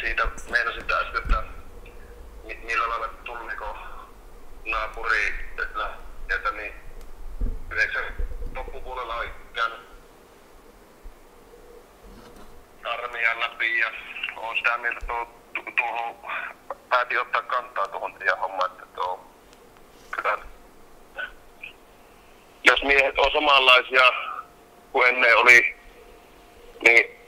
siitä 0.00 0.22
meinasin 0.50 0.84
taas, 0.84 1.06
että 1.18 1.42
millä 2.64 2.88
lailla 2.88 3.08
tuliko 3.24 3.76
naapuri 4.64 5.34
sieltä, 6.28 6.50
niin 6.50 6.74
yleensä 7.70 7.98
loppupuolella 8.56 9.14
on 9.14 9.26
käynyt 9.54 9.80
armeijan 12.84 13.40
läpi 13.40 13.78
ja 13.78 13.90
on 14.36 14.56
sitä 14.56 14.78
mieltä, 14.78 15.06
tuo, 15.06 15.26
tuohon 15.76 16.16
päätin 16.88 17.20
ottaa 17.20 17.42
kantaa 17.42 17.88
tuohon 17.88 18.14
teidän 18.14 18.38
hommaan, 18.38 18.70
että 18.70 18.86
tuo 18.94 19.30
jos 22.64 22.82
miehet 22.82 23.18
on 23.18 23.32
samanlaisia 23.32 24.12
kuin 24.92 25.08
ennen 25.08 25.36
oli, 25.36 25.76
niin 26.82 27.20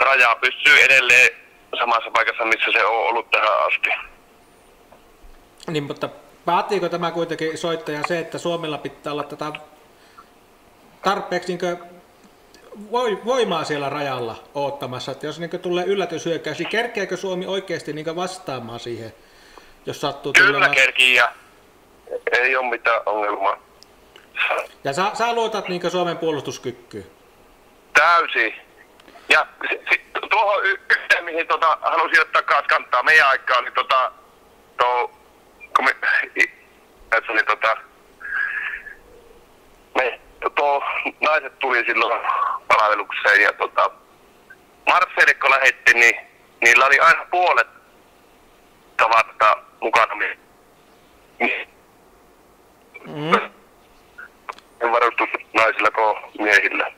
raja 0.00 0.36
pysyy 0.40 0.82
edelleen 0.84 1.43
samassa 1.76 2.10
paikassa, 2.10 2.44
missä 2.44 2.72
se 2.72 2.84
on 2.84 3.08
ollut 3.08 3.30
tähän 3.30 3.66
asti. 3.66 3.90
Niin, 5.66 5.84
mutta 5.84 6.08
vaatiiko 6.46 6.88
tämä 6.88 7.10
kuitenkin 7.10 7.58
soittaja 7.58 8.00
se, 8.08 8.18
että 8.18 8.38
Suomella 8.38 8.78
pitää 8.78 9.12
olla 9.12 9.22
tätä 9.22 9.52
tarpeeksi 11.02 11.56
niin 11.56 11.78
voimaa 13.24 13.64
siellä 13.64 13.88
rajalla 13.88 14.36
oottamassa, 14.54 15.12
että 15.12 15.26
jos 15.26 15.40
niin 15.40 15.60
tulee 15.62 15.84
yllätyshyökkäys, 15.84 16.58
niin 16.58 16.68
kerkeekö 16.68 17.16
Suomi 17.16 17.46
oikeasti 17.46 17.92
niin 17.92 18.16
vastaamaan 18.16 18.80
siihen, 18.80 19.12
jos 19.86 20.00
sattuu 20.00 20.32
Kyllä 20.32 20.46
tulemaan... 20.46 20.74
kerkii 20.74 21.14
ja 21.14 21.32
ei 22.32 22.56
ole 22.56 22.70
mitään 22.70 23.02
ongelmaa. 23.06 23.56
Ja 24.84 24.92
sä, 24.92 25.10
sä 25.14 25.32
luotat 25.32 25.68
niin 25.68 25.90
Suomen 25.90 26.18
puolustuskykyyn? 26.18 27.06
Täysin. 27.92 28.54
Ja 29.28 29.46
tuohon 30.34 30.64
yhteen, 30.64 31.24
mihin 31.24 31.46
tota, 31.46 31.78
halusin 31.82 32.20
ottaa 32.20 32.42
kanssa 32.42 32.68
kantaa 32.68 33.02
meidän 33.02 33.28
aikaan, 33.28 33.64
niin 33.64 33.74
tota, 33.74 34.12
tuo, 34.78 35.10
kun 35.76 35.84
me, 35.84 35.96
niin 36.34 37.46
tota, 37.46 37.76
me, 39.94 40.20
tuo, 40.54 40.84
naiset 41.20 41.58
tuli 41.58 41.84
silloin 41.86 42.20
palvelukseen 42.68 43.42
ja 43.42 43.52
tota, 43.52 43.90
Marseille 44.86 45.34
kun 45.34 45.50
lähetti, 45.50 45.94
niin 45.94 46.16
niillä 46.60 46.86
oli 46.86 46.98
aina 46.98 47.26
puolet 47.30 47.68
tavarta 48.96 49.56
mukana. 49.80 50.14
Niin, 51.40 51.68
mm. 53.06 53.50
varustus 54.92 55.28
naisilla 55.52 55.90
kuin 55.90 56.16
miehillä. 56.38 56.92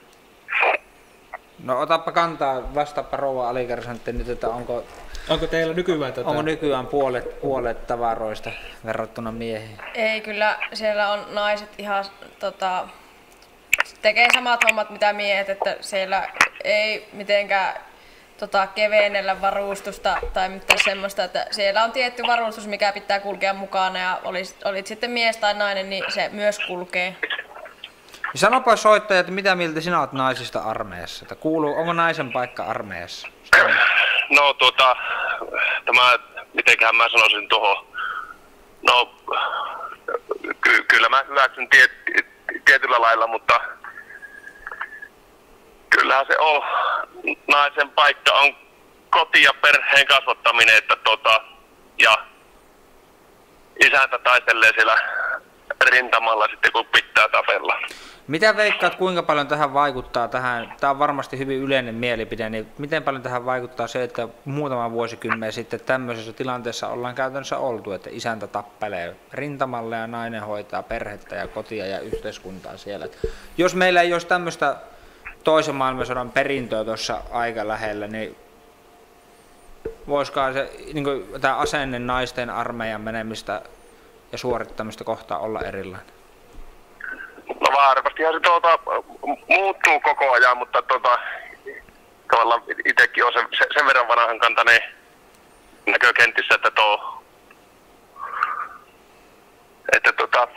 No 1.64 1.80
otappa 1.80 2.12
kantaa, 2.12 2.74
vastaappa 2.74 3.16
rouva 3.16 3.48
alikersantti 3.48 4.12
nyt, 4.12 4.28
että 4.28 4.48
onko, 4.48 4.84
onko 5.28 5.46
teillä 5.46 5.74
nykyään, 5.74 6.12
tätä? 6.12 6.28
onko 6.28 6.42
nykyään 6.42 6.86
puolet, 6.86 7.40
puolet 7.40 7.86
tavaroista 7.86 8.50
verrattuna 8.84 9.32
miehiin? 9.32 9.78
Ei, 9.94 10.20
kyllä 10.20 10.58
siellä 10.72 11.12
on 11.12 11.26
naiset 11.34 11.68
ihan 11.78 12.04
tota, 12.38 12.88
tekee 14.02 14.28
samat 14.34 14.64
hommat 14.64 14.90
mitä 14.90 15.12
miehet, 15.12 15.48
että 15.48 15.76
siellä 15.80 16.28
ei 16.64 17.08
mitenkään 17.12 17.74
tota, 18.38 18.66
kevennellä 18.66 19.40
varustusta 19.40 20.18
tai 20.32 20.48
mitään 20.48 20.80
semmoista, 20.84 21.24
että 21.24 21.46
siellä 21.50 21.84
on 21.84 21.92
tietty 21.92 22.22
varustus, 22.26 22.66
mikä 22.66 22.92
pitää 22.92 23.20
kulkea 23.20 23.54
mukana 23.54 23.98
ja 23.98 24.20
olit, 24.24 24.56
olit 24.64 24.86
sitten 24.86 25.10
mies 25.10 25.36
tai 25.36 25.54
nainen, 25.54 25.90
niin 25.90 26.04
se 26.08 26.28
myös 26.32 26.58
kulkee. 26.66 27.16
Sanopa 28.34 28.76
soittaja, 28.76 29.20
että 29.20 29.32
mitä 29.32 29.54
mieltä 29.54 29.80
sinä 29.80 30.00
olet 30.00 30.12
naisista 30.12 30.60
armeijassa? 30.60 31.24
Että 31.24 31.34
kuuluu, 31.34 31.76
onko 31.76 31.92
naisen 31.92 32.32
paikka 32.32 32.64
armeijassa? 32.64 33.28
No 34.30 34.54
tuota, 34.54 34.96
tämä, 35.84 36.18
mitenköhän 36.54 36.96
mä 36.96 37.08
sanoisin 37.08 37.48
tuohon, 37.48 37.86
no 38.82 39.14
ky- 40.60 40.84
kyllä 40.88 41.08
mä 41.08 41.24
hyväksyn 41.28 41.68
tiet, 41.68 41.90
tietyllä 42.64 43.00
lailla, 43.00 43.26
mutta 43.26 43.60
kyllähän 45.90 46.26
se 46.26 46.38
on, 46.38 46.62
naisen 47.48 47.90
paikka 47.90 48.32
on 48.32 48.56
koti 49.10 49.42
ja 49.42 49.54
perheen 49.62 50.06
kasvattaminen, 50.06 50.76
että 50.76 50.96
tota, 51.04 51.40
ja 51.98 52.16
isäntä 53.84 54.18
taistelee 54.18 54.72
siellä 54.74 54.98
rintamalla 55.84 56.48
sitten 56.48 56.72
kun 56.72 56.86
pitää 56.92 57.28
tapella. 57.28 57.76
Mitä 58.28 58.56
veikkaat, 58.56 58.94
kuinka 58.94 59.22
paljon 59.22 59.46
tähän 59.46 59.74
vaikuttaa 59.74 60.28
tähän, 60.28 60.74
tämä 60.80 60.90
on 60.90 60.98
varmasti 60.98 61.38
hyvin 61.38 61.58
yleinen 61.58 61.94
mielipide, 61.94 62.50
niin 62.50 62.66
miten 62.78 63.02
paljon 63.02 63.22
tähän 63.22 63.46
vaikuttaa 63.46 63.86
se, 63.86 64.02
että 64.02 64.28
muutama 64.44 64.90
vuosikymmen 64.90 65.52
sitten 65.52 65.80
tämmöisessä 65.80 66.32
tilanteessa 66.32 66.88
ollaan 66.88 67.14
käytännössä 67.14 67.58
oltu, 67.58 67.92
että 67.92 68.10
isäntä 68.12 68.46
tappelee 68.46 69.16
rintamalle 69.32 69.96
ja 69.96 70.06
nainen 70.06 70.42
hoitaa 70.42 70.82
perhettä 70.82 71.36
ja 71.36 71.48
kotia 71.48 71.86
ja 71.86 72.00
yhteiskuntaa 72.00 72.76
siellä. 72.76 73.06
Jos 73.58 73.74
meillä 73.74 74.02
ei 74.02 74.12
olisi 74.12 74.26
tämmöistä 74.26 74.76
toisen 75.44 75.74
maailmansodan 75.74 76.30
perintöä 76.30 76.84
tuossa 76.84 77.22
aika 77.30 77.68
lähellä, 77.68 78.06
niin 78.06 78.36
voisiko 80.08 80.52
se 80.52 80.70
niin 80.92 81.04
kuin, 81.04 81.26
tämä 81.40 81.56
asenne 81.56 81.98
naisten 81.98 82.50
armeijan 82.50 83.00
menemistä 83.00 83.62
ja 84.32 84.38
suorittamista 84.38 85.04
kohtaan 85.04 85.40
olla 85.40 85.60
erilainen? 85.60 86.06
No 87.48 87.76
varmastihan 87.76 88.34
se 88.34 88.40
tuota, 88.40 88.78
muuttuu 89.48 90.00
koko 90.00 90.32
ajan, 90.32 90.56
mutta 90.56 90.82
tuota, 90.82 91.18
tavallaan 92.30 92.62
itsekin 92.84 93.24
on 93.24 93.32
sen, 93.32 93.48
sen 93.74 93.86
verran 93.86 94.08
vanhan 94.08 94.38
kantaneen 94.38 94.82
näkökentissä, 95.86 96.54
että 96.54 96.70
tuo, 96.70 97.22
että 99.92 100.12
tota, 100.12 100.48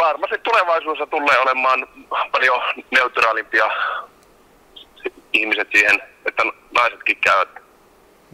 varmasti 0.00 0.38
tulevaisuudessa 0.38 1.06
tulee 1.06 1.38
olemaan 1.38 1.86
paljon 2.32 2.60
neutraalimpia 2.90 3.70
ihmiset 5.32 5.68
siihen, 5.72 6.02
että 6.26 6.42
naisetkin 6.74 7.16
käyvät. 7.20 7.48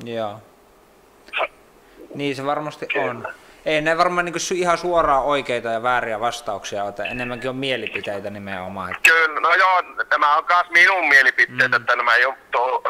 Joo. 0.05 0.41
Niin 2.17 2.37
se 2.37 2.47
varmasti 2.47 2.87
on. 2.99 3.29
Ei 3.67 3.81
ne 3.81 3.99
varmaan 3.99 4.25
niin 4.25 4.35
ihan 4.55 4.79
suoraan 4.79 5.23
oikeita 5.23 5.69
ja 5.69 5.83
vääriä 5.83 6.21
vastauksia 6.21 6.85
ole, 6.85 7.09
enemmänkin 7.11 7.51
on 7.51 7.57
mielipiteitä 7.57 8.31
nimenomaan. 8.31 8.97
Kyllä, 9.09 9.41
no 9.41 9.55
joo, 9.55 9.83
tämä 10.09 10.37
on 10.37 10.45
myös 10.49 10.71
minun 10.71 11.09
mielipiteet, 11.09 11.71
mm. 11.71 11.77
että 11.77 11.97
nämä 11.97 12.14
ei 12.14 12.25
ole 12.25 12.35
tuo, 12.51 12.83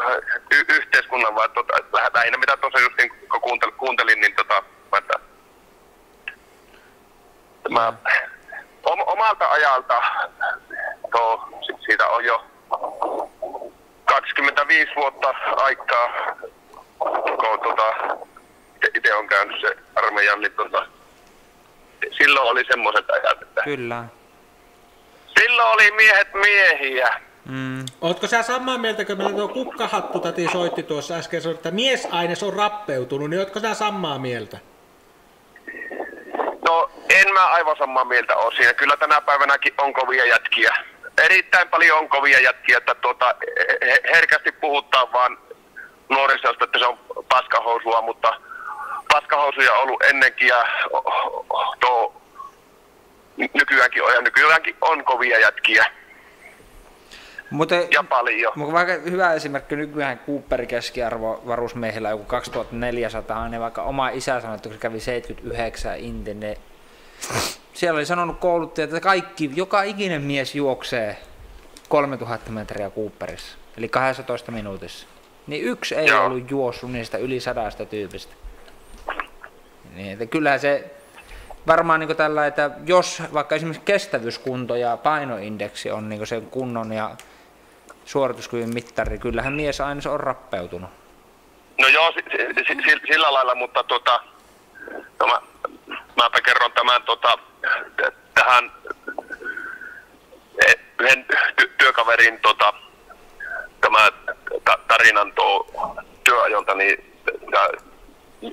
y- 0.51 0.65
yhteiskunnan, 0.75 1.35
vaan 1.35 1.51
tuota, 1.51 1.73
lähinnä 2.13 2.37
mitä 2.37 2.57
tuossa 2.57 2.79
just 2.79 2.97
niin, 2.97 3.09
kun 3.31 3.41
kuuntelin, 3.41 3.73
kuuntelin 3.73 4.21
niin 4.21 4.35
tota, 4.35 4.63
että 4.97 5.13
tämä, 7.63 7.93
om, 8.83 8.99
omalta 9.05 9.49
ajalta 9.49 10.01
tuo, 11.11 11.49
siitä 11.85 12.07
on 12.07 12.25
jo 12.25 12.45
25 14.05 14.91
vuotta 14.95 15.33
aikaa, 15.55 16.07
kun 16.99 17.59
tuota, 17.63 17.93
itse 18.95 19.13
on 19.13 19.27
käynyt 19.27 19.61
se 19.61 19.77
armeijan, 19.95 20.41
niin 20.41 20.51
tuota, 20.51 20.87
silloin 22.17 22.51
oli 22.51 22.65
semmoiset 22.65 23.09
ajat, 23.09 23.41
että 23.41 23.61
Kyllä. 23.63 24.03
silloin 25.39 25.69
oli 25.73 25.91
miehet 25.91 26.33
miehiä. 26.33 27.21
Mm. 27.45 27.85
Ootko 28.01 28.27
sä 28.27 28.43
samaa 28.43 28.77
mieltä, 28.77 29.05
kun 29.05 29.17
meillä 29.17 29.33
tuo 29.33 29.47
kukkahattu 29.47 30.19
täti 30.19 30.47
soitti 30.51 30.83
tuossa 30.83 31.15
äsken, 31.15 31.41
sanoi, 31.41 31.55
että 31.55 31.71
miesaines 31.71 32.43
on 32.43 32.53
rappeutunut, 32.53 33.29
niin 33.29 33.39
ootko 33.39 33.59
sä 33.59 33.73
samaa 33.73 34.19
mieltä? 34.19 34.57
No 36.67 36.89
en 37.09 37.33
mä 37.33 37.45
aivan 37.45 37.75
samaa 37.77 38.05
mieltä 38.05 38.35
ole 38.35 38.55
siinä. 38.55 38.73
Kyllä 38.73 38.97
tänä 38.97 39.21
päivänäkin 39.21 39.73
on 39.77 39.93
kovia 39.93 40.25
jätkiä. 40.25 40.73
Erittäin 41.23 41.69
paljon 41.69 41.99
on 41.99 42.09
kovia 42.09 42.39
jätkiä, 42.39 42.77
että 42.77 42.95
tuota, 42.95 43.35
he- 43.81 44.01
herkästi 44.13 44.51
puhuttaa 44.51 45.11
vaan 45.13 45.37
nuorisosta, 46.09 46.65
että 46.65 46.79
se 46.79 46.85
on 46.85 46.99
paskahousua, 47.29 48.01
mutta 48.01 48.33
paskahousuja 49.13 49.73
ollut 49.73 50.03
ennenkin 50.03 50.47
ja 50.47 50.65
o- 50.93 50.97
o- 51.49 51.75
tuo 51.79 52.21
nykyäänkin 53.53 54.03
on 54.03 54.13
ja 54.13 54.21
nykyäänkin 54.21 54.75
on 54.81 55.03
kovia 55.03 55.39
jätkiä 55.39 55.85
Mutta 57.49 57.75
ja 57.75 58.03
paljon. 58.09 58.53
Mutta 58.55 58.73
vaikka 58.73 58.93
hyvä 58.93 59.33
esimerkki 59.33 59.75
nykyään 59.75 60.19
Cooperin 60.27 60.67
keskiarvo 60.67 61.41
varusmiehillä 61.47 62.09
joku 62.09 62.23
2400, 62.23 63.49
niin 63.49 63.61
vaikka 63.61 63.83
oma 63.83 64.09
isä 64.09 64.41
sanoi, 64.41 64.55
että 64.55 64.69
kun 64.69 64.73
se 64.77 64.81
kävi 64.81 64.99
79 64.99 65.97
inti, 65.99 66.33
niin 66.33 66.57
siellä 67.73 67.97
oli 67.97 68.05
sanonut 68.05 68.39
kouluttajat, 68.39 68.89
että 68.89 68.99
kaikki, 68.99 69.51
joka 69.55 69.83
ikinen 69.83 70.21
mies 70.21 70.55
juoksee 70.55 71.17
3000 71.89 72.51
metriä 72.51 72.89
Cooperissa, 72.89 73.57
eli 73.77 73.89
12 73.89 74.51
minuutissa. 74.51 75.07
Niin 75.47 75.63
yksi 75.63 75.95
ei 75.95 76.07
Joo. 76.07 76.25
ollut 76.25 76.51
juossut 76.51 76.91
niistä 76.91 77.17
yli 77.17 77.39
sadasta 77.39 77.85
tyypistä. 77.85 78.33
Niin, 79.97 80.11
että 80.13 80.25
kyllähän 80.25 80.59
se 80.59 80.91
varmaan 81.67 81.99
niin 81.99 82.15
tällä, 82.17 82.47
että 82.47 82.71
jos 82.85 83.23
vaikka 83.33 83.55
esimerkiksi 83.55 83.85
kestävyyskunto 83.85 84.75
ja 84.75 84.97
painoindeksi 84.97 85.91
on 85.91 86.09
niin 86.09 86.27
sen 86.27 86.45
kunnon 86.45 86.91
ja 86.91 87.11
suorituskyvyn 88.05 88.73
mittari, 88.73 89.17
kyllähän 89.19 89.53
mies 89.53 89.81
aina 89.81 90.11
on 90.11 90.19
rappeutunut. 90.19 90.89
No 91.81 91.87
joo, 91.87 92.11
si- 92.11 92.37
si- 92.67 92.83
si- 92.83 93.07
sillä 93.13 93.33
lailla, 93.33 93.55
mutta 93.55 93.83
tota, 93.83 94.19
no 95.19 95.27
mä, 95.27 95.41
mäpä 96.23 96.41
kerron 96.45 96.71
tämän 96.71 97.03
tota, 97.03 97.37
tähän 98.33 98.71
eh, 100.67 100.75
yhden 100.99 101.25
ty- 101.61 101.71
työkaverin 101.77 102.39
tota, 102.39 102.73
tämä 103.81 104.11
ta- 104.65 104.79
tarinan 104.87 105.33
tuo 105.33 105.67
työajolta, 106.23 106.73
niin 106.75 107.13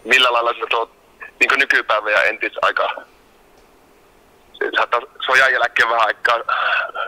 millä 0.05 0.33
lailla 0.33 0.53
se 0.53 0.67
tuo 0.71 0.94
niin 1.41 1.59
nykypäivä 1.59 2.11
ja 2.11 2.23
entisaika 2.23 3.05
se 4.59 4.71
saattaa 4.77 5.01
sojan 5.27 5.53
jälkeen 5.53 5.89
vähän 5.89 6.07
aikaa 6.07 6.39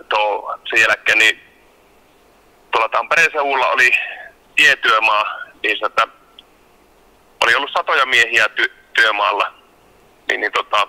tuo 0.09 0.59
sen 0.71 0.81
jälkeen, 0.81 1.19
niin 1.19 1.41
tuolla 2.71 2.89
Tampereen 2.89 3.33
seudulla 3.33 3.69
oli 3.69 3.91
tietyömaa, 4.57 5.43
niin 5.63 5.87
että 5.87 6.09
oli 7.45 7.55
ollut 7.55 7.71
satoja 7.73 8.07
miehiä 8.07 8.47
ty- 8.47 8.73
työmaalla, 8.93 9.55
niin, 10.29 10.41
niin 10.41 10.53
tota, 10.53 10.89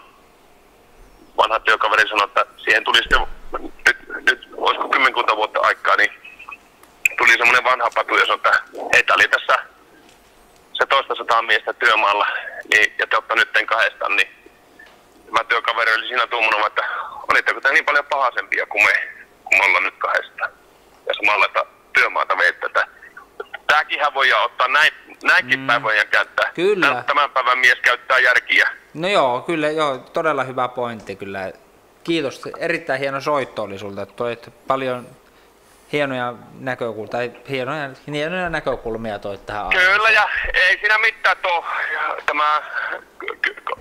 vanha 1.38 1.60
työkaveri 1.60 2.10
sanoi, 2.10 2.28
että 2.28 2.46
siihen 2.58 2.84
tuli 2.84 2.98
sitten, 2.98 3.20
nyt, 3.60 4.26
nyt 4.26 4.48
olisiko 4.58 4.90
kymmenkunta 4.90 5.36
vuotta 5.36 5.60
aikaa, 5.60 5.96
niin 5.96 6.12
tuli 7.18 7.32
semmoinen 7.32 7.64
vanha 7.64 7.90
patu 7.96 8.16
ja 8.16 8.26
sanoi, 8.26 8.36
että 8.36 8.62
heitä 8.94 9.14
oli 9.14 9.28
tässä 9.28 9.58
se 10.78 10.86
toista 10.86 11.16
sataa 11.16 11.42
miestä 11.42 11.74
työmaalla, 11.74 12.28
niin, 12.72 12.94
ja 13.00 13.08
te 13.08 13.16
olette 13.16 13.36
nyt 13.36 13.68
kahdestaan, 13.68 14.16
niin 14.16 14.28
tämä 15.26 15.44
työkaveri 15.44 15.94
oli 15.94 16.08
siinä 16.08 16.28
tuumunut, 16.28 16.66
että 16.66 16.84
olitteko 17.32 17.62
te 17.62 17.72
niin 17.74 17.86
paljon 17.86 18.06
pahasempia 18.06 18.66
kuin 18.66 18.84
me, 18.84 19.10
kun 19.44 19.58
me 19.58 19.66
ollaan 19.66 19.84
nyt 19.84 19.98
kahdestaan. 19.98 20.52
Ja 21.08 21.14
samalla, 21.14 21.46
että 21.46 21.66
työmaata 21.94 22.38
veette, 22.38 22.66
että 22.66 22.88
tämäkinhän 23.68 24.14
voidaan 24.14 24.46
ottaa 24.46 24.68
näin, 24.68 24.92
näinkin 25.24 25.60
mm. 25.60 25.68
päivän 25.68 26.08
käyttää. 26.12 26.52
Kyllä. 26.54 27.04
Tämän- 27.08 27.32
päivän 27.32 27.58
mies 27.58 27.80
käyttää 27.82 28.20
järkiä. 28.20 28.70
No 28.94 29.08
joo, 29.08 29.42
kyllä 29.42 29.70
joo, 29.70 29.98
todella 29.98 30.44
hyvä 30.44 30.68
pointti 30.68 31.16
kyllä. 31.16 31.52
Kiitos, 32.04 32.42
erittäin 32.58 33.00
hieno 33.00 33.22
soitto 33.22 33.64
oli 33.64 33.80
sulta, 33.80 34.02
että 34.02 34.16
toit 34.16 34.50
paljon 34.68 35.08
hienoja 35.92 36.34
näkökulmia, 36.60 37.12
tai 37.12 37.32
hienoja, 37.50 37.90
hienoja 38.08 38.50
näkökulmia 38.50 39.20
toit 39.20 39.46
tähän 39.46 39.66
aiheeseen. 39.66 39.94
Kyllä, 39.96 40.10
ja 40.10 40.30
ei 40.54 40.80
siinä 40.80 40.98
mitään 40.98 41.38
tuo, 41.42 41.66
tämä 42.26 42.62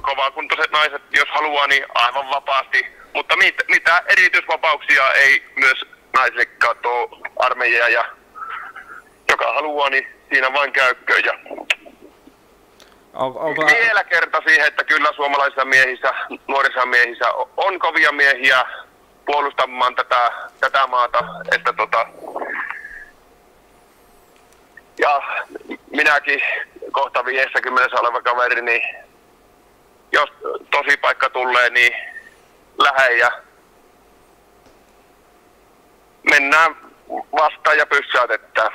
kovakuntoiset 0.01 0.73
naiset, 0.73 1.03
jos 1.11 1.29
haluaa, 1.29 1.67
niin 1.67 1.87
aivan 1.95 2.31
vapaasti. 2.31 2.87
Mutta 3.15 3.37
mit, 3.37 3.55
mitä 3.69 4.03
erityisvapauksia 4.09 5.13
ei 5.13 5.45
myös 5.57 5.85
naisillekaan 6.17 6.77
tuo 6.83 7.19
armeija 7.37 7.89
ja 7.89 8.05
joka 9.31 9.53
haluaa, 9.53 9.91
niin 9.91 10.07
siinä 10.33 10.53
vain 10.53 10.73
käykköön. 10.73 11.25
Ja 11.25 11.33
On, 13.15 13.37
onko, 13.37 13.67
vielä 13.67 14.05
kerta 14.05 14.43
siihen, 14.47 14.67
että 14.67 14.85
kyllä 14.85 15.13
suomalaisissa 15.17 15.65
miehissä, 15.65 16.15
nuorissa 16.49 16.87
miehissä 16.87 17.25
on 17.57 17.79
kovia 17.79 18.13
miehiä 18.13 18.65
puolustamaan 19.27 19.95
tätä, 19.95 20.33
tätä 20.61 20.87
maata, 20.87 21.25
että 21.55 21.73
tota, 21.73 22.07
ja 24.99 25.23
minäkin 25.91 26.41
kohta 26.93 27.25
50 27.25 28.01
oleva 28.01 28.23
kaveri, 28.23 28.63
niin 28.63 28.83
jos 30.13 30.29
tosi 30.71 30.97
paikka 30.97 31.31
tulee, 31.31 31.71
niin 31.71 31.93
lähden 32.79 33.19
ja 33.19 33.31
mennään 36.31 36.77
vastaan 37.33 37.79
ja 37.79 37.87
pyssäytetään. 37.87 38.71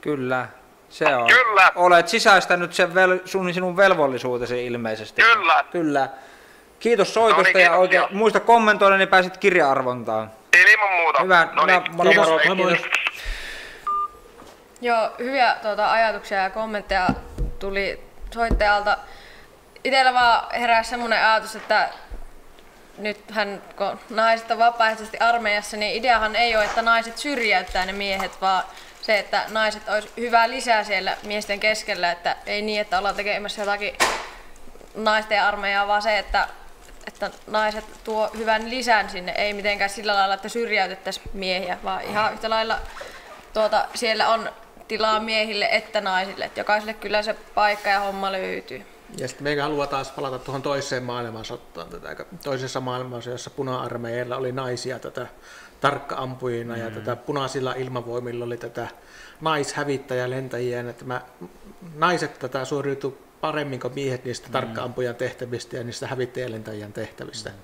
Kyllä, 0.00 0.48
se 0.88 1.16
on. 1.16 1.26
Kyllä. 1.26 1.72
Olet 1.74 2.08
sisäistänyt 2.08 2.72
sen 2.72 2.94
vel, 2.94 3.18
sun, 3.24 3.54
sinun 3.54 3.76
velvollisuutesi 3.76 4.66
ilmeisesti. 4.66 5.22
Kyllä. 5.22 5.64
Kyllä. 5.72 6.08
Kiitos 6.80 7.14
soitosta 7.14 7.52
No 7.52 7.58
niin, 7.58 7.64
ja 7.64 7.76
oikein 7.76 8.04
muista 8.10 8.40
kommentoida, 8.40 8.96
niin 8.96 9.08
pääsit 9.08 9.36
kirja-arvontaan. 9.36 10.30
Ilman 10.72 10.92
muuta. 11.00 11.22
Hyvä, 11.22 11.48
No 11.52 11.66
niin. 11.66 11.76
hyvä, 11.76 11.86
moro, 11.92 12.10
Kiitos, 12.10 12.28
moro, 12.28 12.66
kiitos. 12.66 12.86
Joo, 14.80 15.10
hyviä 15.18 15.56
tuota, 15.62 15.92
ajatuksia 15.92 16.38
ja 16.38 16.50
kommentteja 16.50 17.08
tuli 17.58 18.00
soittajalta. 18.30 18.96
Itellä 19.84 20.14
vaan 20.14 20.54
heräsi 20.60 20.90
semmoinen 20.90 21.24
ajatus, 21.24 21.56
että 21.56 21.88
nythän 22.98 23.62
kun 23.76 24.00
naiset 24.10 24.50
on 24.50 24.58
vapaaehtoisesti 24.58 25.18
armeijassa, 25.18 25.76
niin 25.76 25.96
ideahan 25.96 26.36
ei 26.36 26.56
ole, 26.56 26.64
että 26.64 26.82
naiset 26.82 27.18
syrjäyttää 27.18 27.86
ne 27.86 27.92
miehet, 27.92 28.40
vaan 28.40 28.64
se, 29.02 29.18
että 29.18 29.44
naiset 29.48 29.88
olisi 29.88 30.08
hyvä 30.16 30.50
lisää 30.50 30.84
siellä 30.84 31.16
miesten 31.22 31.60
keskellä, 31.60 32.12
että 32.12 32.36
ei 32.46 32.62
niin, 32.62 32.80
että 32.80 32.98
ollaan 32.98 33.14
tekemässä 33.14 33.62
jotakin 33.62 33.94
naisten 34.94 35.42
armeijaa, 35.42 35.86
vaan 35.88 36.02
se, 36.02 36.18
että, 36.18 36.48
että 37.08 37.30
naiset 37.46 37.84
tuo 38.04 38.30
hyvän 38.36 38.70
lisän 38.70 39.10
sinne, 39.10 39.32
ei 39.32 39.52
mitenkään 39.52 39.90
sillä 39.90 40.14
lailla, 40.14 40.34
että 40.34 40.48
syrjäytettäisiin 40.48 41.30
miehiä, 41.32 41.78
vaan 41.84 42.02
ihan 42.02 42.32
yhtä 42.32 42.50
lailla 42.50 42.78
tuota, 43.52 43.88
siellä 43.94 44.28
on 44.28 44.50
tilaa 44.88 45.20
miehille 45.20 45.68
että 45.70 46.00
naisille, 46.00 46.44
että 46.44 46.60
jokaiselle 46.60 46.94
kyllä 46.94 47.22
se 47.22 47.34
paikka 47.54 47.88
ja 47.88 48.00
homma 48.00 48.32
löytyy. 48.32 48.82
Ja 49.16 49.28
sitten 49.28 49.44
meikä 49.44 49.62
haluaa 49.62 49.86
taas 49.86 50.10
palata 50.10 50.38
tuohon 50.38 50.62
toiseen 50.62 51.02
maailmansottaan. 51.02 51.88
Tätä, 51.88 52.24
toisessa 52.44 52.80
maailmansodassa 52.80 53.50
puna-armeijalla 53.50 54.36
oli 54.36 54.52
naisia 54.52 54.98
tätä 54.98 55.26
tarkka-ampujina 55.80 56.74
mm. 56.74 56.80
ja 56.80 56.90
tätä 56.90 57.16
punaisilla 57.16 57.74
ilmavoimilla 57.74 58.44
oli 58.44 58.56
tätä 58.56 58.88
naishävittäjälentäjiä. 59.40 60.80
Että 60.90 61.04
mä, 61.04 61.20
naiset 61.94 62.38
tätä 62.38 62.64
suoriutu 62.64 63.27
paremmin 63.40 63.80
kuin 63.80 63.94
miehet 63.94 64.24
niistä 64.24 64.48
mm. 64.48 64.52
tarkka-ampujan 64.52 65.14
tehtävistä 65.14 65.76
ja 65.76 65.84
niistä 65.84 66.06
hävittäjälentäjien 66.06 66.92
tehtävistä. 66.92 67.50
Mm. 67.50 67.56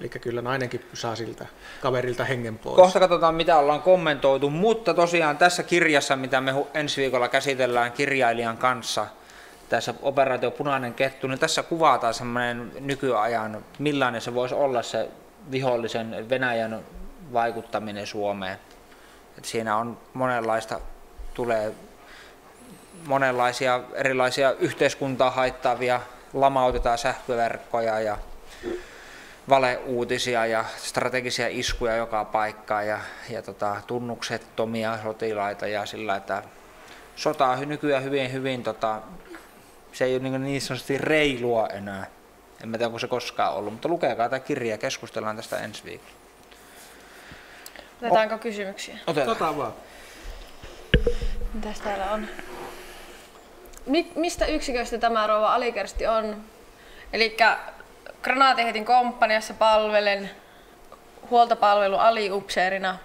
Eli 0.00 0.08
kyllä 0.08 0.42
nainenkin 0.42 0.84
saa 0.94 1.16
siltä 1.16 1.46
kaverilta 1.80 2.24
hengen 2.24 2.58
pois. 2.58 2.76
Kohta 2.76 3.00
katsotaan, 3.00 3.34
mitä 3.34 3.58
ollaan 3.58 3.82
kommentoitu, 3.82 4.50
mutta 4.50 4.94
tosiaan 4.94 5.38
tässä 5.38 5.62
kirjassa, 5.62 6.16
mitä 6.16 6.40
me 6.40 6.54
ensi 6.74 7.00
viikolla 7.00 7.28
käsitellään 7.28 7.92
kirjailijan 7.92 8.56
kanssa, 8.56 9.06
tässä 9.68 9.94
operaatio 10.02 10.50
Punainen 10.50 10.94
kettu, 10.94 11.26
niin 11.26 11.38
tässä 11.38 11.62
kuvataan 11.62 12.14
semmoinen 12.14 12.72
nykyajan, 12.80 13.64
millainen 13.78 14.20
se 14.20 14.34
voisi 14.34 14.54
olla 14.54 14.82
se 14.82 15.08
vihollisen 15.50 16.28
Venäjän 16.28 16.80
vaikuttaminen 17.32 18.06
Suomeen. 18.06 18.58
Et 19.38 19.44
siinä 19.44 19.76
on 19.76 19.98
monenlaista, 20.14 20.80
tulee 21.34 21.74
monenlaisia 23.06 23.80
erilaisia 23.94 24.52
yhteiskuntaa 24.52 25.30
haittaavia, 25.30 26.00
lamautetaan 26.32 26.98
sähköverkkoja 26.98 28.00
ja 28.00 28.18
valeuutisia 29.48 30.46
ja 30.46 30.64
strategisia 30.76 31.48
iskuja 31.48 31.96
joka 31.96 32.24
paikkaan 32.24 32.86
ja, 32.86 33.00
ja 33.30 33.42
tota, 33.42 33.76
tunnuksettomia 33.86 34.98
sotilaita 35.02 35.66
ja 35.66 35.86
sillä, 35.86 36.16
että 36.16 36.42
sota 37.16 37.46
on 37.46 37.68
nykyään 37.68 38.04
hyvin, 38.04 38.32
hyvin 38.32 38.62
tota, 38.62 39.02
se 39.92 40.04
ei 40.04 40.16
ole 40.16 40.22
niin, 40.22 40.44
niin 40.44 40.60
sanotusti 40.60 40.98
reilua 40.98 41.66
enää. 41.66 42.06
En 42.62 42.68
mä 42.68 42.78
tiedä, 42.78 42.86
onko 42.86 42.98
se 42.98 43.06
koskaan 43.06 43.54
ollut, 43.54 43.72
mutta 43.72 43.88
lukekaa 43.88 44.28
tämä 44.28 44.40
kirja 44.40 44.70
ja 44.70 44.78
keskustellaan 44.78 45.36
tästä 45.36 45.58
ensi 45.58 45.84
viikolla. 45.84 46.12
Otetaanko 48.02 48.38
kysymyksiä? 48.38 48.98
Otetaan. 49.06 49.36
Tota 49.36 49.56
vaan. 49.56 49.72
Mitäs 51.54 51.80
täällä 51.80 52.10
on? 52.10 52.28
Mi- 53.88 54.12
mistä 54.14 54.46
yksiköistä 54.46 54.98
tämä 54.98 55.26
rouva 55.26 55.54
Alikersti 55.54 56.06
on? 56.06 56.44
Eli 57.12 57.36
Granaatinheitin 58.22 58.84
komppaniassa 58.84 59.54
palvelen 59.54 60.30
huoltopalvelu 61.30 61.96
aliupseerina. 61.96 62.98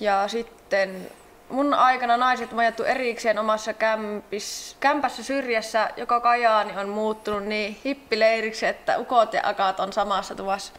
Ja 0.00 0.28
sitten 0.28 1.10
mun 1.48 1.74
aikana 1.74 2.16
naiset 2.16 2.52
majattu 2.52 2.84
erikseen 2.84 3.38
omassa 3.38 3.72
kämpis, 3.72 4.76
kämpässä 4.80 5.22
syrjässä, 5.22 5.90
joka 5.96 6.20
Kajaani 6.20 6.78
on 6.78 6.88
muuttunut 6.88 7.44
niin 7.44 7.80
hippileiriksi, 7.84 8.66
että 8.66 8.98
ukot 8.98 9.32
ja 9.32 9.40
akat 9.44 9.80
on 9.80 9.92
samassa 9.92 10.34
tuvassa. 10.34 10.72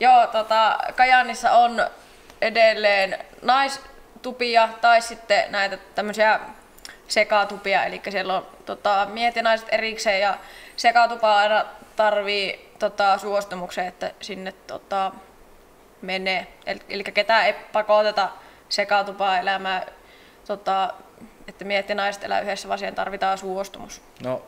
Joo, 0.00 0.26
tota, 0.26 0.78
Kajaanissa 0.96 1.52
on 1.52 1.86
edelleen 2.40 3.18
naistupia 3.42 4.68
tai 4.80 5.02
sitten 5.02 5.52
näitä 5.52 5.78
tämmöisiä 5.94 6.40
sekatupia, 7.10 7.84
eli 7.84 8.00
siellä 8.10 8.36
on 8.36 8.46
tota, 8.66 9.06
miehet 9.10 9.36
ja 9.36 9.42
naiset 9.42 9.68
erikseen 9.70 10.20
ja 10.20 10.38
sekatupa 10.76 11.36
aina 11.36 11.64
tarvii 11.96 12.74
tota, 12.78 13.18
suostumuksen, 13.18 13.86
että 13.86 14.12
sinne 14.20 14.52
tota, 14.52 15.12
menee. 16.02 16.46
Eli, 16.66 16.80
eli 16.88 17.04
ketään 17.04 17.46
ei 17.46 17.54
pakoteta 17.72 18.28
sekatupaa 18.68 19.38
elämään, 19.38 19.82
tota, 20.46 20.94
että 21.48 21.64
miehet 21.64 21.88
ja 21.88 21.94
naiset 21.94 22.24
elää 22.24 22.40
yhdessä, 22.40 22.68
vaan 22.68 22.78
siihen 22.78 22.94
tarvitaan 22.94 23.38
suostumus. 23.38 24.02
No, 24.22 24.42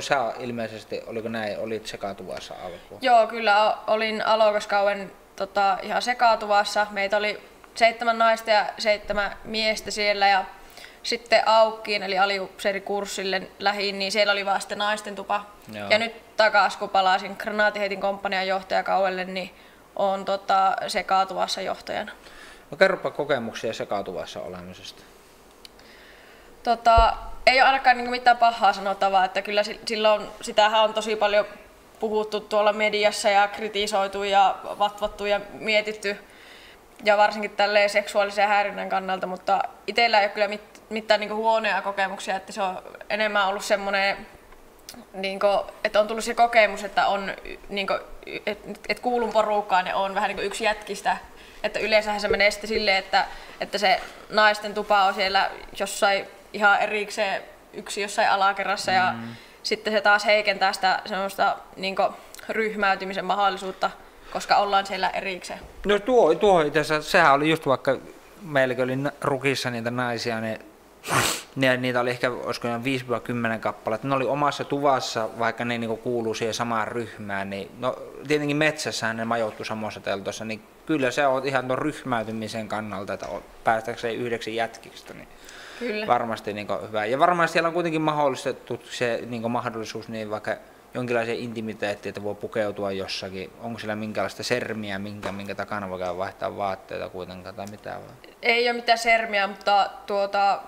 sä 0.00 0.32
ilmeisesti, 0.38 1.02
oliko 1.06 1.28
näin, 1.28 1.58
olit 1.58 1.86
sekatuvassa 1.86 2.54
alkuun? 2.64 3.00
Joo, 3.02 3.26
kyllä 3.26 3.76
olin 3.86 4.26
alokaskauen 4.26 5.12
tota, 5.36 5.78
ihan 5.82 6.02
sekautuvassa. 6.02 6.86
Meitä 6.90 7.16
oli 7.16 7.40
seitsemän 7.74 8.18
naista 8.18 8.50
ja 8.50 8.66
seitsemän 8.78 9.36
miestä 9.44 9.90
siellä 9.90 10.28
ja 10.28 10.44
sitten 11.06 11.48
Aukkiin 11.48 12.02
eli 12.02 12.18
aliupseerikurssille 12.18 13.42
lähin, 13.58 13.98
niin 13.98 14.12
siellä 14.12 14.32
oli 14.32 14.46
vaan 14.46 14.60
sitten 14.60 14.78
naisten 14.78 15.14
tupa. 15.14 15.44
Joo. 15.72 15.88
Ja 15.90 15.98
nyt 15.98 16.36
takas, 16.36 16.76
kun 16.76 16.88
palasin 16.90 17.36
Granaatinheitin 17.38 18.00
komppanian 18.00 18.46
johtajakauelle, 18.46 19.24
niin 19.24 19.54
on 19.96 20.24
tota, 20.24 20.76
sekautuvassa 20.88 21.60
johtajana. 21.60 22.12
No 22.70 22.76
kerropa 22.76 23.10
kokemuksia 23.10 23.72
sekautuvassa 23.72 24.40
olemisesta. 24.40 25.02
Tota, 26.62 27.12
ei 27.46 27.60
ole 27.60 27.66
ainakaan 27.66 27.96
niin 27.96 28.10
mitään 28.10 28.36
pahaa 28.36 28.72
sanottavaa, 28.72 29.24
että 29.24 29.42
kyllä 29.42 29.62
si- 29.62 29.80
silloin 29.86 30.26
sitähän 30.40 30.82
on 30.82 30.94
tosi 30.94 31.16
paljon 31.16 31.46
puhuttu 32.00 32.40
tuolla 32.40 32.72
mediassa 32.72 33.30
ja 33.30 33.48
kritisoitu 33.48 34.22
ja 34.22 34.56
vatvattu 34.78 35.26
ja 35.26 35.40
mietitty 35.52 36.16
ja 37.04 37.16
varsinkin 37.16 37.50
tälleen 37.50 37.90
seksuaalisen 37.90 38.48
häirinnän 38.48 38.88
kannalta, 38.88 39.26
mutta 39.26 39.62
itsellä 39.86 40.20
ei 40.20 40.26
ole 40.26 40.32
kyllä 40.32 40.48
mit, 40.48 40.82
mitään 40.90 41.20
niin 41.20 41.34
huonoja 41.34 41.82
kokemuksia, 41.82 42.36
että 42.36 42.52
se 42.52 42.62
on 42.62 42.82
enemmän 43.10 43.46
ollut 43.46 43.64
semmoinen, 43.64 44.26
niin 45.12 45.40
kuin, 45.40 45.58
että 45.84 46.00
on 46.00 46.08
tullut 46.08 46.24
se 46.24 46.34
kokemus, 46.34 46.84
että 46.84 47.06
on 47.06 47.32
niin 47.68 47.86
kuin, 47.86 48.00
että 48.46 48.72
et 48.88 49.00
kuulun 49.00 49.32
porukkaan 49.32 49.86
ja 49.86 49.96
on 49.96 50.14
vähän 50.14 50.28
niin 50.28 50.36
kuin 50.36 50.46
yksi 50.46 50.64
jätkistä, 50.64 51.16
että 51.62 51.78
yleensähän 51.78 52.20
se 52.20 52.28
menee 52.28 52.50
sitten 52.50 52.68
silleen, 52.68 52.96
että, 52.96 53.24
että 53.60 53.78
se 53.78 54.00
naisten 54.30 54.74
tupa 54.74 55.04
on 55.04 55.14
siellä 55.14 55.50
jossain 55.78 56.26
ihan 56.52 56.80
erikseen 56.80 57.42
yksi 57.72 58.02
jossain 58.02 58.30
alakerrassa 58.30 58.92
ja 58.92 59.14
sitten 59.62 59.92
se 59.92 60.00
taas 60.00 60.26
heikentää 60.26 60.72
sitä 60.72 61.00
semmoista 61.06 61.56
niin 61.76 61.96
ryhmäytymisen 62.48 63.24
mahdollisuutta, 63.24 63.90
koska 64.36 64.56
ollaan 64.56 64.86
siellä 64.86 65.10
erikseen. 65.10 65.58
No 65.86 65.98
tuo, 65.98 66.34
tuo 66.34 66.60
itse 66.60 66.80
asiassa, 66.80 67.10
sehän 67.10 67.34
oli 67.34 67.50
just 67.50 67.66
vaikka 67.66 67.98
meilläkin 68.42 68.84
oli 68.84 68.98
rukissa 69.20 69.70
niitä 69.70 69.90
naisia, 69.90 70.40
niin 70.40 70.58
ne, 71.56 71.76
niitä 71.76 72.00
oli 72.00 72.10
ehkä, 72.10 72.30
olisiko 72.30 72.68
ne 72.68 72.80
5-10 73.56 73.58
kappaletta. 73.60 74.08
Ne 74.08 74.14
oli 74.14 74.26
omassa 74.26 74.64
tuvassa, 74.64 75.28
vaikka 75.38 75.64
ne 75.64 75.78
niinku 75.78 75.96
kuuluu 75.96 76.34
siihen 76.34 76.54
samaan 76.54 76.88
ryhmään, 76.88 77.50
niin 77.50 77.70
no, 77.78 77.96
tietenkin 78.28 78.56
metsässähän 78.56 79.16
ne 79.16 79.24
majoittu 79.24 79.64
samassa 79.64 80.00
teltossa, 80.00 80.44
niin 80.44 80.62
kyllä 80.86 81.10
se 81.10 81.26
on 81.26 81.46
ihan 81.46 81.66
tuon 81.66 81.78
ryhmäytymisen 81.78 82.68
kannalta, 82.68 83.12
että 83.12 83.26
päästäkseen 83.64 84.16
yhdeksi 84.16 84.56
jätkistä, 84.56 85.14
niin 85.14 85.28
Kyllä. 85.78 86.06
varmasti 86.06 86.52
niin 86.52 86.68
hyvä. 86.88 87.04
Ja 87.04 87.18
varmasti 87.18 87.52
siellä 87.52 87.66
on 87.66 87.74
kuitenkin 87.74 88.02
mahdollistettu 88.02 88.80
se 88.90 89.22
niin 89.26 89.50
mahdollisuus 89.50 90.08
niin 90.08 90.30
vaikka 90.30 90.56
jonkinlaiseen 90.96 91.38
intimiteettiin, 91.38 92.10
että 92.10 92.22
voi 92.22 92.34
pukeutua 92.34 92.92
jossakin. 92.92 93.52
Onko 93.60 93.78
siellä 93.78 93.96
minkälaista 93.96 94.42
sermiä, 94.42 94.98
minkä, 94.98 95.32
minkä 95.32 95.54
takana 95.54 95.90
voi 95.90 95.98
käydä 95.98 96.16
vaihtaa 96.16 96.56
vaatteita 96.56 97.08
kuitenkaan 97.08 97.54
tai 97.54 97.66
mitään 97.70 98.00
vai? 98.00 98.34
Ei 98.42 98.70
ole 98.70 98.76
mitään 98.76 98.98
sermiä, 98.98 99.46
mutta 99.46 99.90
tuota, 100.06 100.60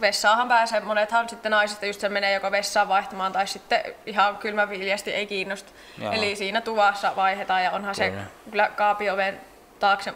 vessaahan 0.00 0.48
pääsee. 0.48 0.80
Monethan 0.80 1.28
sitten 1.28 1.50
naisista 1.50 1.86
just 1.86 2.00
se 2.00 2.08
menee 2.08 2.34
joko 2.34 2.50
vessaan 2.50 2.88
vaihtamaan 2.88 3.32
tai 3.32 3.46
sitten 3.46 3.80
ihan 4.06 4.36
kylmäviljasti 4.36 5.12
ei 5.12 5.26
kiinnosta. 5.26 5.72
Joo. 5.98 6.12
Eli 6.12 6.36
siinä 6.36 6.60
tuvassa 6.60 7.16
vaihdetaan 7.16 7.64
ja 7.64 7.70
onhan 7.70 7.94
Kyllä. 7.94 8.22
se 8.22 8.50
kyllä 8.50 8.68
kaapioven 8.76 9.40
taakse 9.78 10.14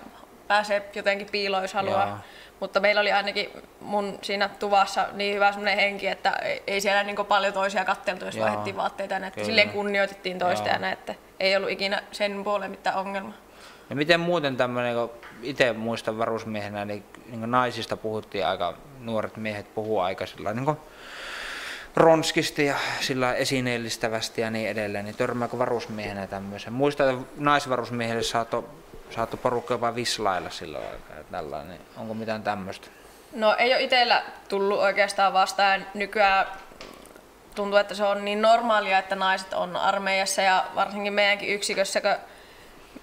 pääsee 0.49 0.91
jotenkin 0.95 1.29
piiloon, 1.33 1.63
jos 1.65 1.75
haluaa. 1.75 2.09
Joo. 2.09 2.19
Mutta 2.61 2.81
meillä 2.81 3.01
oli 3.01 3.13
ainakin 3.13 3.51
mun 3.81 4.19
siinä 4.23 4.49
tuvassa 4.49 5.07
niin 5.13 5.35
hyvä 5.35 5.53
semmoinen 5.53 5.77
henki, 5.79 6.07
että 6.07 6.33
ei- 6.67 6.81
siellä 6.81 7.03
niin 7.03 7.27
paljon 7.29 7.53
toisia 7.53 7.85
katteltu, 7.85 8.25
jos 8.25 8.39
vaihdettiin 8.39 8.77
vaatteita. 8.77 9.19
näin, 9.19 9.29
Että 9.33 9.45
silleen 9.45 9.71
kunnioitettiin 9.71 10.39
toista 10.39 10.67
Joo. 10.69 10.75
ja 10.75 10.79
näin, 10.79 10.93
että 10.93 11.15
ei 11.41 11.57
ollut 11.57 11.71
ikinä 11.71 12.03
sen 12.13 12.45
puoleen 12.45 12.71
mitään 12.71 12.97
ongelmaa. 12.97 13.35
Ja 13.91 13.97
miten 13.97 14.21
muuten 14.21 14.57
tämmöinen, 14.57 14.95
kun 14.95 15.11
itse 15.43 15.73
muistan 15.73 16.19
varusmiehenä, 16.19 16.85
niin, 16.85 17.05
niin 17.31 17.51
naisista 17.51 17.97
puhuttiin 17.97 18.47
aika, 18.47 18.75
nuoret 19.01 19.37
miehet 19.37 19.75
puhuu 19.75 20.01
aika 20.01 20.27
sillä 20.27 20.53
niin 20.55 20.65
kuin 20.65 20.77
ronskisti 21.97 22.65
ja 22.67 22.75
sillä 23.01 23.35
esineellistävästi 23.35 24.41
ja 24.41 24.51
niin 24.51 24.69
edelleen, 24.69 25.05
niin 25.05 25.17
törmääkö 25.17 25.59
varusmiehenä 25.59 26.27
tämmöisen? 26.27 26.73
Muistan, 26.73 27.11
että 27.15 27.27
naisvarusmiehelle 27.37 28.23
saattoi 28.23 28.65
saatto 29.11 29.37
porukka 29.37 29.75
jopa 29.75 29.95
vislailla 29.95 30.51
silloin 30.51 30.85
aikaa 30.85 31.25
tällainen. 31.31 31.69
niin 31.71 31.81
Onko 31.97 32.15
mitään 32.15 32.43
tämmöistä? 32.43 32.87
No 33.33 33.55
ei 33.59 33.75
ole 33.75 33.83
itsellä 33.83 34.23
tullut 34.49 34.79
oikeastaan 34.79 35.33
vastaan. 35.33 35.87
Nykyään 35.95 36.47
tuntuu, 37.55 37.79
että 37.79 37.95
se 37.95 38.05
on 38.05 38.25
niin 38.25 38.43
normaalia, 38.43 38.99
että 38.99 39.15
naiset 39.15 39.53
on 39.53 39.77
armeijassa 39.77 40.43
ja 40.43 40.65
varsinkin 40.75 41.13
meidänkin 41.13 41.49
yksikössä, 41.49 42.01
kun 42.01 42.17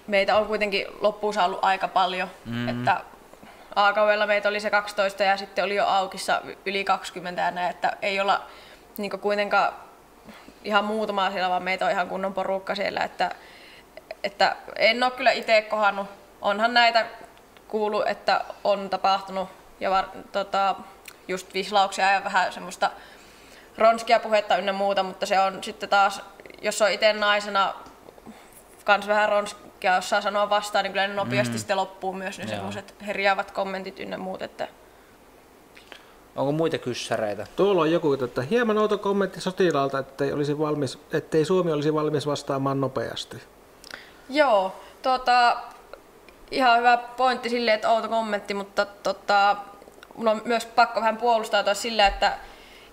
meitä 0.06 0.36
on 0.36 0.46
kuitenkin 0.46 0.86
loppuun 1.00 1.38
ollut 1.38 1.64
aika 1.64 1.88
paljon. 1.88 2.30
Mm. 2.44 2.68
Että 2.68 3.00
A-kaudella 3.74 4.26
meitä 4.26 4.48
oli 4.48 4.60
se 4.60 4.70
12 4.70 5.22
ja 5.22 5.36
sitten 5.36 5.64
oli 5.64 5.74
jo 5.74 5.86
aukissa 5.86 6.42
yli 6.66 6.84
20 6.84 7.42
ja 7.42 7.50
näin, 7.50 7.70
että 7.70 7.96
ei 8.02 8.20
olla 8.20 8.42
niin 8.98 9.10
kuitenkaan 9.10 9.72
ihan 10.64 10.84
muutamaa 10.84 11.30
siellä, 11.30 11.50
vaan 11.50 11.62
meitä 11.62 11.84
on 11.84 11.90
ihan 11.90 12.08
kunnon 12.08 12.34
porukka 12.34 12.74
siellä. 12.74 13.00
Että, 13.00 13.30
että 14.24 14.56
en 14.76 15.02
ole 15.02 15.10
kyllä 15.10 15.32
itse 15.32 15.62
kohannut. 15.62 16.06
Onhan 16.42 16.74
näitä 16.74 17.06
kuullut, 17.68 18.08
että 18.08 18.44
on 18.64 18.90
tapahtunut 18.90 19.48
ja 19.80 19.90
var, 19.90 20.04
tota, 20.32 20.74
just 21.28 21.54
vislauksia 21.54 22.12
ja 22.12 22.24
vähän 22.24 22.52
semmoista 22.52 22.90
ronskia 23.78 24.20
puhetta 24.20 24.56
ynnä 24.56 24.72
muuta, 24.72 25.02
mutta 25.02 25.26
se 25.26 25.40
on 25.40 25.64
sitten 25.64 25.88
taas, 25.88 26.22
jos 26.62 26.82
on 26.82 26.90
itse 26.90 27.12
naisena 27.12 27.74
kans 28.84 29.06
vähän 29.06 29.28
ronskia 29.28 29.96
osaa 29.96 30.20
sanoa 30.20 30.50
vastaan, 30.50 30.82
niin 30.82 30.92
kyllä 30.92 31.06
ne 31.06 31.14
nopeasti 31.14 31.52
mm. 31.54 31.58
sitten 31.58 31.76
loppuu 31.76 32.12
myös 32.12 32.38
ne 32.38 32.46
semmoiset 32.46 32.94
herjaavat 33.06 33.50
kommentit 33.50 34.00
ynnä 34.00 34.18
muut, 34.18 34.42
että 34.42 34.68
Onko 36.36 36.52
muita 36.52 36.78
kyssäreitä? 36.78 37.46
Tuolla 37.56 37.82
on 37.82 37.92
joku, 37.92 38.12
että 38.12 38.42
hieman 38.42 38.78
outo 38.78 38.98
kommentti 38.98 39.40
sotilaalta, 39.40 39.98
ettei, 39.98 40.32
olisi 40.32 40.58
valmis, 40.58 40.98
ettei 41.12 41.44
Suomi 41.44 41.72
olisi 41.72 41.94
valmis 41.94 42.26
vastaamaan 42.26 42.80
nopeasti. 42.80 43.36
Joo, 44.28 44.76
tota, 45.02 45.56
ihan 46.50 46.78
hyvä 46.78 46.96
pointti 46.96 47.48
silleen, 47.48 47.74
että 47.74 47.90
outo 47.90 48.08
kommentti, 48.08 48.54
mutta 48.54 48.86
tota, 48.86 49.56
mun 50.16 50.28
on 50.28 50.42
myös 50.44 50.66
pakko 50.66 51.00
vähän 51.00 51.16
puolustautua 51.16 51.74
sillä, 51.74 52.06
että 52.06 52.32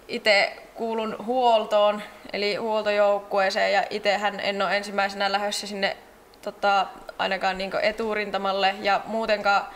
itse 0.08 0.58
kuulun 0.74 1.16
huoltoon, 1.26 2.02
eli 2.34 2.56
huoltojoukkueeseen, 2.56 3.74
ja 3.74 3.84
itsehän 3.90 4.40
en 4.40 4.62
ole 4.62 4.78
ensimmäisenä 4.78 5.32
lähdössä 5.32 5.68
sinne 5.68 5.98
tota, 6.42 6.88
ainakaan 7.18 7.58
niin 7.58 7.72
eturintamalle, 7.82 8.76
ja 8.82 9.02
muutenkaan 9.06 9.68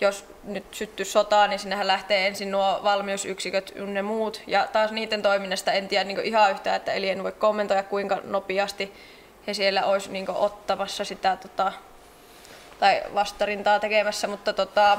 jos 0.00 0.24
nyt 0.44 0.64
syttyy 0.70 1.04
sotaa, 1.04 1.46
niin 1.46 1.58
sinnehän 1.58 1.86
lähtee 1.86 2.26
ensin 2.26 2.50
nuo 2.50 2.80
valmiusyksiköt 2.82 3.72
ynnä 3.74 4.02
muut. 4.02 4.42
Ja 4.46 4.68
taas 4.72 4.90
niiden 4.92 5.22
toiminnasta 5.22 5.72
en 5.72 5.88
tiedä 5.88 6.04
niin 6.04 6.20
ihan 6.20 6.50
yhtään, 6.50 6.76
että 6.76 6.92
eli 6.92 7.08
en 7.08 7.22
voi 7.22 7.32
kommentoida 7.32 7.82
kuinka 7.82 8.18
nopeasti 8.24 8.92
he 9.46 9.54
siellä 9.54 9.84
olisi 9.84 10.10
niin 10.10 10.30
ottamassa 10.30 11.04
sitä 11.04 11.36
tota, 11.36 11.72
tai 12.78 13.02
vastarintaa 13.14 13.80
tekemässä, 13.80 14.28
mutta 14.28 14.52
tota, 14.52 14.98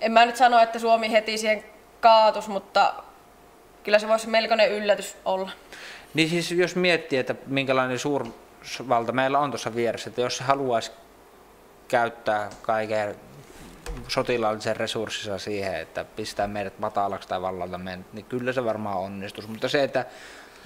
en 0.00 0.12
mä 0.12 0.26
nyt 0.26 0.36
sano, 0.36 0.58
että 0.58 0.78
Suomi 0.78 1.12
heti 1.12 1.38
siihen 1.38 1.64
kaatus, 2.00 2.48
mutta 2.48 2.94
kyllä 3.84 3.98
se 3.98 4.08
voisi 4.08 4.28
melkoinen 4.28 4.70
yllätys 4.70 5.16
olla. 5.24 5.50
Niin 6.14 6.30
siis 6.30 6.50
jos 6.50 6.76
miettii, 6.76 7.18
että 7.18 7.34
minkälainen 7.46 7.98
suurvalta 7.98 9.12
meillä 9.12 9.38
on 9.38 9.50
tuossa 9.50 9.74
vieressä, 9.74 10.10
että 10.10 10.20
jos 10.20 10.36
se 10.36 10.44
haluaisi 10.44 10.92
käyttää 11.88 12.50
kaiken 12.62 13.16
sotilaallisen 14.08 14.76
resurssinsa 14.76 15.38
siihen, 15.38 15.74
että 15.74 16.04
pistää 16.04 16.46
meidät 16.46 16.78
matalaksi 16.78 17.28
tai 17.28 17.42
vallalta 17.42 17.78
meidät, 17.78 18.12
niin 18.12 18.24
kyllä 18.24 18.52
se 18.52 18.64
varmaan 18.64 18.98
onnistuisi. 18.98 19.50
Mutta 19.50 19.68
se, 19.68 19.82
että 19.82 20.04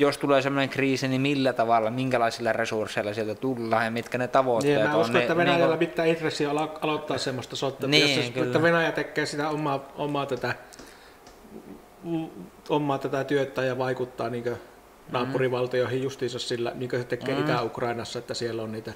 jos 0.01 0.19
tulee 0.19 0.43
sellainen 0.43 0.69
kriisi, 0.69 1.09
niin 1.09 1.21
millä 1.21 1.53
tavalla, 1.53 1.91
minkälaisilla 1.91 2.53
resursseilla 2.53 3.15
sieltä 3.15 3.35
tullaan 3.35 3.85
ja 3.85 3.91
mitkä 3.91 4.19
ne 4.19 4.29
tavoitteet 4.29 4.79
Niin, 4.79 4.89
mä 4.91 4.95
on. 4.95 5.01
uskon, 5.01 5.17
että 5.21 5.35
niin, 5.35 5.39
Venäjällä 5.39 5.77
niin, 5.77 5.89
mitään 5.89 6.09
intressiä 6.09 6.51
alo- 6.51 6.79
aloittaa 6.81 7.19
semmoista 7.19 7.57
sotaa. 7.57 7.89
Niin, 7.91 8.17
Jos 8.17 8.27
se- 8.27 8.33
kyllä. 8.33 8.47
että 8.47 8.63
Venäjä 8.63 8.93
tekee 8.93 9.27
sitä 9.27 9.49
omaa, 9.49 9.93
omaa, 9.97 10.27
tätä, 10.27 10.55
mm, 12.05 12.27
omaa 12.69 12.99
tätä 12.99 13.25
työtä 13.25 13.63
ja 13.63 13.79
vaikuttaa 13.79 14.31
niin 14.31 14.45
naapurivaltioihin 15.13 16.03
justiinsa 16.03 16.39
sillä, 16.39 16.73
niin 16.75 16.91
kuin 16.91 17.01
se 17.03 17.07
tekee 17.07 17.35
mm. 17.35 17.41
Itä-Ukrainassa, 17.41 18.19
että 18.19 18.35
siellä 18.35 18.63
on 18.63 18.73
niitä 18.73 18.93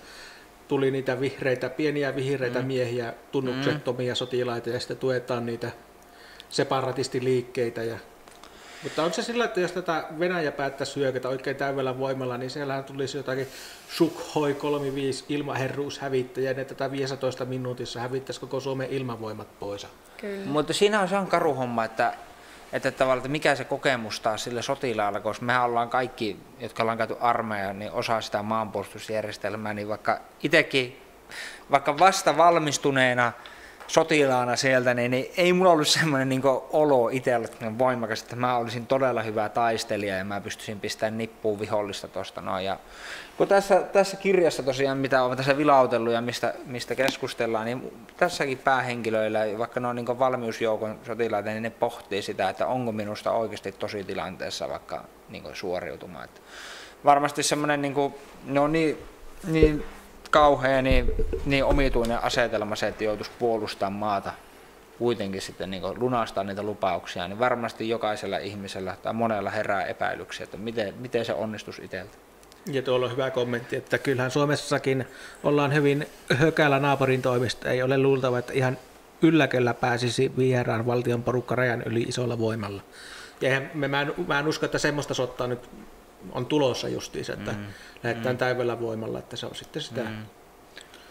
tuli 0.68 0.90
niitä 0.90 1.20
vihreitä, 1.20 1.70
pieniä 1.70 2.16
vihreitä 2.16 2.60
mm. 2.60 2.66
miehiä, 2.66 3.14
tunnuksettomia 3.32 4.14
sotilaita 4.14 4.70
ja 4.70 4.80
sitten 4.80 4.96
tuetaan 4.96 5.46
niitä 5.46 5.70
separatistiliikkeitä. 6.48 7.82
Ja... 7.82 7.98
Mutta 8.84 9.02
onko 9.02 9.14
se 9.14 9.22
sillä, 9.22 9.44
että 9.44 9.60
jos 9.60 9.72
tätä 9.72 10.04
Venäjä 10.18 10.52
päättäisi 10.52 10.96
hyökätä 10.96 11.28
oikein 11.28 11.56
täydellä 11.56 11.98
voimalla, 11.98 12.38
niin 12.38 12.50
siellähän 12.50 12.84
tulisi 12.84 13.16
jotakin 13.16 13.48
Sukhoi 13.88 14.54
35 14.54 15.24
ilmaherruushävittäjä, 15.28 16.50
ja 16.50 16.56
ne 16.56 16.64
tätä 16.64 16.90
15 16.90 17.44
minuutissa 17.44 18.00
hävittäisi 18.00 18.40
koko 18.40 18.60
Suomen 18.60 18.90
ilmavoimat 18.90 19.58
pois. 19.58 19.86
Kyllä. 20.16 20.46
Mutta 20.46 20.72
siinä 20.72 21.00
on 21.00 21.08
se 21.08 21.16
on 21.16 21.26
karu 21.26 21.54
homma, 21.54 21.84
että, 21.84 22.14
että 22.72 22.90
tavallaan, 22.90 23.18
että 23.18 23.28
mikä 23.28 23.54
se 23.54 23.64
kokemus 23.64 24.20
taas 24.20 24.44
sillä 24.44 24.62
sotilaalla, 24.62 25.20
koska 25.20 25.44
mehän 25.44 25.64
ollaan 25.64 25.90
kaikki, 25.90 26.36
jotka 26.60 26.82
ollaan 26.82 26.98
käyty 26.98 27.16
armeija, 27.20 27.72
niin 27.72 27.92
osa 27.92 28.20
sitä 28.20 28.42
maanpuolustusjärjestelmää, 28.42 29.74
niin 29.74 29.88
vaikka 29.88 30.20
itsekin, 30.42 31.02
vaikka 31.70 31.98
vasta 31.98 32.36
valmistuneena 32.36 33.32
sotilaana 33.86 34.56
sieltä, 34.56 34.94
niin, 34.94 35.10
niin 35.10 35.32
ei 35.36 35.52
mulla 35.52 35.70
ollut 35.70 35.88
semmoinen 35.88 36.28
niin 36.28 36.42
olo 36.72 37.08
itsellä 37.08 37.48
voimakas, 37.78 38.22
että 38.22 38.36
mä 38.36 38.56
olisin 38.56 38.86
todella 38.86 39.22
hyvä 39.22 39.48
taistelija 39.48 40.16
ja 40.16 40.24
mä 40.24 40.40
pystyisin 40.40 40.80
pistämään 40.80 41.18
nippuun 41.18 41.60
vihollista 41.60 42.08
tuosta 42.08 42.40
noin. 42.40 42.64
Ja 42.64 42.78
kun 43.36 43.48
tässä, 43.48 43.80
tässä 43.80 44.16
kirjassa 44.16 44.62
tosiaan, 44.62 44.98
mitä 44.98 45.22
olen 45.22 45.36
tässä 45.36 45.56
vilautellut 45.56 46.12
ja 46.12 46.20
mistä, 46.20 46.54
mistä 46.66 46.94
keskustellaan, 46.94 47.64
niin 47.64 48.06
tässäkin 48.16 48.58
päähenkilöillä, 48.58 49.40
vaikka 49.58 49.80
ne 49.80 49.88
on 49.88 49.96
niin 49.96 50.18
valmiusjoukon 50.18 50.98
sotilaita, 51.06 51.50
niin 51.50 51.62
ne 51.62 51.70
pohtii 51.70 52.22
sitä, 52.22 52.48
että 52.48 52.66
onko 52.66 52.92
minusta 52.92 53.32
oikeasti 53.32 53.72
tosi 53.72 54.04
tilanteessa 54.04 54.68
vaikka 54.68 55.04
niin 55.28 55.44
suoriutumaan. 55.52 56.24
Että 56.24 56.40
varmasti 57.04 57.42
semmoinen, 57.42 57.82
niin 57.82 57.94
kuin, 57.94 58.14
ne 58.44 58.60
on 58.60 58.72
niin, 58.72 58.98
niin 59.46 59.84
kauhea, 60.34 60.82
niin, 60.82 61.12
niin 61.46 61.64
omituinen 61.64 62.24
asetelma 62.24 62.76
se, 62.76 62.88
että 62.88 63.04
joutuisi 63.04 63.30
puolustamaan 63.38 63.92
maata 63.92 64.32
kuitenkin 64.98 65.42
sitten 65.42 65.70
niin 65.70 65.82
lunastaa 65.96 66.44
niitä 66.44 66.62
lupauksia, 66.62 67.28
niin 67.28 67.38
varmasti 67.38 67.88
jokaisella 67.88 68.38
ihmisellä 68.38 68.96
tai 69.02 69.12
monella 69.12 69.50
herää 69.50 69.84
epäilyksiä, 69.84 70.44
että 70.44 70.56
miten, 70.56 70.94
miten 70.98 71.24
se 71.24 71.32
onnistuisi 71.32 71.84
itseltä. 71.84 72.16
Ja 72.66 72.82
tuolla 72.82 73.06
on 73.06 73.12
hyvä 73.12 73.30
kommentti, 73.30 73.76
että 73.76 73.98
kyllähän 73.98 74.30
Suomessakin 74.30 75.06
ollaan 75.44 75.74
hyvin 75.74 76.06
hökällä 76.34 76.78
naapurin 76.78 77.22
toimista. 77.22 77.70
Ei 77.70 77.82
ole 77.82 77.98
luultava, 77.98 78.38
että 78.38 78.52
ihan 78.52 78.78
ylläköllä 79.22 79.74
pääsisi 79.74 80.32
vieraan 80.36 80.86
valtion 80.86 81.22
porukka 81.22 81.54
rajan 81.54 81.82
yli 81.86 82.02
isolla 82.02 82.38
voimalla. 82.38 82.82
Ja 83.40 83.60
mä, 83.74 84.00
en, 84.00 84.14
mä 84.26 84.38
en 84.38 84.48
usko, 84.48 84.66
että 84.66 84.78
semmoista 84.78 85.14
sottaa 85.14 85.46
nyt 85.46 85.70
on 86.32 86.46
tulossa 86.46 86.88
justiinsa, 86.88 87.32
että 87.32 87.52
mm. 87.52 87.66
lähdetään 88.02 88.34
mm. 88.34 88.38
täydellä 88.38 88.80
voimalla, 88.80 89.18
että 89.18 89.36
se 89.36 89.46
on 89.46 89.54
sitten 89.54 89.82
sitä. 89.82 90.00
Mm. 90.00 90.26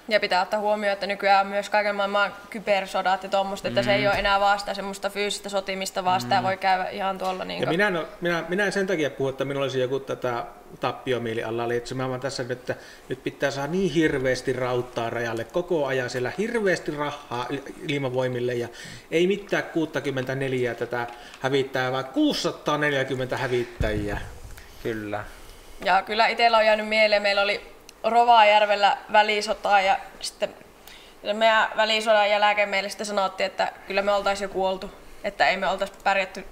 Ja 0.07 0.19
pitää 0.19 0.41
ottaa 0.41 0.59
huomioon, 0.59 0.93
että 0.93 1.07
nykyään 1.07 1.45
on 1.45 1.51
myös 1.51 1.69
kaiken 1.69 1.95
maailman 1.95 2.33
kybersodat 2.49 3.23
ja 3.23 3.29
tuommoista, 3.29 3.67
että 3.67 3.83
se 3.83 3.95
ei 3.95 4.07
ole 4.07 4.15
enää 4.15 4.39
vaan 4.39 4.59
sitä 4.59 4.73
semmoista 4.73 5.09
fyysistä 5.09 5.49
sotimista, 5.49 6.05
vaan 6.05 6.21
sitä 6.21 6.43
voi 6.43 6.57
käydä 6.57 6.89
ihan 6.89 7.17
tuolla 7.17 7.45
niin 7.45 7.61
Ja 7.61 7.67
minä 7.67 7.87
en, 7.87 7.95
ole- 7.95 8.07
minä, 8.21 8.43
minä 8.49 8.65
en 8.65 8.71
sen 8.71 8.87
takia 8.87 9.09
puhu, 9.09 9.29
että 9.29 9.45
minulla 9.45 9.63
olisi 9.63 9.79
joku 9.79 9.99
tätä 9.99 10.45
tappiomieli 10.79 11.43
alla, 11.43 11.63
eli 11.63 11.77
että 11.77 11.95
mä 11.95 12.09
vaan 12.09 12.19
tässä 12.19 12.43
nyt, 12.43 12.51
että 12.51 12.75
nyt 13.09 13.23
pitää 13.23 13.51
saada 13.51 13.71
niin 13.71 13.91
hirveästi 13.91 14.53
rauttaa 14.53 15.09
rajalle 15.09 15.43
koko 15.43 15.85
ajan 15.85 16.09
siellä 16.09 16.31
hirveästi 16.37 16.91
rahaa 16.91 17.45
il- 17.51 17.73
ilmavoimille 17.87 18.53
ja 18.53 18.67
ei 19.11 19.27
mitään 19.27 19.63
64 19.63 20.75
tätä 20.75 21.07
hävittää, 21.39 21.91
vaan 21.91 22.05
640 22.05 23.37
hävittäjiä. 23.37 24.21
Kyllä. 24.83 25.23
Ja 25.85 26.01
kyllä 26.01 26.27
itsellä 26.27 26.57
on 26.57 26.65
jäänyt 26.65 26.87
mieleen, 26.87 27.21
meillä 27.21 27.41
oli 27.41 27.73
Rovajärvellä 28.03 28.97
välisota 29.11 29.81
ja 29.81 29.97
sitten 30.19 30.53
meidän 31.33 31.67
välisodan 31.77 32.29
jälkeen 32.29 32.69
meille 32.69 32.89
sitten 32.89 33.05
sanottiin, 33.05 33.45
että 33.45 33.71
kyllä 33.87 34.01
me 34.01 34.11
oltaisiin 34.11 34.45
jo 34.45 34.53
kuoltu, 34.53 34.91
että 35.23 35.47
ei 35.47 35.57
me 35.57 35.67
oltaisi 35.67 35.93
pärjätty, 36.03 36.45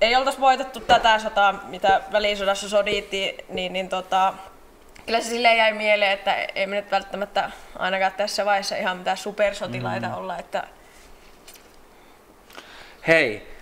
ei 0.00 0.16
oltaisi 0.16 0.40
voitettu 0.40 0.80
tätä 0.80 1.18
sotaa, 1.18 1.52
mitä 1.52 2.00
välisodassa 2.12 2.68
sodittiin, 2.68 3.44
niin, 3.48 3.72
niin 3.72 3.88
tota, 3.88 4.34
kyllä 5.06 5.20
se 5.20 5.28
silleen 5.28 5.56
jäi 5.56 5.72
mieleen, 5.72 6.12
että 6.12 6.34
ei 6.34 6.66
me 6.66 6.76
nyt 6.76 6.90
välttämättä 6.90 7.50
ainakaan 7.78 8.12
tässä 8.12 8.44
vaiheessa 8.44 8.76
ihan 8.76 8.96
mitään 8.96 9.16
supersotilaita 9.16 10.08
mm. 10.08 10.14
olla, 10.14 10.38
että 10.38 10.64
Hei, 13.06 13.57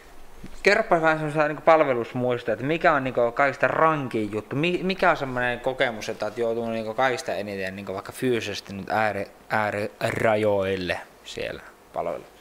kerropa 0.66 1.00
vähän 1.02 1.16
semmoisia 1.16 1.48
niin 1.48 1.62
palvelusmuistoja, 1.62 2.52
että 2.52 2.66
mikä 2.66 2.92
on 2.92 3.04
niin 3.04 3.14
kaikista 3.34 3.68
rankin 3.68 4.32
juttu, 4.32 4.56
mikä 4.82 5.10
on 5.10 5.16
semmoinen 5.16 5.60
kokemus, 5.60 6.08
että 6.08 6.26
olet 6.26 6.38
joutunut 6.38 6.70
niin 6.70 6.94
kaikista 6.94 7.34
eniten 7.34 7.76
niin 7.76 7.86
vaikka 7.86 8.12
fyysisesti 8.12 8.72
nyt 8.72 8.90
ääri, 8.90 9.30
äärirajoille 9.48 11.00
siellä 11.24 11.62
palvelussa? 11.92 12.32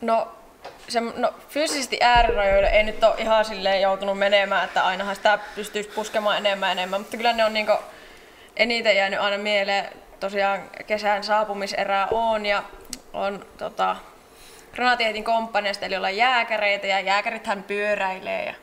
No, 0.00 0.28
se, 0.88 1.00
no, 1.00 1.34
fyysisesti 1.48 1.98
äärirajoille 2.00 2.68
ei 2.68 2.82
nyt 2.82 3.04
ole 3.04 3.14
ihan 3.18 3.44
silleen 3.44 3.82
joutunut 3.82 4.18
menemään, 4.18 4.64
että 4.64 4.84
ainahan 4.84 5.16
sitä 5.16 5.38
pystyisi 5.54 5.90
puskemaan 5.94 6.36
enemmän 6.36 6.72
enemmän, 6.72 7.00
mutta 7.00 7.16
kyllä 7.16 7.32
ne 7.32 7.44
on 7.44 7.54
niin 7.54 7.66
eniten 8.56 8.96
jäänyt 8.96 9.20
aina 9.20 9.38
mieleen. 9.38 9.88
Tosiaan 10.20 10.60
kesän 10.86 11.24
saapumiserää 11.24 12.08
on 12.10 12.46
ja 12.46 12.62
on 13.12 13.46
tota, 13.58 13.96
Granatiheitin 14.72 15.24
komppaniasta, 15.24 15.86
eli 15.86 15.96
ollaan 15.96 16.16
jääkäreitä 16.16 16.86
ja 16.86 17.00
jääkärithän 17.00 17.62
pyöräilee 17.62 18.44
ja 18.44 18.54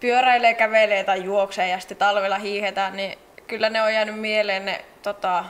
pyöräilee, 0.00 0.54
kävelee 0.54 1.04
tai 1.04 1.24
juoksee 1.24 1.68
ja 1.68 1.80
sitten 1.80 1.96
talvella 1.96 2.38
hiihetään, 2.38 2.96
niin 2.96 3.18
kyllä 3.46 3.70
ne 3.70 3.82
on 3.82 3.94
jäänyt 3.94 4.20
mieleen 4.20 4.64
ne 4.64 4.84
tota, 5.02 5.44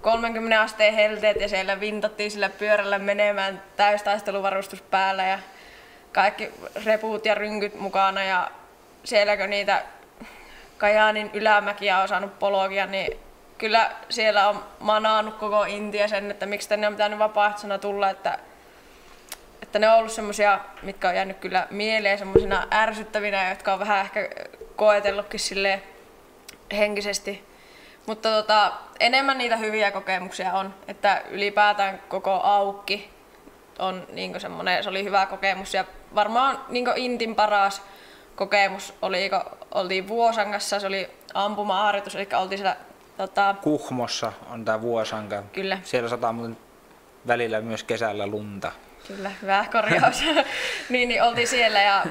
30 0.00 0.60
asteen 0.60 0.94
helteet 0.94 1.40
ja 1.40 1.48
siellä 1.48 1.80
vintattiin 1.80 2.30
sillä 2.30 2.48
pyörällä 2.48 2.98
menemään 2.98 3.62
täystaisteluvarustus 3.76 4.82
päällä 4.82 5.24
ja 5.24 5.38
kaikki 6.12 6.50
repuut 6.84 7.26
ja 7.26 7.34
rynkyt 7.34 7.74
mukana 7.74 8.24
ja 8.24 8.50
sielläkö 9.04 9.46
niitä 9.46 9.82
Kajaanin 10.78 11.30
ylämäkiä 11.32 11.98
on 11.98 12.08
saanut 12.08 12.38
pologia, 12.38 12.86
niin 12.86 13.18
kyllä 13.58 13.90
siellä 14.08 14.48
on 14.48 14.64
manaannut 14.80 15.34
koko 15.34 15.64
Intia 15.64 16.08
sen, 16.08 16.30
että 16.30 16.46
miksi 16.46 16.68
tänne 16.68 16.86
on 16.86 16.92
pitänyt 16.92 17.18
vapaaehtoisena 17.18 17.78
tulla, 17.78 18.10
että 18.10 18.38
että 19.74 19.86
ne 19.86 19.92
on 19.92 19.98
ollut 19.98 20.12
semmoisia, 20.12 20.60
mitkä 20.82 21.08
on 21.08 21.14
jäänyt 21.14 21.38
kyllä 21.38 21.66
mieleen 21.70 22.18
semmoisina 22.18 22.66
ärsyttävinä, 22.72 23.50
jotka 23.50 23.72
on 23.72 23.78
vähän 23.78 24.00
ehkä 24.00 24.28
koetellutkin 24.76 25.40
sille 25.40 25.82
henkisesti. 26.72 27.44
Mutta 28.06 28.30
tota, 28.30 28.72
enemmän 29.00 29.38
niitä 29.38 29.56
hyviä 29.56 29.90
kokemuksia 29.90 30.52
on, 30.52 30.74
että 30.88 31.22
ylipäätään 31.30 32.02
koko 32.08 32.40
aukki 32.42 33.10
on 33.78 34.06
niin 34.12 34.40
semmoinen, 34.40 34.82
se 34.84 34.90
oli 34.90 35.04
hyvä 35.04 35.26
kokemus 35.26 35.74
ja 35.74 35.84
varmaan 36.14 36.64
niin 36.68 36.86
Intin 36.96 37.34
paras 37.34 37.82
kokemus 38.36 38.94
oli, 39.02 39.30
kun 39.30 39.58
oltiin 39.70 40.08
Vuosangassa, 40.08 40.80
se 40.80 40.86
oli 40.86 41.10
ampuma-harjoitus, 41.34 42.14
eli 42.14 42.28
oltiin 42.36 42.58
siellä 42.58 42.76
tota... 43.16 43.54
Kuhmossa 43.62 44.32
on 44.50 44.64
tämä 44.64 44.80
Vuosanga. 44.80 45.42
Kyllä. 45.52 45.78
Siellä 45.82 46.08
sataa 46.08 46.34
välillä 47.26 47.60
myös 47.60 47.84
kesällä 47.84 48.26
lunta. 48.26 48.72
Kyllä, 49.08 49.32
hyvä 49.42 49.64
korjaus. 49.72 50.22
niin, 50.88 51.08
niin 51.08 51.22
oltiin 51.22 51.48
siellä 51.48 51.82
ja 51.82 52.04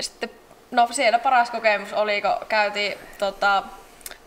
sitten, 0.00 0.30
no 0.70 0.88
siellä 0.90 1.18
paras 1.18 1.50
kokemus 1.50 1.92
oli, 1.92 2.22
kun 2.22 2.46
käytiin 2.48 2.98
tota, 3.18 3.62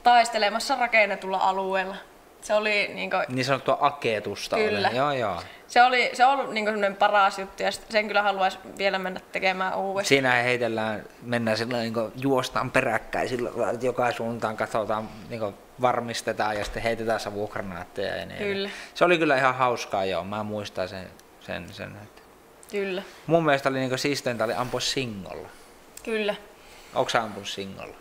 taistelemassa 0.03 0.75
rakennetulla 0.75 1.37
alueella. 1.37 1.95
Se 2.41 2.53
oli 2.53 2.91
niin, 2.93 3.09
kuin, 3.09 3.23
niin 3.29 3.45
sanottua 3.45 3.77
aketusta. 3.81 4.55
Kyllä. 4.55 4.87
Oli. 4.87 4.97
Joo, 4.97 5.11
joo. 5.11 5.41
Se, 5.67 5.83
oli, 5.83 6.09
se 6.13 6.25
on 6.25 6.39
ollut 6.39 6.53
niin 6.53 6.95
paras 6.99 7.39
juttu 7.39 7.63
ja 7.63 7.71
sen 7.71 8.07
kyllä 8.07 8.21
haluaisi 8.21 8.57
vielä 8.77 8.99
mennä 8.99 9.19
tekemään 9.31 9.77
uudestaan. 9.77 10.05
Siinä 10.05 10.31
heitellään, 10.31 11.05
mennään 11.21 11.57
sillä 11.57 11.77
niin 11.77 11.93
juostaan 12.15 12.71
peräkkäin, 12.71 13.29
sillä, 13.29 13.71
että 13.73 13.85
joka 13.85 14.11
suuntaan 14.11 14.57
katsotaan, 14.57 15.09
niin 15.29 15.53
varmistetaan 15.81 16.57
ja 16.57 16.63
sitten 16.63 16.83
heitetään 16.83 17.19
savukranaatteja. 17.19 18.17
Ja 18.17 18.25
niin. 18.25 18.37
Kyllä. 18.37 18.69
Se 18.93 19.05
oli 19.05 19.17
kyllä 19.17 19.37
ihan 19.37 19.55
hauskaa, 19.55 20.05
joo. 20.05 20.23
Mä 20.23 20.43
muistan 20.43 20.89
sen 20.89 21.07
sen, 21.41 21.73
sen 21.73 21.95
että 22.03 22.21
Kyllä. 22.71 23.03
Mun 23.27 23.45
mielestä 23.45 23.69
oli 23.69 23.79
niinku 23.79 23.97
siisteintä 23.97 24.43
oli 24.43 24.53
ampua 24.53 24.79
singolla. 24.79 25.49
Kyllä. 26.03 26.35
Onko 26.95 27.09
sä 27.09 27.23
ampunut 27.23 27.47
singolla? 27.49 27.95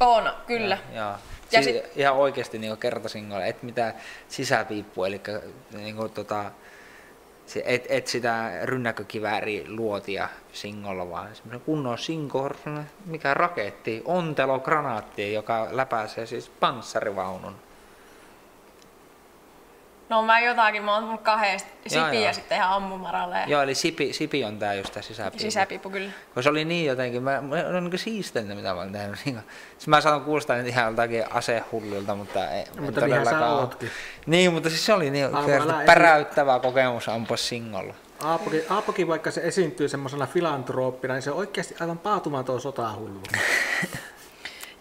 On, 0.00 0.30
kyllä. 0.46 0.78
Ja, 0.92 0.96
ja. 1.00 1.18
Ja 1.52 1.62
si- 1.62 1.72
sit... 1.72 1.96
Ihan 1.96 2.14
oikeasti 2.14 2.58
niinku 2.58 2.76
kertasingolla, 2.76 3.44
et 3.44 3.62
mitään 3.62 3.94
sisäpiippua, 4.28 5.06
eli 5.06 5.20
niinku 5.72 6.08
tota, 6.08 6.50
et, 7.64 7.86
et 7.88 8.06
sitä 8.06 8.50
rynnäkkökivääri 8.62 9.64
luotia 9.68 10.28
singolla, 10.52 11.10
vaan 11.10 11.34
semmoinen 11.34 11.60
kunnon 11.60 11.98
sinko, 11.98 12.50
mikä 13.06 13.34
raketti, 13.34 14.02
ontelo 14.04 14.60
granaatti, 14.60 15.32
joka 15.32 15.68
läpäisee 15.70 16.26
siis 16.26 16.48
panssarivaunun. 16.48 17.56
No 20.08 20.22
mä 20.22 20.40
jotakin, 20.40 20.84
mä 20.84 20.94
oon 20.94 21.04
tullut 21.04 21.20
kahdesta 21.20 21.68
sipiä 21.86 22.20
ja 22.20 22.32
sitten 22.32 22.58
ihan 22.58 22.70
ammumaralle. 22.70 23.38
Joo, 23.46 23.62
eli 23.62 23.74
sipi, 23.74 24.12
sipi 24.12 24.44
on 24.44 24.58
tää 24.58 24.74
just 24.74 24.92
tää 24.92 25.02
sisäpiipu. 25.02 25.42
Sisäpiipu, 25.42 25.90
kyllä. 25.90 26.10
Kun 26.34 26.42
se 26.42 26.48
oli 26.48 26.64
niin 26.64 26.86
jotenkin, 26.86 27.22
mä, 27.22 27.40
mä 27.40 27.56
on 27.76 27.84
niin 27.84 27.98
siisteintä 27.98 28.54
mitä 28.54 28.74
mä 28.74 28.80
oon 28.80 28.92
tehnyt. 28.92 29.18
Niin, 29.24 29.40
siis 29.78 29.88
mä 29.88 30.00
saan 30.00 30.20
kuulostaa 30.20 30.56
nyt 30.56 30.66
ihan 30.66 30.90
jotakin 30.90 31.24
asehullilta, 31.32 32.14
mutta 32.14 32.50
ei 32.50 32.64
mutta 32.80 33.00
todellakaan 33.00 33.70
Niin, 34.26 34.52
mutta 34.52 34.68
siis 34.68 34.86
se 34.86 34.92
oli 34.92 35.10
niin 35.10 35.28
päräyttävä 35.86 36.58
kokemus 36.58 37.08
ampua 37.08 37.36
singolla. 37.36 37.94
Aapokin, 38.20 38.62
Aapokin, 38.70 39.08
vaikka 39.08 39.30
se 39.30 39.40
esiintyy 39.44 39.88
semmoisena 39.88 40.26
filantrooppina, 40.26 41.14
niin 41.14 41.22
se 41.22 41.30
on 41.30 41.36
oikeasti 41.36 41.74
aivan 41.80 41.98
paatumaton 41.98 42.60
sotahullu. 42.60 43.22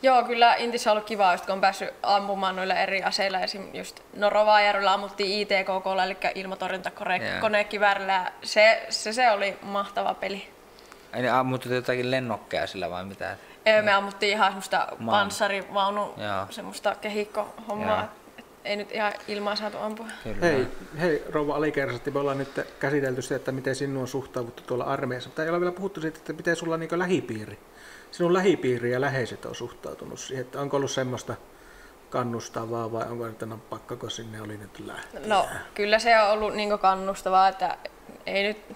Joo, 0.04 0.24
kyllä 0.24 0.56
Intissä 0.56 0.92
on 0.92 0.98
ollut 0.98 1.08
kiva, 1.08 1.32
just 1.32 1.46
kun 1.46 1.54
on 1.54 1.62
päässyt 1.62 1.90
ampumaan 2.04 2.56
noilla 2.56 2.76
eri 2.76 3.04
aseilla. 3.04 3.40
Esim. 3.40 3.70
just 3.74 4.00
no 4.18 4.30
Rovajärvellä 4.30 4.94
ammuttiin 4.94 5.42
ITKK, 5.42 5.86
eli 6.06 6.18
ilmatorjuntakonekiväärillä. 6.36 8.32
Se, 8.44 8.86
se, 8.90 9.14
se 9.14 9.32
oli 9.32 9.58
mahtava 9.62 10.14
peli. 10.14 10.48
Eli 11.14 11.30
ammuttu 11.30 11.74
jotakin 11.74 12.12
lennokkeja 12.12 12.68
sillä 12.68 12.90
vai 12.90 13.06
mitä? 13.06 13.38
Ei, 13.66 13.82
me 13.82 13.94
ammuttiin 13.94 14.32
ihan 14.32 14.48
semmoista 14.48 14.88
panssarivaunu, 15.06 16.16
semmoista 16.50 16.96
kehikko-hommaa. 16.96 18.14
Ei 18.66 18.76
nyt 18.76 18.92
ihan 18.92 19.14
ilmaa 19.28 19.56
saatu 19.56 19.78
ampua. 19.78 20.08
Kyllä. 20.24 20.38
Hei, 20.42 20.68
hei 21.00 21.24
rouva 21.30 21.56
Alikersatti, 21.56 22.12
me 22.12 22.20
ollaan 22.20 22.38
nyt 22.38 22.62
käsitelty 22.80 23.22
se, 23.22 23.36
että 23.36 23.52
miten 23.52 23.76
sinun 23.76 24.02
on 24.02 24.08
suhtauduttu 24.08 24.64
tuolla 24.68 24.84
armeijassa, 24.84 25.30
mutta 25.30 25.44
ei 25.44 25.50
ole 25.50 25.60
vielä 25.60 25.72
puhuttu 25.72 26.02
siitä, 26.02 26.18
että 26.18 26.34
miten 26.34 26.56
sulla 26.56 26.74
on 26.74 26.80
niin 26.80 27.00
lähipiiri 27.00 27.60
sinun 28.14 28.34
lähipiiri 28.34 28.92
ja 28.92 29.02
läheiset 29.02 29.46
on 29.46 29.56
suhtautunut 29.56 30.20
siihen, 30.20 30.46
että 30.46 30.62
onko 30.62 30.78
ollut 30.78 30.92
semmoista 30.92 31.36
kannustavaa 32.10 32.92
vai 32.92 33.04
onko 33.04 33.28
nyt 33.28 33.42
no, 33.42 33.58
pakkako 33.58 34.10
sinne 34.10 34.42
oli 34.42 34.58
nyt 34.58 34.80
lähteä? 34.80 35.22
No 35.26 35.48
kyllä 35.74 36.00
se 36.00 36.20
on 36.20 36.30
ollut 36.30 36.56
niin 36.56 36.80
kannustavaa, 36.80 37.48
että 37.48 37.78
ei 38.26 38.44
nyt, 38.44 38.76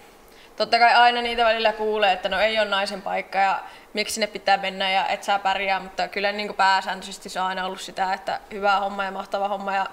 totta 0.55 0.79
kai 0.79 0.93
aina 0.93 1.21
niitä 1.21 1.45
välillä 1.45 1.73
kuulee, 1.73 2.13
että 2.13 2.29
no 2.29 2.39
ei 2.39 2.59
ole 2.59 2.69
naisen 2.69 3.01
paikka 3.01 3.37
ja 3.37 3.63
miksi 3.93 4.13
sinne 4.13 4.27
pitää 4.27 4.57
mennä 4.57 4.91
ja 4.91 5.07
et 5.07 5.23
saa 5.23 5.39
pärjää, 5.39 5.79
mutta 5.79 6.07
kyllä 6.07 6.31
niin 6.31 6.53
pääsääntöisesti 6.53 7.29
se 7.29 7.41
on 7.41 7.47
aina 7.47 7.65
ollut 7.65 7.81
sitä, 7.81 8.13
että 8.13 8.39
hyvä 8.53 8.79
homma 8.79 9.03
ja 9.03 9.11
mahtava 9.11 9.47
homma 9.47 9.75
ja 9.75 9.85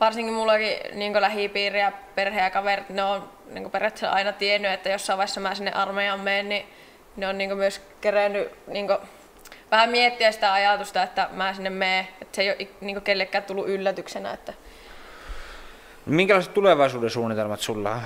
varsinkin 0.00 0.34
mullakin 0.34 0.76
niin 0.92 1.20
lähipiiri 1.20 1.80
ja 1.80 1.92
perhe 2.14 2.40
ja 2.40 2.50
kaverit, 2.50 2.88
ne 2.88 3.02
on 3.02 3.30
niin 3.50 3.70
periaatteessa 3.70 4.10
aina 4.10 4.32
tiennyt, 4.32 4.72
että 4.72 4.88
jossain 4.88 5.16
vaiheessa 5.16 5.40
mä 5.40 5.54
sinne 5.54 5.72
armeijaan 5.72 6.20
menen, 6.20 6.48
niin 6.48 6.66
ne 7.16 7.28
on 7.28 7.38
niinku 7.38 7.56
myös 7.56 7.80
kerennyt 8.00 8.52
niinku 8.66 8.98
vähän 9.70 9.90
miettiä 9.90 10.32
sitä 10.32 10.52
ajatusta, 10.52 11.02
että 11.02 11.28
mä 11.32 11.54
sinne 11.54 11.70
menen, 11.70 12.08
että 12.22 12.36
se 12.36 12.42
ei 12.42 12.50
ole 12.50 12.68
niinku 12.80 13.00
kellekään 13.00 13.44
tullut 13.44 13.68
yllätyksenä. 13.68 14.32
Että... 14.32 14.52
Minkälaiset 16.06 16.54
tulevaisuuden 16.54 17.10
suunnitelmat 17.10 17.60
sulla 17.60 17.90
on? 17.90 18.00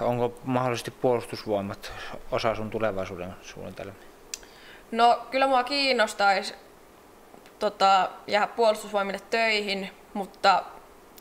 Onko 0.00 0.40
mahdollisesti 0.44 0.90
puolustusvoimat 0.90 1.92
osa 2.30 2.54
sun 2.54 2.70
tulevaisuuden 2.70 3.34
suunnitelmia? 3.42 3.94
No 4.90 5.26
kyllä 5.30 5.46
mua 5.46 5.64
kiinnostaisi 5.64 6.54
tota, 7.58 8.10
jäädä 8.26 8.46
puolustusvoimille 8.46 9.20
töihin, 9.30 9.90
mutta 10.14 10.62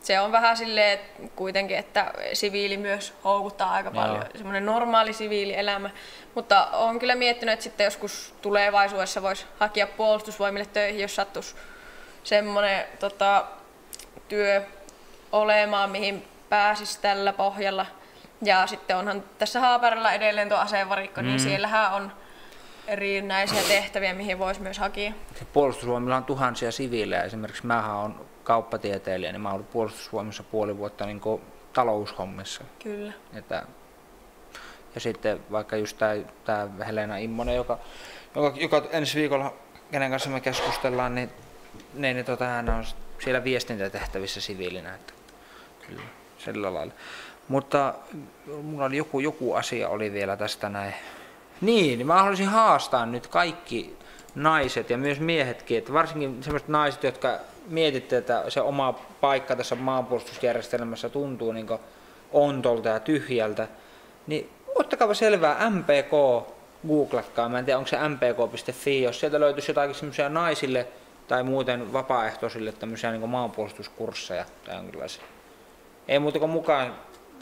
se 0.02 0.20
on 0.20 0.32
vähän 0.32 0.58
silleen 0.58 0.92
että 0.92 1.22
kuitenkin, 1.36 1.78
että 1.78 2.14
siviili 2.34 2.78
myös 2.78 3.14
houkuttaa 3.24 3.72
aika 3.72 3.92
Joo. 3.94 4.04
paljon, 4.04 4.26
semmoinen 4.36 4.66
normaali 4.66 5.14
siviilielämä. 5.14 5.90
Mutta 6.36 6.68
olen 6.68 7.00
kyllä 7.00 7.16
miettinyt, 7.16 7.54
että 7.54 7.64
sitten 7.64 7.84
joskus 7.84 8.36
tulevaisuudessa 8.42 9.22
voisi 9.22 9.46
hakea 9.60 9.88
puolustusvoimille 9.88 10.66
töihin, 10.66 11.02
jos 11.02 11.16
sattuisi 11.16 11.56
semmoinen 12.24 12.86
tota, 13.00 13.46
työ 14.28 14.62
olemaan, 15.32 15.90
mihin 15.90 16.28
pääsisi 16.50 17.02
tällä 17.02 17.34
pohjalla. 17.34 17.86
Ja 18.42 18.68
sitten 18.68 18.98
onhan 18.98 19.24
tässä 19.38 19.60
Haaparilla 19.60 20.12
edelleen 20.12 20.50
tuo 20.50 20.58
asevarikko, 20.58 21.22
niin 21.22 21.28
mm. 21.28 21.32
niin 21.32 21.40
siellähän 21.40 21.94
on 21.94 22.12
erinäisiä 22.88 23.62
tehtäviä, 23.68 24.14
mihin 24.14 24.40
voisi 24.40 24.62
myös 24.62 24.80
hakea. 24.80 25.12
Puolustusvoimilla 25.54 26.16
on 26.16 26.24
tuhansia 26.24 26.72
siviilejä. 26.72 27.24
Esimerkiksi 27.24 27.66
mä 27.66 27.98
on 27.98 28.31
kauppatieteilijä, 28.44 29.32
niin 29.32 29.42
mä 29.42 29.54
ollut 29.54 29.72
puolustusvoimissa 29.72 30.44
puoli 30.44 30.78
vuotta 30.78 31.06
niin 31.06 31.22
taloushommissa. 31.74 32.64
Kyllä. 32.84 33.14
Että, 33.34 33.64
ja 34.96 35.02
sitten 35.02 35.40
vaikka 35.52 35.76
just 35.76 35.98
tämä 36.46 36.68
Helena 36.86 37.18
Immonen, 37.18 37.56
joka, 37.56 37.80
joka, 38.36 38.58
joka 38.58 38.84
ensi 38.92 39.20
viikolla, 39.20 39.54
kenen 39.92 40.12
kanssa 40.12 40.30
me 40.30 40.40
keskustellaan, 40.40 41.16
niin, 41.16 41.30
niin, 41.94 42.16
niin 42.16 42.26
tota, 42.26 42.46
hän 42.46 42.70
on 42.70 42.86
siellä 43.24 43.44
viestintätehtävissä 43.44 44.42
siviilinä. 44.42 44.96
Että, 44.96 45.14
kyllä, 45.88 46.02
sillä 46.38 46.74
lailla. 46.74 46.94
Mutta 47.48 47.94
mulla 48.64 48.86
oli 48.86 48.98
joku, 48.98 49.20
joku 49.20 49.54
asia 49.54 49.90
oli 49.90 50.14
vielä 50.14 50.38
tästä 50.38 50.70
näin. 50.70 50.94
Niin, 51.62 51.98
niin 51.98 52.08
mä 52.08 52.14
haluaisin 52.14 52.48
haastaa 52.48 53.06
nyt 53.06 53.28
kaikki 53.28 53.98
naiset 54.36 54.90
ja 54.90 54.98
myös 54.98 55.20
miehetkin, 55.20 55.78
että 55.78 55.94
varsinkin 55.94 56.44
sellaiset 56.44 56.70
naiset, 56.70 57.04
jotka 57.04 57.40
mietitte, 57.72 58.18
että 58.18 58.44
se 58.50 58.62
oma 58.62 58.94
paikka 59.22 59.56
tässä 59.56 59.76
maanpuolustusjärjestelmässä 59.76 61.10
tuntuu 61.10 61.52
niin 61.52 61.68
ontolta 62.32 62.90
ja 62.90 63.00
tyhjältä, 63.00 63.68
niin 64.28 64.50
ottakaa 64.76 65.14
selvää 65.14 65.70
MPK, 65.70 66.12
googlatkaa, 66.88 67.50
mä 67.50 67.60
en 67.60 67.66
tiedä 67.66 67.78
onko 67.78 67.88
se 67.88 67.98
mpk.fi, 68.10 69.02
jos 69.02 69.20
sieltä 69.20 69.40
löytyisi 69.40 69.72
jotakin 69.72 69.96
semmoisia 69.96 70.30
naisille 70.30 70.88
tai 71.28 71.44
muuten 71.44 71.94
vapaaehtoisille 71.94 72.72
tämmöisiä 72.72 73.12
niin 73.12 73.30
maanpuolustuskursseja 73.30 74.46
tai 74.66 74.76
jonkinlaisia. 74.76 75.24
Ei 76.08 76.20
muuta 76.20 76.40
kuin 76.40 76.52
mukaan 76.52 76.96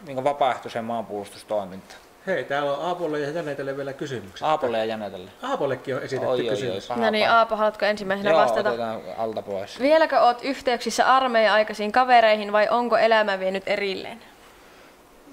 niin 0.07 0.23
vapaaehtoiseen 0.23 0.85
maanpuolustustoimintaan. 0.85 2.08
Hei, 2.27 2.43
täällä 2.43 2.77
on 2.77 2.85
Aapolle 2.85 3.19
ja 3.19 3.29
Janetelle 3.29 3.77
vielä 3.77 3.93
kysymyksiä. 3.93 4.47
Aapolle 4.47 4.77
ja 4.77 4.85
Janetelle. 4.85 5.31
Aapollekin 5.41 5.95
on 5.95 6.03
esitetty 6.03 6.31
oi, 6.31 6.49
kysymys. 6.49 6.91
Oi, 6.91 6.97
oi, 6.97 7.03
no 7.03 7.09
niin, 7.09 7.29
Aapo, 7.29 7.55
haluatko 7.55 7.85
ensimmäisenä 7.85 8.29
Joo, 8.29 8.39
vastata? 8.39 8.69
otetaan 8.69 9.01
alta 9.17 9.41
pois. 9.41 9.79
Vieläkö 9.79 10.19
oot 10.19 10.43
yhteyksissä 10.43 11.15
armeijan 11.15 11.53
aikaisiin 11.53 11.91
kavereihin 11.91 12.51
vai 12.51 12.67
onko 12.69 12.97
elämä 12.97 13.39
vienyt 13.39 13.63
erilleen? 13.65 14.21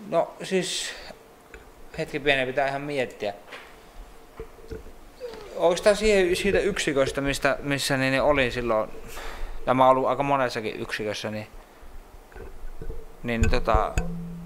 No 0.08 0.34
siis, 0.42 0.94
hetki 1.98 2.20
pieni 2.20 2.46
pitää 2.46 2.68
ihan 2.68 2.82
miettiä. 2.82 3.34
Oikeastaan 5.56 5.96
siihen, 5.96 6.36
siitä 6.36 6.58
yksiköstä, 6.58 7.20
mistä, 7.20 7.56
missä 7.62 7.96
niin, 7.96 8.10
niin 8.10 8.22
olin 8.22 8.52
silloin, 8.52 8.90
tämä 9.64 9.84
on 9.84 9.90
ollut 9.90 10.06
aika 10.08 10.22
monessakin 10.22 10.80
yksikössä, 10.80 11.30
niin, 11.30 11.46
niin 13.22 13.50
tota, 13.50 13.92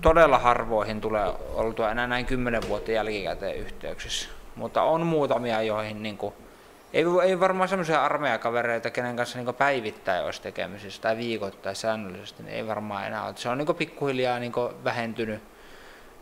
todella 0.01 0.39
harvoihin 0.39 1.01
tulee 1.01 1.33
oltua 1.55 1.91
enää 1.91 2.07
näin 2.07 2.27
kymmenen 2.27 2.69
vuotta 2.69 2.93
jälkikäteen 2.93 3.57
yhteyksissä. 3.57 4.29
Mutta 4.57 4.83
on 4.83 5.07
muutamia, 5.07 5.63
joihin 5.63 6.03
niin 6.03 6.19
kuin, 6.19 6.35
ei, 6.93 7.05
ei 7.25 7.41
varmaan 7.41 7.69
semmoisia 7.69 8.05
armeijakavereita, 8.05 8.91
kenen 8.91 9.17
kanssa 9.17 9.39
niin 9.39 9.55
päivittäin 9.55 10.25
olisi 10.25 10.43
tekemisissä 10.43 11.03
tai 11.03 11.17
viikoittain 11.17 11.77
säännöllisesti, 11.77 12.43
niin 12.43 12.55
ei 12.55 12.67
varmaan 12.67 13.07
enää 13.07 13.25
ole. 13.25 13.37
Se 13.37 13.49
on 13.49 13.59
niin 13.59 13.77
pikkuhiljaa 13.77 14.39
niin 14.39 14.53
vähentynyt. 14.85 15.43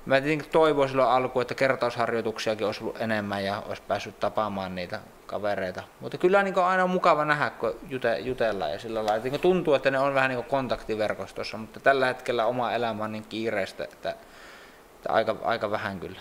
Mä 0.07 0.21
tietenkin 0.21 0.51
toivoin 0.51 0.89
silloin 0.89 1.11
alkuun, 1.11 1.43
että 1.43 1.55
kertausharjoituksiakin 1.55 2.67
olisi 2.67 2.85
ollut 2.85 3.01
enemmän 3.01 3.45
ja 3.45 3.63
olisi 3.69 3.83
päässyt 3.89 4.21
tapaamaan 4.21 4.75
niitä 4.75 5.01
kavereita. 5.29 5.83
Mutta 6.01 6.19
kyllä 6.19 6.43
niin 6.43 6.59
aina 6.59 6.85
on 6.85 6.91
mukava 6.91 7.25
nähdä, 7.25 7.51
kun 7.51 7.75
jute, 7.89 8.19
jutellaan 8.19 8.73
ja 8.73 8.79
sillä 8.79 9.07
lailla. 9.07 9.25
Niin 9.25 9.41
tuntuu, 9.41 9.75
että 9.75 9.91
ne 9.91 9.99
on 9.99 10.15
vähän 10.15 10.31
niin 10.31 10.45
kontaktiverkostossa, 10.45 11.57
mutta 11.57 11.81
tällä 11.81 12.07
hetkellä 12.07 12.47
oma 12.47 12.73
elämä 12.73 13.05
on 13.05 13.13
niin 13.13 13.27
kiireistä, 13.29 13.85
että, 13.85 14.11
että 14.11 15.13
aika, 15.13 15.37
aika 15.43 15.71
vähän 15.71 16.01
kyllä. 16.01 16.21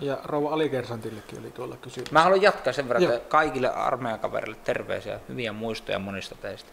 Ja 0.00 0.18
rouva 0.24 0.54
Alikersantillekin 0.54 1.38
oli 1.38 1.50
tuolla 1.50 1.76
kysymys. 1.76 2.12
Mä 2.12 2.22
haluan 2.22 2.42
jatkaa 2.42 2.72
sen 2.72 2.88
verran, 2.88 3.02
Joo. 3.02 3.12
että 3.12 3.28
kaikille 3.28 3.68
armeijakaverille 3.68 4.56
terveisiä, 4.64 5.20
hyviä 5.28 5.52
muistoja 5.52 5.98
monista 5.98 6.34
teistä. 6.34 6.70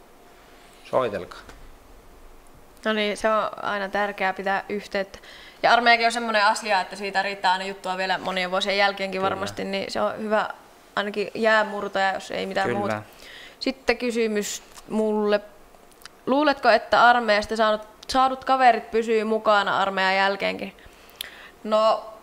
Soitelkaa. 0.84 1.40
No 2.86 2.94
niin, 2.94 3.18
se 3.18 3.30
on 3.30 3.50
aina 3.66 3.90
tärkeää 3.90 4.34
pitää 4.34 4.66
yhteyttä. 4.70 5.20
Ja 5.64 5.74
armeijakin 5.74 6.06
on 6.06 6.12
semmoinen 6.12 6.46
asia, 6.46 6.82
että 6.82 6.96
siitä 6.96 7.22
riittää 7.22 7.52
aina 7.52 7.66
juttua 7.66 7.98
vielä 7.98 8.18
monien 8.18 8.52
vuosien 8.52 8.78
jälkeenkin 8.78 9.22
Kyllä. 9.22 9.30
varmasti, 9.30 9.64
niin 9.64 9.92
se 9.92 10.02
on 10.02 10.18
hyvä 10.18 10.50
ainakin 10.96 11.32
jäämurtaja, 11.36 12.14
jos 12.14 12.32
ei 12.32 12.46
mitään 12.46 12.68
Kyllä. 12.68 12.80
muuta. 12.80 13.04
Sitten 13.60 13.98
kysymys 13.98 14.64
mulle. 14.90 15.42
Luuletko, 16.26 16.70
että 16.70 17.04
armeijasta 17.04 17.56
saanut, 17.56 17.82
saadut 18.08 18.46
kaverit 18.46 18.92
pysyy 18.92 19.24
mukana 19.24 19.80
armeijan 19.80 20.16
jälkeenkin? 20.16 20.78
No 21.64 22.14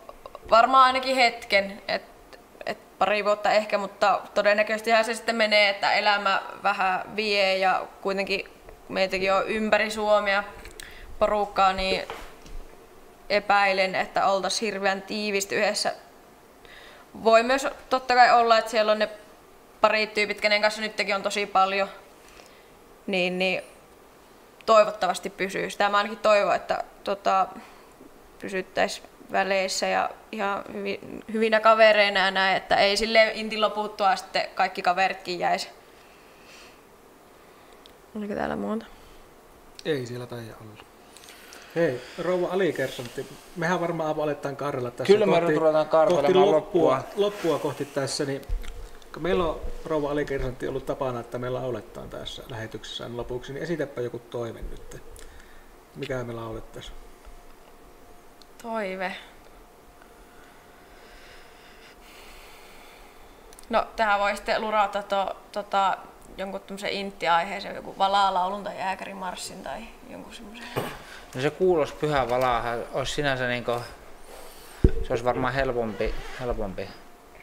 varmaan 0.49 0.85
ainakin 0.85 1.15
hetken, 1.15 1.81
että 1.87 2.37
et 2.65 2.77
pari 2.99 3.25
vuotta 3.25 3.51
ehkä, 3.51 3.77
mutta 3.77 4.21
todennäköisesti 4.33 4.91
se 5.03 5.13
sitten 5.13 5.35
menee, 5.35 5.69
että 5.69 5.93
elämä 5.93 6.41
vähän 6.63 7.15
vie 7.15 7.57
ja 7.57 7.87
kuitenkin 8.01 8.45
meitäkin 8.89 9.33
on 9.33 9.47
ympäri 9.47 9.89
Suomea 9.89 10.43
porukkaa, 11.19 11.73
niin 11.73 12.03
epäilen, 13.31 13.95
että 13.95 14.27
oltaisiin 14.27 14.73
hirveän 14.73 15.01
tiivisti 15.01 15.55
yhdessä. 15.55 15.93
Voi 17.23 17.43
myös 17.43 17.67
totta 17.89 18.15
kai 18.15 18.39
olla, 18.39 18.57
että 18.57 18.71
siellä 18.71 18.91
on 18.91 18.99
ne 18.99 19.09
pari 19.81 20.07
tyypit, 20.07 20.41
kenen 20.41 20.61
kanssa 20.61 20.81
nytkin 20.81 21.15
on 21.15 21.23
tosi 21.23 21.45
paljon, 21.45 21.89
niin, 23.07 23.39
niin 23.39 23.61
toivottavasti 24.65 25.29
pysyy. 25.29 25.69
Sitä 25.69 25.89
mä 25.89 25.97
ainakin 25.97 26.17
toivon, 26.17 26.55
että 26.55 26.83
tota, 27.03 27.47
pysyttäisiin 28.39 29.07
väleissä 29.31 29.87
ja 29.87 30.09
ihan 30.31 30.63
hyvin, 30.73 31.23
hyvinä 31.33 31.59
kavereina 31.59 32.19
ja 32.19 32.31
näin, 32.31 32.57
että 32.57 32.75
ei 32.75 32.97
sille 32.97 33.31
inti 33.33 33.57
loputtua 33.57 34.15
sitten 34.15 34.47
kaikki 34.55 34.81
kaveritkin 34.81 35.39
jäisi. 35.39 35.69
Oliko 38.15 38.33
täällä 38.33 38.55
muuta? 38.55 38.85
Ei 39.85 40.05
siellä 40.05 40.25
taida 40.25 40.53
olla. 40.61 40.90
Hei, 41.75 42.01
rouva 42.17 42.47
Alikersantti, 42.47 43.25
mehän 43.55 43.81
varmaan 43.81 44.21
aletaan 44.21 44.55
karrella 44.55 44.91
tässä 44.91 45.13
Kyllä 45.13 45.25
kohti, 45.25 45.41
me 45.41 45.59
ruvetaan 45.59 45.87
kohti 45.87 46.33
loppua, 46.33 46.51
loppua. 46.51 47.03
loppua 47.15 47.59
kohti 47.59 47.85
tässä, 47.85 48.25
niin 48.25 48.41
meillä 49.19 49.45
on 49.45 49.59
rouva 49.85 50.11
Alikersantti 50.11 50.67
ollut 50.67 50.85
tapana, 50.85 51.19
että 51.19 51.37
me 51.37 51.49
lauletaan 51.49 52.09
tässä 52.09 52.43
lähetyksessä 52.49 53.09
lopuksi, 53.13 53.53
niin 53.53 53.63
esitäpä 53.63 54.01
joku 54.01 54.19
toive 54.19 54.61
nyt. 54.61 55.01
Mikä 55.95 56.23
me 56.23 56.33
laulettaisiin? 56.33 56.95
Toive. 58.61 59.15
No, 63.69 63.87
tähän 63.95 64.19
voi 64.19 64.35
sitten 64.35 64.61
lurata 64.61 65.03
to, 65.03 65.35
tota, 65.51 65.97
jonkun 66.37 66.61
tämmöisen 66.61 66.91
intti-aiheeseen, 66.91 67.75
joku 67.75 67.97
valaa-laulun 67.97 68.63
tai 68.63 68.77
jääkärimarssin 68.77 69.63
tai 69.63 69.81
jonkun 70.09 70.33
semmoisen. 70.33 70.67
No 71.35 71.41
se 71.41 71.49
kuulosti 71.49 71.97
pyhä 72.01 72.29
valaa, 72.29 72.75
olisi 72.93 73.13
sinänsä 73.13 73.47
niin 73.47 73.63
kuin, 73.63 73.79
se 74.83 75.07
olisi 75.09 75.23
varmaan 75.23 75.53
helpompi, 75.53 76.13
helpompi. 76.39 76.87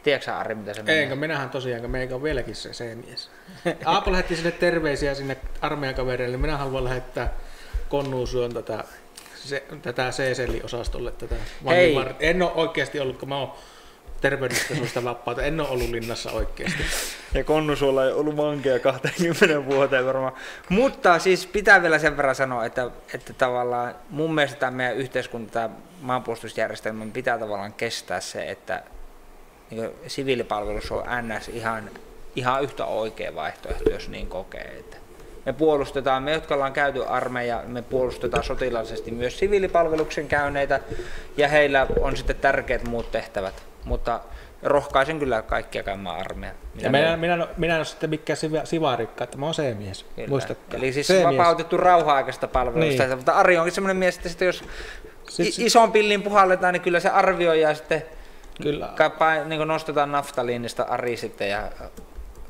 Tiedätkö 0.03 0.35
Ari, 0.35 0.55
mitä 0.55 0.75
se 0.75 0.83
menee? 0.83 1.01
Eikö, 1.01 1.17
minähän 1.17 1.51
tosiaan, 1.51 1.91
meikä 1.91 2.15
on 2.15 2.23
vieläkin 2.23 2.55
se 2.55 2.71
C-mies. 2.71 3.31
Aapo 3.85 4.13
lähetti 4.13 4.37
sinne 4.37 4.51
terveisiä 4.51 5.15
sinne 5.15 5.37
armeijan 5.61 5.95
kavereille, 5.95 6.37
minä 6.37 6.57
haluan 6.57 6.85
lähettää 6.85 7.35
Konnuusuon 7.89 8.55
tätä, 8.55 8.85
se, 9.35 9.65
tätä 9.83 10.11
C-selliosastolle 10.11 11.13
tätä 11.13 11.35
Hei. 11.67 11.97
En 12.21 12.43
ole 12.43 12.53
oikeasti 12.53 13.01
ollut, 13.01 13.19
kun 13.19 13.29
mä 13.29 13.39
oon 13.39 13.53
terveydestä 14.21 14.75
suista 14.75 15.05
vapaata. 15.05 15.43
En 15.43 15.61
ole 15.61 15.69
ollut 15.69 15.91
linnassa 15.91 16.31
oikeasti. 16.31 16.83
Ja 17.35 17.45
Konnusuolla 17.45 18.05
ei 18.05 18.13
ollut 18.13 18.37
vankeja 18.37 18.79
20 18.79 19.67
vuoteen 19.67 20.07
varmaan. 20.07 20.33
Mutta 20.69 21.19
siis 21.19 21.47
pitää 21.47 21.83
vielä 21.83 21.99
sen 21.99 22.17
verran 22.17 22.35
sanoa, 22.35 22.65
että, 22.65 22.91
että 23.15 23.33
tavallaan 23.33 23.95
mun 24.11 24.35
mielestä 24.35 24.59
tämä 24.59 24.71
meidän 24.71 24.97
yhteiskunta, 24.97 25.53
tämä 25.53 25.71
maanpuolustusjärjestelmä 26.01 27.07
pitää 27.13 27.39
tavallaan 27.39 27.73
kestää 27.73 28.21
se, 28.21 28.51
että 28.51 28.83
niin 29.71 29.91
siviilipalvelus 30.07 30.93
on 30.93 31.05
NS 31.23 31.49
ihan, 31.49 31.91
ihan 32.37 32.63
yhtä 32.63 32.85
oikea 32.85 33.35
vaihtoehto, 33.35 33.91
jos 33.91 34.09
niin 34.09 34.27
kokee. 34.27 34.77
Että 34.79 34.97
me 35.47 35.53
puolustetaan, 35.53 36.23
me 36.23 36.33
jotka 36.33 36.55
ollaan 36.55 36.73
käyty 36.73 37.05
armeija, 37.05 37.63
me 37.67 37.83
puolustetaan 37.83 38.45
sotilaallisesti 38.45 39.11
myös 39.11 39.39
siviilipalveluksen 39.39 40.29
käyneitä 40.29 40.81
ja 41.37 41.49
heillä 41.49 41.87
on 42.01 42.17
sitten 42.17 42.37
tärkeät 42.37 42.85
muut 42.85 43.11
tehtävät 43.11 43.68
mutta 43.85 44.21
rohkaisen 44.63 45.19
kyllä 45.19 45.43
kaikkia 45.43 45.83
käymään 45.83 46.17
armeija. 46.17 46.55
Ja 46.75 46.91
minä, 46.91 47.17
minä, 47.17 47.37
minä, 47.37 47.49
minä 47.57 47.75
en 47.75 47.79
ole 47.79 47.85
sitten 47.85 48.11
mikään 48.11 48.37
sivarikka, 48.65 49.25
että 49.25 49.39
mä 49.39 49.47
oon 49.47 49.55
C-mies. 49.55 50.07
Eli 50.73 50.93
siis 50.93 51.07
C-mies. 51.07 51.25
vapautettu 51.25 51.77
rauha-aikaista 51.77 52.49
palvelusta. 52.49 53.05
Niin. 53.07 53.17
Mutta 53.17 53.33
Ari 53.33 53.59
onkin 53.59 53.73
sellainen 53.73 53.97
mies, 53.97 54.21
että 54.27 54.45
jos 54.45 54.65
sitten, 55.29 55.67
ison 55.67 55.93
pillin 55.93 56.23
puhalletaan, 56.23 56.73
niin 56.73 56.83
kyllä 56.83 57.01
se 57.01 57.09
arvioi 57.09 57.61
ja 57.61 57.75
sitten 57.75 58.03
kyllä. 58.63 58.93
Kapa, 58.97 59.35
niin 59.35 59.69
nostetaan 59.69 60.13
naftaliinista 60.13 60.83
Ari 60.83 61.17
sitten 61.17 61.51
ja 61.51 61.71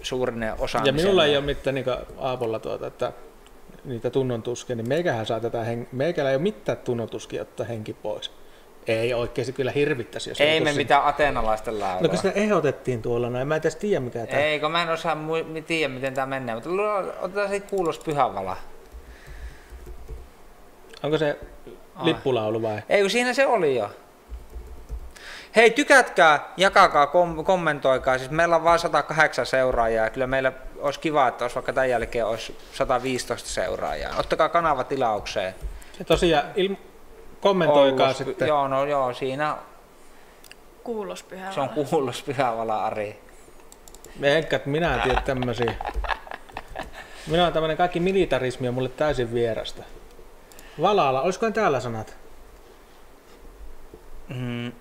suurinen 0.02 0.54
osaamisen. 0.58 0.96
Ja 0.96 1.02
minulla 1.02 1.24
ei 1.24 1.36
ole 1.36 1.44
mitään 1.44 1.74
niin 1.74 1.86
Aapolla 2.18 2.58
tuota, 2.58 2.86
että 2.86 3.12
niitä 3.84 4.10
tunnontuskia, 4.10 4.76
niin 4.76 4.88
meikähän 4.88 5.26
saa 5.26 5.40
tätä, 5.40 5.64
hen... 5.64 5.88
meikällä 5.92 6.30
ei 6.30 6.36
ole 6.36 6.42
mitään 6.42 6.78
tunnontuskia 6.78 7.42
ottaa 7.42 7.66
henki 7.66 7.92
pois. 7.92 8.32
Ei 8.88 9.14
oikeasti 9.14 9.52
kyllä 9.52 9.70
hirvittäisi. 9.70 10.30
Jos 10.30 10.40
ei 10.40 10.60
me 10.60 10.72
mitään 10.72 11.04
ateenalaisten 11.04 11.80
laulaa. 11.80 12.02
No 12.02 12.08
kun 12.08 12.18
sitä 12.18 12.30
ehdotettiin 12.30 13.02
tuolla, 13.02 13.30
no 13.30 13.40
en 13.40 13.48
mä 13.48 13.56
edes 13.56 13.76
tiedä 13.76 14.00
mikä 14.00 14.26
tämä... 14.26 14.42
Ei, 14.42 14.60
kun 14.60 14.70
mä 14.72 14.82
en 14.82 14.88
osaa 14.88 15.14
mu- 15.14 15.62
tiedä 15.62 15.94
miten 15.94 16.14
tämä 16.14 16.26
menee, 16.26 16.54
mutta 16.54 16.70
otetaan 17.20 17.48
siitä 17.48 17.66
kuulos 17.70 17.98
pyhävala. 17.98 18.56
Onko 21.02 21.18
se 21.18 21.38
lippulaulu 22.02 22.62
vai? 22.62 22.82
Ei, 22.88 23.00
kun 23.00 23.10
siinä 23.10 23.32
se 23.32 23.46
oli 23.46 23.76
jo. 23.76 23.90
Hei, 25.56 25.70
tykätkää, 25.70 26.48
jakakaa, 26.56 27.06
kom- 27.06 27.44
kommentoikaa. 27.44 28.18
Siis 28.18 28.30
meillä 28.30 28.56
on 28.56 28.64
vain 28.64 28.78
108 28.78 29.46
seuraajaa 29.46 30.04
ja 30.04 30.10
kyllä 30.10 30.26
meillä 30.26 30.52
olisi 30.78 31.00
kiva, 31.00 31.28
että 31.28 31.44
olisi 31.44 31.54
vaikka 31.54 31.72
tämän 31.72 31.90
jälkeen 31.90 32.26
olisi 32.26 32.56
115 32.72 33.48
seuraajaa. 33.48 34.14
Ottakaa 34.18 34.48
kanava 34.48 34.84
tilaukseen. 34.84 35.54
Ja 35.98 36.04
tosiaan 36.04 36.44
il- 36.56 36.76
kommentoikaa 37.40 38.06
Oulus- 38.06 38.18
sitten. 38.18 38.48
Joo, 38.48 38.68
no 38.68 38.84
joo, 38.84 39.14
siinä 39.14 39.56
Kuulos 40.88 41.22
pyhä 41.22 41.52
se 41.52 41.60
on 41.60 41.68
kuullut 41.68 42.22
Pyhävala 42.26 42.86
Ari. 42.86 43.20
Enkä, 44.22 44.56
että 44.56 44.68
minä 44.68 44.94
en 44.94 45.00
tiedä 45.00 45.20
tämmösiä. 45.20 45.74
Minä 47.26 47.46
on 47.46 47.52
tämmönen 47.52 47.76
kaikki 47.76 48.00
militarismi 48.00 48.68
on 48.68 48.74
mulle 48.74 48.88
täysin 48.88 49.34
vierasta. 49.34 49.82
Valala, 50.80 51.22
olisikohan 51.22 51.52
täällä 51.52 51.80
sanat? 51.80 52.16
Mm, 54.28 54.72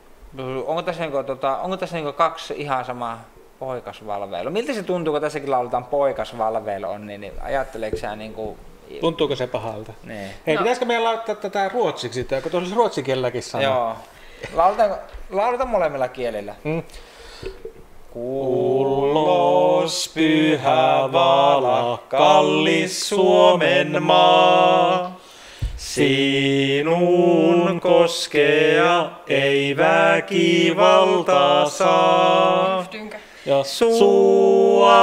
onko 0.65 0.81
tässä, 0.81 1.01
niinku, 1.01 1.23
tota, 1.23 1.57
onko 1.57 1.77
tässä 1.77 1.95
niinku 1.95 2.13
kaksi 2.13 2.53
ihan 2.57 2.85
samaa 2.85 3.25
poikasvalveilu? 3.59 4.49
Miltä 4.49 4.73
se 4.73 4.83
tuntuu, 4.83 5.13
kun 5.13 5.21
tässäkin 5.21 5.51
lauletaan 5.51 5.85
poikasvalveilu 5.85 6.89
on, 6.89 7.07
niin, 7.07 7.21
niin 7.21 7.33
ajatteleeko 7.41 7.97
sä 7.97 8.15
niinku... 8.15 8.57
Tuntuuko 9.01 9.35
se 9.35 9.47
pahalta? 9.47 9.93
Niin. 10.03 10.29
Hei, 10.47 10.55
No. 10.55 10.61
pitäisikö 10.61 10.85
meidän 10.85 11.03
laittaa 11.03 11.35
tätä 11.35 11.69
ruotsiksi, 11.69 12.23
tai 12.23 12.41
kun 12.41 12.51
tuossa 12.51 12.63
olisi 12.65 12.75
ruotsikielläkin 12.75 13.43
sana? 13.43 13.63
Joo. 13.63 13.93
Lauletaan, 14.53 14.95
lauletaan 15.29 15.69
molemmilla 15.69 16.07
kielillä. 16.07 16.55
Mm. 16.63 16.83
Kullos 18.77 20.11
pyhä 20.13 21.09
vala, 21.11 21.99
kallis 22.09 23.09
Suomen 23.09 24.03
maa. 24.03 25.19
Sinun 25.77 27.79
koskea 27.81 29.09
ei 29.27 29.77
väkivalta 29.77 31.69
saa. 31.69 32.85
Joo. 33.45 33.63
Sua 33.63 34.97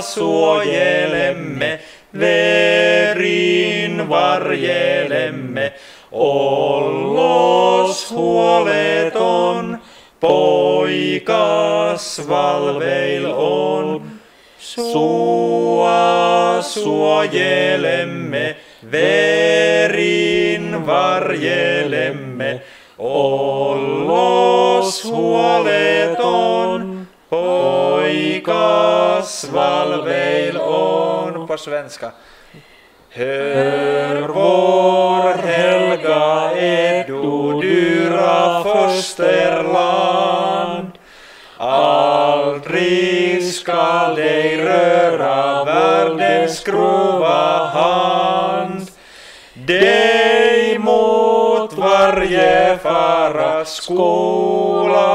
suojelemme, 0.00 1.80
verin 2.18 2.95
varjelemme, 4.08 5.72
ollos 6.12 8.10
huoleton, 8.10 9.78
poikas 10.20 12.28
valveil 12.28 13.26
on. 13.36 14.02
Sua 14.58 16.62
suojelemme, 16.62 18.56
verin 18.92 20.86
varjelemme, 20.86 22.62
ollos 22.98 25.04
huoleton, 25.04 27.06
poikas 27.30 29.52
valveil 29.52 30.60
on. 30.60 31.46
På 31.46 31.56
svenska. 31.56 32.12
Hör 33.16 34.28
vår 34.28 35.34
helga 35.46 36.52
Edu 36.56 37.60
dyra 37.60 38.62
fosterland. 38.64 40.12
Aldrig 41.56 43.54
skall 43.54 44.14
dig 44.14 44.56
röra 44.56 45.64
världens 45.64 46.64
grova 46.64 47.64
hand. 47.64 48.90
Dig 49.54 50.78
mot 50.78 51.72
varje 51.72 52.78
fara 52.82 53.64
skola 53.64 55.08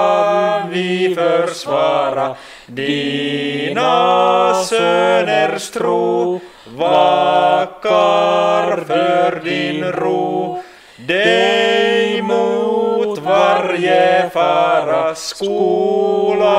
vi 0.72 1.16
försvara. 1.16 2.36
Dina 2.74 4.54
söners 4.64 5.72
tro 5.72 6.40
vakar 6.78 7.88
för 8.88 9.42
din 9.44 9.84
ro. 9.84 10.64
Dig 11.08 12.22
mot 12.22 13.20
varje 13.20 14.30
fara 14.30 15.16
skola 15.16 16.58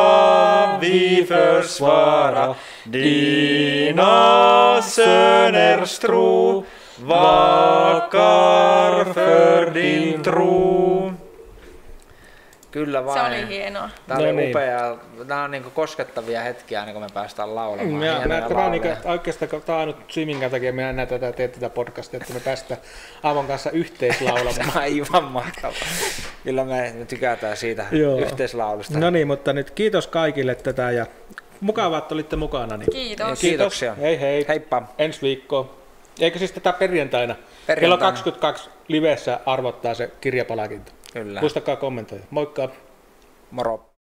vi 0.81 1.27
försvara. 1.29 2.55
Dina 2.85 4.83
söners 4.83 5.99
tro 5.99 6.65
vakar 6.97 8.25
för 9.13 9.71
din 9.71 10.23
tro. 10.23 11.02
Kyllä 12.73 12.99
Se 13.01 13.05
vain. 13.05 13.33
oli 13.33 13.49
hienoa. 13.49 13.91
Tämä 14.09 14.21
oli 14.21 14.27
No 14.33 14.33
niin. 14.37 14.51
upea. 14.51 14.97
Nämä 15.25 15.45
on 15.45 15.51
niin 15.51 15.65
koskettavia 15.75 16.41
hetkiä 16.41 16.81
aina 16.81 16.93
kun 16.93 17.03
me 17.03 17.09
päästään 17.15 17.55
laulamaan. 17.55 17.89
Hienoja 17.89 18.27
näen, 18.29 18.45
tämä 18.45 18.65
on 18.65 18.71
niinku, 18.71 18.89
lauluja. 18.89 19.11
oikeastaan 19.13 19.63
tämä 19.67 19.79
on 19.79 19.87
nyt 19.89 19.97
Simingan 20.09 20.51
takia 20.51 20.73
minä 20.73 20.93
näen 20.93 21.09
tätä, 21.09 21.33
teen 21.33 21.51
tätä 21.51 21.71
podcastia, 21.71 22.21
että 22.21 22.35
me 22.35 22.41
päästään 22.41 22.81
Aavon 23.23 23.47
kanssa 23.47 23.71
yhteislaulamaan. 23.71 24.55
Tämä 24.55 24.73
on 24.77 24.83
aivan 24.83 25.25
mahtavaa. 25.25 25.75
Kyllä 26.45 26.65
me 26.65 26.93
me 26.99 27.05
tykätään 27.05 27.57
siitä 27.57 27.85
Joo. 27.91 28.19
yhteislaulusta. 28.19 28.99
No 28.99 29.11
niin, 29.11 29.27
mutta 29.27 29.53
nyt 29.53 29.71
kiitos 29.71 30.07
kaikille 30.07 30.55
tätä 30.55 30.91
ja 30.91 31.07
mukavaa, 31.61 31.99
että 31.99 32.15
olitte 32.15 32.37
mukana. 32.37 32.77
Niin. 32.77 32.91
Kiitos. 32.93 33.41
Kiitoksia. 33.41 33.95
Hei 33.95 34.21
hei. 34.21 34.45
Heippa. 34.49 34.83
Ensi 34.99 35.23
viikko. 35.23 35.79
Eikö 36.21 36.39
siis 36.39 36.53
tätä 36.53 36.73
perjantaina? 36.73 37.35
Perjantaina. 37.35 37.81
Kello 37.81 37.99
22 37.99 38.71
livessä 38.89 39.41
arvottaa 39.47 39.95
se 39.95 40.11
kirjapalakinto. 40.21 40.93
Kyllä. 41.13 41.41
Muistakaa 41.41 41.77
kommentoida. 41.77 42.25
Moikka! 42.31 42.69
Moro. 43.51 43.92